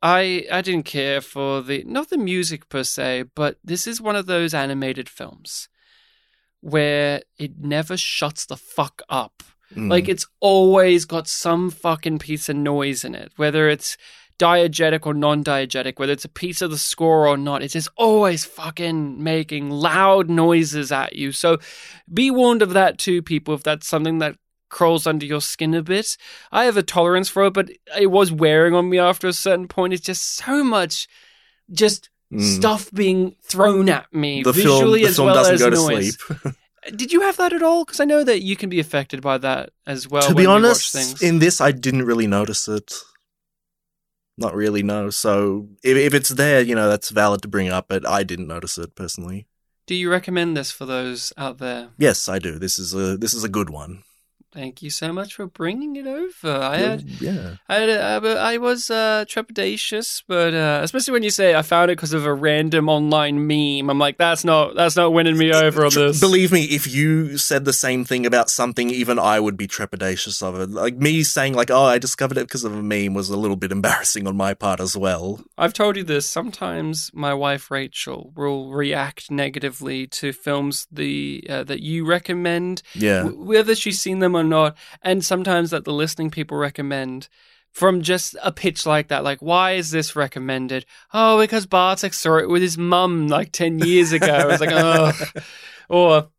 I 0.01 0.45
I 0.51 0.61
didn't 0.61 0.85
care 0.85 1.21
for 1.21 1.61
the 1.61 1.83
not 1.85 2.09
the 2.09 2.17
music 2.17 2.69
per 2.69 2.83
se, 2.83 3.25
but 3.35 3.57
this 3.63 3.85
is 3.85 4.01
one 4.01 4.15
of 4.15 4.27
those 4.27 4.53
animated 4.53 5.09
films 5.09 5.67
where 6.61 7.21
it 7.37 7.59
never 7.59 7.97
shuts 7.97 8.45
the 8.45 8.57
fuck 8.57 9.01
up. 9.09 9.43
Mm. 9.75 9.89
Like 9.89 10.09
it's 10.09 10.27
always 10.39 11.05
got 11.05 11.27
some 11.27 11.69
fucking 11.69 12.19
piece 12.19 12.49
of 12.49 12.55
noise 12.55 13.03
in 13.03 13.13
it, 13.13 13.33
whether 13.35 13.69
it's 13.69 13.97
diegetic 14.39 15.05
or 15.05 15.13
non-diegetic, 15.13 15.99
whether 15.99 16.13
it's 16.13 16.25
a 16.25 16.29
piece 16.29 16.61
of 16.61 16.71
the 16.71 16.77
score 16.77 17.27
or 17.27 17.37
not. 17.37 17.61
It's 17.61 17.73
just 17.73 17.89
always 17.95 18.45
fucking 18.45 19.21
making 19.21 19.69
loud 19.69 20.29
noises 20.29 20.91
at 20.91 21.15
you. 21.15 21.31
So 21.31 21.59
be 22.11 22.31
warned 22.31 22.63
of 22.63 22.73
that 22.73 22.97
too, 22.97 23.21
people. 23.21 23.53
If 23.53 23.63
that's 23.63 23.87
something 23.87 24.17
that 24.19 24.37
crawls 24.69 25.05
under 25.05 25.25
your 25.25 25.41
skin 25.41 25.73
a 25.73 25.83
bit, 25.83 26.17
I 26.51 26.63
have 26.65 26.77
a 26.77 26.83
tolerance 26.83 27.29
for 27.29 27.45
it, 27.45 27.53
but 27.53 27.69
it 27.99 28.07
was 28.07 28.31
wearing 28.31 28.73
on 28.73 28.89
me 28.89 28.97
after 28.97 29.27
a 29.27 29.33
certain 29.33 29.67
point. 29.67 29.93
It's 29.93 30.05
just 30.05 30.35
so 30.35 30.63
much, 30.63 31.07
just. 31.71 32.09
Mm. 32.31 32.57
Stuff 32.57 32.91
being 32.91 33.35
thrown 33.41 33.89
at 33.89 34.13
me 34.13 34.43
the 34.43 34.53
film, 34.53 34.67
visually 34.67 35.01
the 35.01 35.07
as 35.07 35.15
film 35.15 35.25
well 35.25 35.35
doesn't 35.35 35.55
as 35.55 35.61
go 35.61 35.71
to 35.71 35.75
noise. 35.75 36.15
sleep. 36.15 36.53
Did 36.95 37.11
you 37.11 37.21
have 37.21 37.37
that 37.37 37.53
at 37.53 37.63
all? 37.63 37.85
Because 37.85 37.99
I 37.99 38.05
know 38.05 38.23
that 38.23 38.43
you 38.43 38.55
can 38.55 38.69
be 38.69 38.79
affected 38.79 39.21
by 39.23 39.39
that 39.39 39.71
as 39.87 40.07
well. 40.07 40.21
to 40.21 40.35
be 40.35 40.45
honest, 40.45 41.23
in 41.23 41.39
this, 41.39 41.59
I 41.59 41.71
didn't 41.71 42.03
really 42.03 42.27
notice 42.27 42.67
it. 42.67 42.93
Not 44.39 44.55
really, 44.55 44.83
no. 44.83 45.09
So 45.09 45.67
if, 45.83 45.97
if 45.97 46.13
it's 46.13 46.29
there, 46.29 46.61
you 46.61 46.73
know, 46.73 46.87
that's 46.89 47.09
valid 47.09 47.41
to 47.41 47.47
bring 47.49 47.69
up, 47.69 47.87
but 47.89 48.07
I 48.07 48.23
didn't 48.23 48.47
notice 48.47 48.77
it 48.77 48.95
personally. 48.95 49.47
do 49.85 49.95
you 49.95 50.09
recommend 50.09 50.55
this 50.55 50.71
for 50.71 50.85
those 50.85 51.33
out 51.37 51.57
there? 51.57 51.89
Yes, 51.97 52.29
I 52.29 52.39
do. 52.39 52.57
This 52.57 52.79
is 52.79 52.93
a 52.93 53.17
this 53.17 53.33
is 53.33 53.43
a 53.43 53.49
good 53.49 53.69
one. 53.69 54.03
Thank 54.51 54.81
you 54.81 54.89
so 54.89 55.13
much 55.13 55.35
for 55.35 55.45
bringing 55.45 55.95
it 55.95 56.07
over. 56.07 56.51
I 56.51 56.77
had, 56.77 57.03
yeah. 57.21 57.57
I, 57.67 57.75
had 57.75 57.89
uh, 57.89 58.35
I 58.39 58.57
was 58.57 58.89
uh, 58.89 59.25
trepidatious, 59.27 60.23
but 60.27 60.55
uh, 60.55 60.79
especially 60.83 61.13
when 61.13 61.21
you 61.21 61.29
say 61.29 61.53
I 61.53 61.61
found 61.61 61.91
it 61.91 61.97
because 61.97 62.13
of 62.13 62.25
a 62.25 62.33
random 62.33 62.89
online 62.89 63.45
meme. 63.45 63.91
I'm 63.91 63.99
like, 63.99 64.17
that's 64.17 64.43
not 64.43 64.75
that's 64.75 64.95
not 64.95 65.13
winning 65.13 65.37
me 65.37 65.53
over 65.53 65.85
on 65.85 65.91
this. 65.93 66.19
Believe 66.19 66.51
me, 66.51 66.63
if 66.63 66.91
you 66.91 67.37
said 67.37 67.65
the 67.65 67.73
same 67.73 68.05
thing 68.05 68.25
about 68.25 68.49
something, 68.49 68.89
even 68.89 69.19
I 69.19 69.39
would 69.39 69.55
be 69.55 69.67
trepidatious 69.67 70.41
of 70.41 70.59
it. 70.59 70.71
Like 70.71 70.95
me 70.95 71.21
saying, 71.21 71.53
like, 71.53 71.69
"Oh, 71.69 71.83
I 71.83 71.99
discovered 71.99 72.37
it 72.39 72.47
because 72.47 72.63
of 72.63 72.73
a 72.73 72.81
meme," 72.81 73.13
was 73.13 73.29
a 73.29 73.37
little 73.37 73.55
bit 73.55 73.71
embarrassing 73.71 74.25
on 74.25 74.35
my 74.35 74.55
part 74.55 74.79
as 74.79 74.97
well. 74.97 75.41
I've 75.59 75.73
told 75.73 75.95
you 75.95 76.03
this. 76.03 76.25
Sometimes 76.25 77.11
my 77.13 77.35
wife 77.35 77.69
Rachel 77.69 78.33
will 78.35 78.71
react 78.71 79.29
negatively 79.29 80.07
to 80.07 80.33
films 80.33 80.87
the 80.91 81.45
uh, 81.47 81.63
that 81.65 81.81
you 81.81 82.05
recommend, 82.05 82.81
Yeah, 82.95 83.23
w- 83.23 83.43
whether 83.43 83.75
she's 83.75 83.99
seen 83.99 84.19
them 84.19 84.38
or 84.39 84.43
not, 84.43 84.77
and 85.01 85.23
sometimes 85.23 85.71
that 85.71 85.85
the 85.85 85.93
listening 85.93 86.31
people 86.31 86.57
recommend 86.57 87.29
from 87.71 88.01
just 88.01 88.35
a 88.41 88.51
pitch 88.51 88.85
like 88.85 89.09
that. 89.09 89.23
Like, 89.23 89.39
why 89.41 89.73
is 89.73 89.91
this 89.91 90.15
recommended? 90.15 90.85
Oh, 91.13 91.39
because 91.39 91.65
Bartek 91.65 92.13
saw 92.13 92.37
it 92.37 92.49
with 92.49 92.61
his 92.61 92.77
mum 92.77 93.27
like 93.27 93.51
10 93.51 93.79
years 93.79 94.11
ago. 94.11 94.49
It's 94.49 94.61
like, 94.61 94.71
oh. 94.73 95.11
Or 95.87 96.29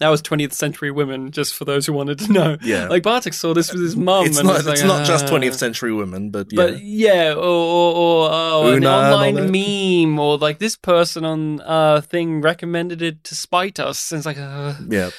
that 0.00 0.08
was 0.08 0.22
20th 0.22 0.52
century 0.52 0.90
women, 0.90 1.30
just 1.30 1.54
for 1.54 1.64
those 1.64 1.86
who 1.86 1.92
wanted 1.92 2.18
to 2.20 2.32
know. 2.32 2.56
Yeah. 2.62 2.88
Like, 2.88 3.02
Bartek 3.02 3.34
saw 3.34 3.52
this 3.52 3.72
with 3.72 3.82
his 3.82 3.96
mum. 3.96 4.26
it's 4.26 4.38
and 4.38 4.46
not. 4.46 4.56
was 4.56 4.66
like, 4.66 4.74
it's 4.74 4.84
not 4.84 5.06
just 5.06 5.26
"Ah." 5.26 5.28
20th 5.28 5.54
century 5.54 5.92
women, 5.92 6.30
but 6.30 6.48
yeah. 6.50 6.56
But 6.56 6.80
yeah, 6.80 7.32
or, 7.32 7.42
or, 7.42 7.94
or 7.94 8.28
oh, 8.32 8.66
an 8.68 8.76
Una 8.76 8.76
and 8.76 8.86
all 8.86 9.14
online 9.14 9.50
meme, 9.50 10.18
or 10.18 10.38
like 10.38 10.58
this 10.58 10.76
person 10.76 11.24
on 11.24 11.60
uh 11.60 12.00
thing 12.00 12.40
recommended 12.40 13.02
it 13.02 13.24
to 13.24 13.34
spite 13.34 13.78
us. 13.78 14.10
And 14.10 14.18
it's 14.18 14.26
like, 14.26 14.38
uh, 14.38 14.74
yeah. 14.88 15.10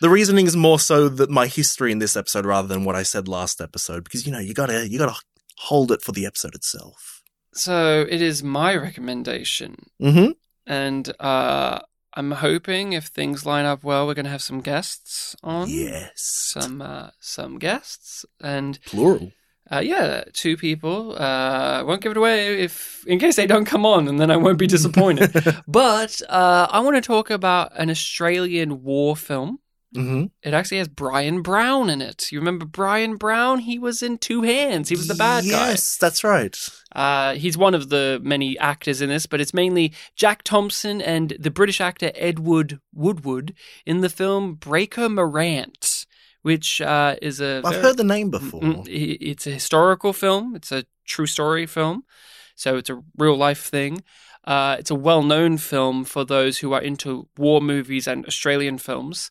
The 0.00 0.08
reasoning 0.10 0.46
is 0.46 0.56
more 0.56 0.78
so 0.80 1.08
that 1.08 1.30
my 1.30 1.46
history 1.46 1.92
in 1.92 1.98
this 1.98 2.16
episode 2.16 2.46
rather 2.46 2.68
than 2.68 2.84
what 2.84 2.96
I 2.96 3.02
said 3.02 3.28
last 3.28 3.60
episode, 3.60 4.04
because 4.04 4.26
you 4.26 4.32
know 4.32 4.38
you 4.38 4.54
gotta 4.54 4.88
you 4.88 4.98
gotta 4.98 5.18
hold 5.58 5.92
it 5.92 6.02
for 6.02 6.12
the 6.12 6.24
episode 6.26 6.54
itself. 6.54 7.22
so 7.52 8.06
it 8.08 8.22
is 8.22 8.42
my 8.42 8.74
recommendation, 8.74 9.76
Mm-hmm. 10.00 10.30
and 10.66 11.12
uh 11.20 11.80
I'm 12.14 12.32
hoping 12.32 12.92
if 12.92 13.04
things 13.06 13.46
line 13.46 13.64
up 13.66 13.84
well, 13.84 14.04
we're 14.06 14.14
gonna 14.14 14.30
have 14.30 14.42
some 14.42 14.60
guests 14.60 15.36
on. 15.44 15.68
Yes. 15.68 16.12
Some 16.16 16.82
uh, 16.82 17.10
some 17.20 17.58
guests 17.60 18.24
and 18.40 18.80
Plural. 18.86 19.30
uh, 19.70 19.78
yeah, 19.78 20.24
two 20.32 20.56
people. 20.56 21.12
Uh, 21.12 21.78
I 21.78 21.82
won't 21.84 22.00
give 22.02 22.10
it 22.10 22.16
away 22.18 22.62
if 22.62 23.04
in 23.06 23.18
case 23.20 23.36
they 23.36 23.46
don't 23.46 23.64
come 23.64 23.86
on, 23.86 24.08
and 24.08 24.18
then 24.18 24.30
I 24.30 24.36
won't 24.38 24.58
be 24.58 24.66
disappointed. 24.66 25.30
but 25.68 26.20
uh, 26.28 26.66
I 26.68 26.80
want 26.80 26.96
to 26.96 27.00
talk 27.02 27.30
about 27.30 27.70
an 27.78 27.90
Australian 27.90 28.82
war 28.82 29.14
film. 29.14 29.60
Mm-hmm. 29.94 30.26
It 30.44 30.54
actually 30.54 30.78
has 30.78 30.86
Bryan 30.88 31.42
Brown 31.42 31.90
in 31.90 32.00
it. 32.00 32.30
You 32.30 32.38
remember 32.38 32.64
Bryan 32.64 33.16
Brown? 33.16 33.58
He 33.58 33.76
was 33.78 34.02
in 34.02 34.18
Two 34.18 34.42
Hands. 34.42 34.88
He 34.88 34.94
was 34.94 35.08
the 35.08 35.16
bad 35.16 35.42
guy. 35.44 35.70
Yes, 35.70 35.96
that's 35.96 36.22
right. 36.22 36.56
Uh, 36.94 37.34
he's 37.34 37.58
one 37.58 37.74
of 37.74 37.88
the 37.88 38.20
many 38.22 38.56
actors 38.58 39.00
in 39.02 39.08
this, 39.08 39.26
but 39.26 39.40
it's 39.40 39.52
mainly 39.52 39.92
Jack 40.14 40.44
Thompson 40.44 41.00
and 41.02 41.36
the 41.40 41.50
British 41.50 41.80
actor 41.80 42.12
Edward 42.14 42.78
Woodward 42.94 43.52
in 43.84 44.00
the 44.00 44.08
film 44.08 44.54
Breaker 44.54 45.08
Morant, 45.08 46.06
which 46.42 46.80
uh, 46.80 47.16
is 47.20 47.40
a. 47.40 47.60
I've 47.64 47.72
very- 47.72 47.82
heard 47.82 47.96
the 47.96 48.04
name 48.04 48.30
before. 48.30 48.84
It's 48.86 49.46
a 49.48 49.50
historical 49.50 50.12
film. 50.12 50.54
It's 50.54 50.70
a 50.70 50.84
true 51.04 51.26
story 51.26 51.66
film, 51.66 52.04
so 52.54 52.76
it's 52.76 52.90
a 52.90 53.02
real 53.18 53.36
life 53.36 53.64
thing. 53.64 54.04
Uh, 54.44 54.76
it's 54.78 54.90
a 54.90 54.94
well 54.94 55.24
known 55.24 55.58
film 55.58 56.04
for 56.04 56.24
those 56.24 56.58
who 56.58 56.72
are 56.72 56.80
into 56.80 57.28
war 57.36 57.60
movies 57.60 58.06
and 58.06 58.24
Australian 58.26 58.78
films. 58.78 59.30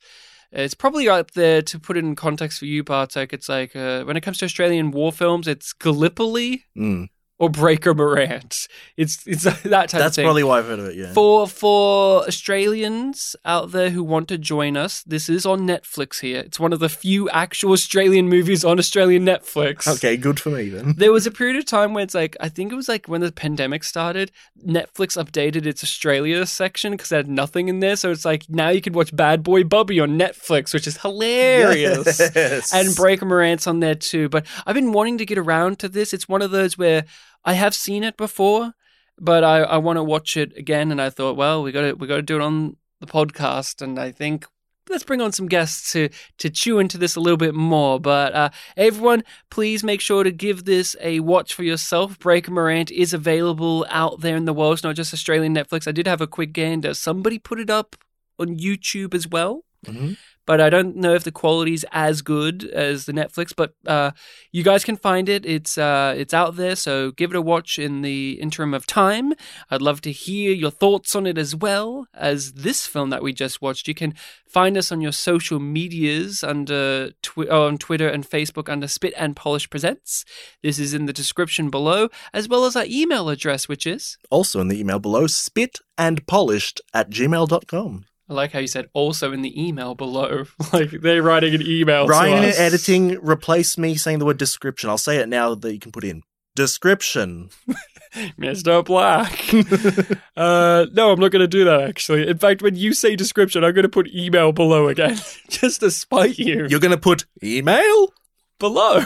It's 0.52 0.74
probably 0.74 1.08
up 1.08 1.32
there 1.32 1.62
to 1.62 1.80
put 1.80 1.98
it 1.98 2.04
in 2.04 2.16
context 2.16 2.60
for 2.60 2.66
you, 2.66 2.84
Bartek. 2.84 3.34
It's 3.34 3.48
like 3.50 3.76
uh, 3.76 4.04
when 4.04 4.18
it 4.18 4.22
comes 4.22 4.40
to 4.40 4.46
Australian 4.46 4.92
war 4.92 5.12
films, 5.12 5.48
it's 5.48 5.74
Gallipoli 5.74 6.66
Mm. 6.78 7.10
Or 7.40 7.50
Breaker 7.50 7.94
Morant. 7.94 8.68
It's 8.98 9.26
it's 9.26 9.44
that 9.64 9.64
type 9.64 9.94
of 9.94 10.00
That's 10.00 10.18
probably 10.18 10.44
why 10.44 10.60
I've 10.60 10.66
heard 10.66 10.80
of 10.80 10.86
it. 10.88 10.96
Yeah. 10.96 11.14
For 11.14 11.48
for 11.48 12.28
Australians 12.28 13.36
out 13.46 13.72
there 13.72 13.90
who 13.90 14.04
want 14.04 14.28
to 14.28 14.38
join 14.38 14.76
us, 14.76 15.02
this 15.04 15.30
is 15.30 15.46
on 15.46 15.62
Netflix 15.62 16.20
here. 16.20 16.42
It's 16.42 16.60
one 16.60 16.74
of 16.74 16.80
the 16.80 16.90
few 16.90 17.30
actual 17.30 17.72
Australian 17.72 18.28
movies 18.28 18.66
on 18.66 18.78
Australian 18.78 19.26
Netflix. 19.26 19.88
okay, 19.88 20.18
good 20.18 20.40
for 20.40 20.50
me 20.50 20.70
then. 20.70 20.94
There 20.98 21.14
was 21.14 21.26
a 21.26 21.32
period 21.32 21.56
of 21.56 21.66
time 21.66 21.94
where 21.94 22.04
it's 22.04 22.14
like 22.14 22.36
I 22.42 22.50
think 22.50 22.72
it 22.72 22.76
was 22.76 22.90
like 22.90 23.08
when 23.08 23.22
the 23.22 23.32
pandemic 23.32 23.84
started, 23.84 24.32
Netflix 24.66 25.18
updated 25.18 25.66
its 25.66 25.84
Australia 25.84 26.46
section 26.46 26.92
because 26.92 27.12
it 27.12 27.16
had 27.16 27.28
nothing 27.30 27.70
in 27.70 27.80
there. 27.80 27.96
So 27.96 28.12
it's 28.12 28.26
like 28.26 28.50
now 28.50 28.70
you 28.70 28.82
can 28.82 28.94
watch 28.94 29.16
Bad 29.16 29.44
Boy 29.44 29.64
Bubby 29.64 30.00
on 30.02 30.20
Netflix, 30.20 30.74
which 30.74 30.88
is 30.88 30.98
hilarious. 30.98 32.20
Yes. 32.40 32.74
And 32.74 32.96
Breaker 32.96 33.26
Morant's 33.26 33.68
on 33.68 33.80
there 33.80 33.96
too. 33.96 34.30
But 34.30 34.46
I've 34.66 34.76
been 34.76 34.92
wanting 34.92 35.18
to 35.18 35.26
get 35.26 35.38
around 35.38 35.80
to 35.80 35.90
this. 35.90 36.14
It's 36.14 36.28
one 36.28 36.42
of 36.42 36.52
those 36.52 36.78
where 36.78 37.06
I 37.46 37.54
have 37.54 37.74
seen 37.74 38.04
it 38.04 38.18
before, 38.18 38.74
but 39.18 39.44
I, 39.44 39.60
I 39.60 39.78
want 39.78 39.98
to 39.98 40.04
watch 40.04 40.38
it 40.38 40.56
again. 40.58 40.92
And 40.92 41.02
I 41.02 41.10
thought, 41.10 41.36
well, 41.38 41.64
we 41.64 41.72
got 41.72 41.82
to 41.82 41.94
we 41.94 42.08
got 42.08 42.18
to 42.18 42.22
do 42.22 42.36
it 42.36 42.42
on 42.42 42.78
the 43.00 43.08
podcast. 43.08 43.82
And 43.82 43.98
I 44.00 44.12
think 44.12 44.46
let's 44.90 45.04
bring 45.04 45.22
on 45.22 45.32
some 45.32 45.48
guests 45.48 45.92
to 45.94 46.10
to 46.40 46.50
chew 46.50 46.80
into 46.80 46.98
this 46.98 47.16
a 47.16 47.20
little 47.20 47.38
bit 47.38 47.56
more. 47.56 48.00
But 48.00 48.34
uh, 48.34 48.50
everyone, 48.76 49.24
please 49.50 49.84
make 49.84 50.02
sure 50.02 50.24
to 50.24 50.32
give 50.32 50.66
this 50.66 50.96
a 51.02 51.20
watch 51.22 51.54
for 51.54 51.64
yourself. 51.64 52.20
Breaker 52.20 52.52
Morant 52.52 52.92
is 52.92 53.14
available 53.14 53.86
out 53.90 54.22
there 54.22 54.36
in 54.38 54.46
the 54.46 54.54
world, 54.54 54.74
it's 54.74 54.84
not 54.84 54.96
just 54.96 55.14
Australian 55.14 55.56
Netflix. 55.56 55.88
I 55.88 55.92
did 55.92 56.08
have 56.08 56.22
a 56.22 56.28
quick 56.28 56.54
gander. 56.54 56.94
Somebody 56.94 57.40
put 57.40 57.60
it 57.60 57.70
up 57.70 57.96
on 58.38 58.58
YouTube 58.58 59.14
as 59.14 59.28
well 59.28 59.64
Mhm. 59.86 60.18
But 60.50 60.60
I 60.60 60.72
don't 60.72 60.96
know 60.96 61.14
if 61.14 61.24
the 61.24 61.32
quality's 61.32 61.86
as 61.92 62.24
good 62.24 62.64
as 62.64 63.06
the 63.06 63.12
Netflix. 63.14 63.54
But 63.56 63.76
uh, 63.86 64.10
you 64.52 64.64
guys 64.64 64.84
can 64.84 64.98
find 64.98 65.30
it. 65.30 65.46
It's 65.46 65.78
uh, 65.78 66.16
it's 66.18 66.34
out 66.34 66.56
there, 66.56 66.76
so 66.76 67.12
give 67.12 67.30
it 67.30 67.36
a 67.36 67.42
watch 67.42 67.78
in 67.78 68.02
the 68.02 68.32
interim 68.42 68.74
of 68.74 68.88
time. 68.88 69.34
I'd 69.70 69.84
love 69.84 70.02
to 70.02 70.12
hear 70.12 70.52
your 70.52 70.72
thoughts 70.72 71.14
on 71.14 71.28
it 71.28 71.38
as 71.38 71.56
well 71.56 72.08
as 72.16 72.54
this 72.54 72.88
film 72.88 73.12
that 73.12 73.22
we 73.22 73.32
just 73.32 73.62
watched. 73.62 73.88
You 73.88 73.94
can 73.94 74.16
find 74.48 74.76
us 74.76 74.92
on 74.92 75.02
your 75.02 75.12
social 75.12 75.60
medias 75.60 76.44
under 76.44 77.12
oh, 77.38 77.68
on 77.68 77.78
Twitter 77.78 78.08
and 78.08 78.28
Facebook 78.28 78.70
under 78.70 78.88
Spit 78.88 79.14
and 79.18 79.36
Polish 79.36 79.70
Presents. 79.70 80.26
This 80.64 80.80
is 80.80 80.96
in 80.96 81.06
the 81.06 81.14
description 81.14 81.70
below, 81.70 82.10
as 82.34 82.50
well 82.50 82.66
as 82.66 82.76
our 82.76 82.86
email 82.88 83.30
address, 83.30 83.68
which 83.68 83.86
is 83.86 84.18
Also 84.32 84.60
in 84.62 84.68
the 84.68 84.80
email 84.80 84.98
below, 84.98 85.28
spit 85.28 85.78
and 85.96 86.26
polished 86.26 86.82
at 86.92 87.12
gmail.com. 87.12 88.06
I 88.30 88.34
like 88.34 88.52
how 88.52 88.60
you 88.60 88.68
said 88.68 88.90
also 88.94 89.32
in 89.34 89.42
the 89.42 89.60
email 89.60 89.96
below, 89.96 90.44
like 90.74 90.92
they're 90.92 91.24
writing 91.24 91.56
an 91.56 91.64
email. 91.66 92.08
Writing 92.08 92.44
and 92.44 92.54
editing, 92.54 93.18
replace 93.22 93.78
me 93.78 93.96
saying 93.96 94.20
the 94.20 94.26
word 94.26 94.38
description. 94.38 94.90
I'll 94.90 95.00
say 95.00 95.18
it 95.18 95.28
now 95.28 95.56
that 95.56 95.74
you 95.74 95.80
can 95.80 95.92
put 95.92 96.04
in. 96.04 96.22
Description. 96.56 97.50
Mr. 98.40 98.84
Black. 98.86 99.32
uh, 100.38 100.86
no, 100.94 101.12
I'm 101.12 101.20
not 101.20 101.32
going 101.32 101.42
to 101.42 101.48
do 101.48 101.64
that, 101.66 101.82
actually. 101.82 102.28
In 102.28 102.38
fact, 102.38 102.62
when 102.62 102.76
you 102.76 102.94
say 102.94 103.16
description, 103.16 103.64
I'm 103.64 103.74
going 103.74 103.84
to 103.84 103.90
put 103.90 104.08
email 104.14 104.52
below 104.52 104.88
again, 104.88 105.20
just 105.48 105.80
to 105.82 105.92
spite 105.92 106.38
you. 106.38 106.68
You're 106.70 106.80
going 106.80 106.92
to 106.92 106.98
put 106.98 107.26
email? 107.44 108.14
below. 108.60 108.98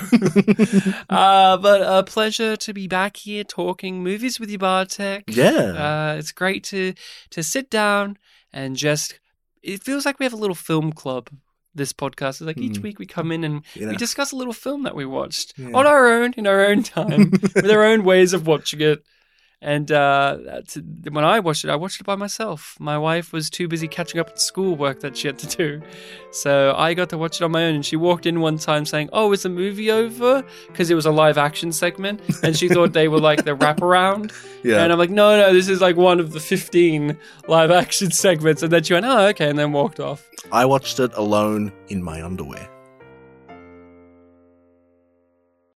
uh, 1.09 1.57
but 1.57 1.81
a 1.81 2.03
pleasure 2.03 2.55
to 2.57 2.73
be 2.73 2.87
back 2.87 3.17
here 3.17 3.43
talking 3.43 4.01
movies 4.01 4.39
with 4.39 4.49
you, 4.49 4.57
Bartek. 4.57 5.25
Yeah. 5.27 5.51
Uh, 5.51 6.15
it's 6.17 6.31
great 6.31 6.63
to 6.65 6.93
to 7.29 7.43
sit 7.43 7.69
down 7.69 8.17
and 8.53 8.75
just. 8.75 9.19
It 9.61 9.81
feels 9.81 10.05
like 10.05 10.19
we 10.19 10.25
have 10.25 10.33
a 10.33 10.37
little 10.37 10.55
film 10.55 10.91
club. 10.91 11.29
This 11.73 11.93
podcast 11.93 12.35
is 12.35 12.41
like 12.41 12.57
each 12.57 12.77
Hmm. 12.77 12.83
week 12.83 12.99
we 12.99 13.05
come 13.05 13.31
in 13.31 13.43
and 13.45 13.63
You 13.73 13.87
we 13.87 13.95
discuss 13.95 14.31
a 14.33 14.35
little 14.35 14.53
film 14.53 14.83
that 14.83 14.93
we 14.95 15.05
watched 15.05 15.53
Yeah. 15.57 15.69
on 15.73 15.87
our 15.87 16.07
own 16.21 16.33
in 16.37 16.45
our 16.45 16.65
own 16.65 16.83
time 16.83 17.31
with 17.55 17.71
our 17.71 17.83
own 17.83 18.03
ways 18.03 18.33
of 18.33 18.45
watching 18.45 18.81
it. 18.81 19.03
And 19.63 19.93
uh, 19.93 20.37
when 21.09 21.23
I 21.23 21.39
watched 21.39 21.63
it, 21.63 21.69
I 21.69 21.77
watched 21.77 22.01
it 22.01 22.03
by 22.03 22.15
myself. 22.15 22.75
My 22.79 22.97
wife 22.97 23.31
was 23.31 23.49
too 23.49 23.69
busy 23.69 23.87
catching 23.87 24.19
up 24.19 24.29
on 24.29 24.37
schoolwork 24.37 24.99
that 24.99 25.15
she 25.15 25.27
had 25.27 25.39
to 25.39 25.47
do. 25.47 25.81
So 26.31 26.75
I 26.77 26.93
got 26.93 27.09
to 27.11 27.17
watch 27.17 27.39
it 27.39 27.45
on 27.45 27.51
my 27.51 27.63
own. 27.63 27.75
And 27.75 27.85
she 27.85 27.95
walked 27.95 28.25
in 28.25 28.41
one 28.41 28.57
time 28.57 28.85
saying, 28.85 29.09
Oh, 29.13 29.31
is 29.31 29.43
the 29.43 29.49
movie 29.49 29.89
over? 29.89 30.43
Because 30.67 30.91
it 30.91 30.95
was 30.95 31.05
a 31.05 31.11
live 31.11 31.37
action 31.37 31.71
segment. 31.71 32.19
And 32.43 32.57
she 32.57 32.67
thought 32.67 32.91
they 32.91 33.07
were 33.07 33.21
like 33.21 33.45
the 33.45 33.55
wraparound. 33.55 34.33
yeah. 34.65 34.83
And 34.83 34.91
I'm 34.91 34.99
like, 34.99 35.09
No, 35.09 35.37
no, 35.39 35.53
this 35.53 35.69
is 35.69 35.79
like 35.79 35.95
one 35.95 36.19
of 36.19 36.33
the 36.33 36.41
15 36.41 37.17
live 37.47 37.71
action 37.71 38.11
segments. 38.25 38.63
And 38.63 38.71
then 38.73 38.83
she 38.83 38.93
went, 38.93 39.05
Oh, 39.05 39.27
okay. 39.27 39.49
And 39.49 39.57
then 39.57 39.71
walked 39.71 40.01
off. 40.01 40.29
I 40.51 40.65
watched 40.65 40.99
it 40.99 41.13
alone 41.13 41.71
in 41.87 42.03
my 42.03 42.21
underwear. 42.21 42.69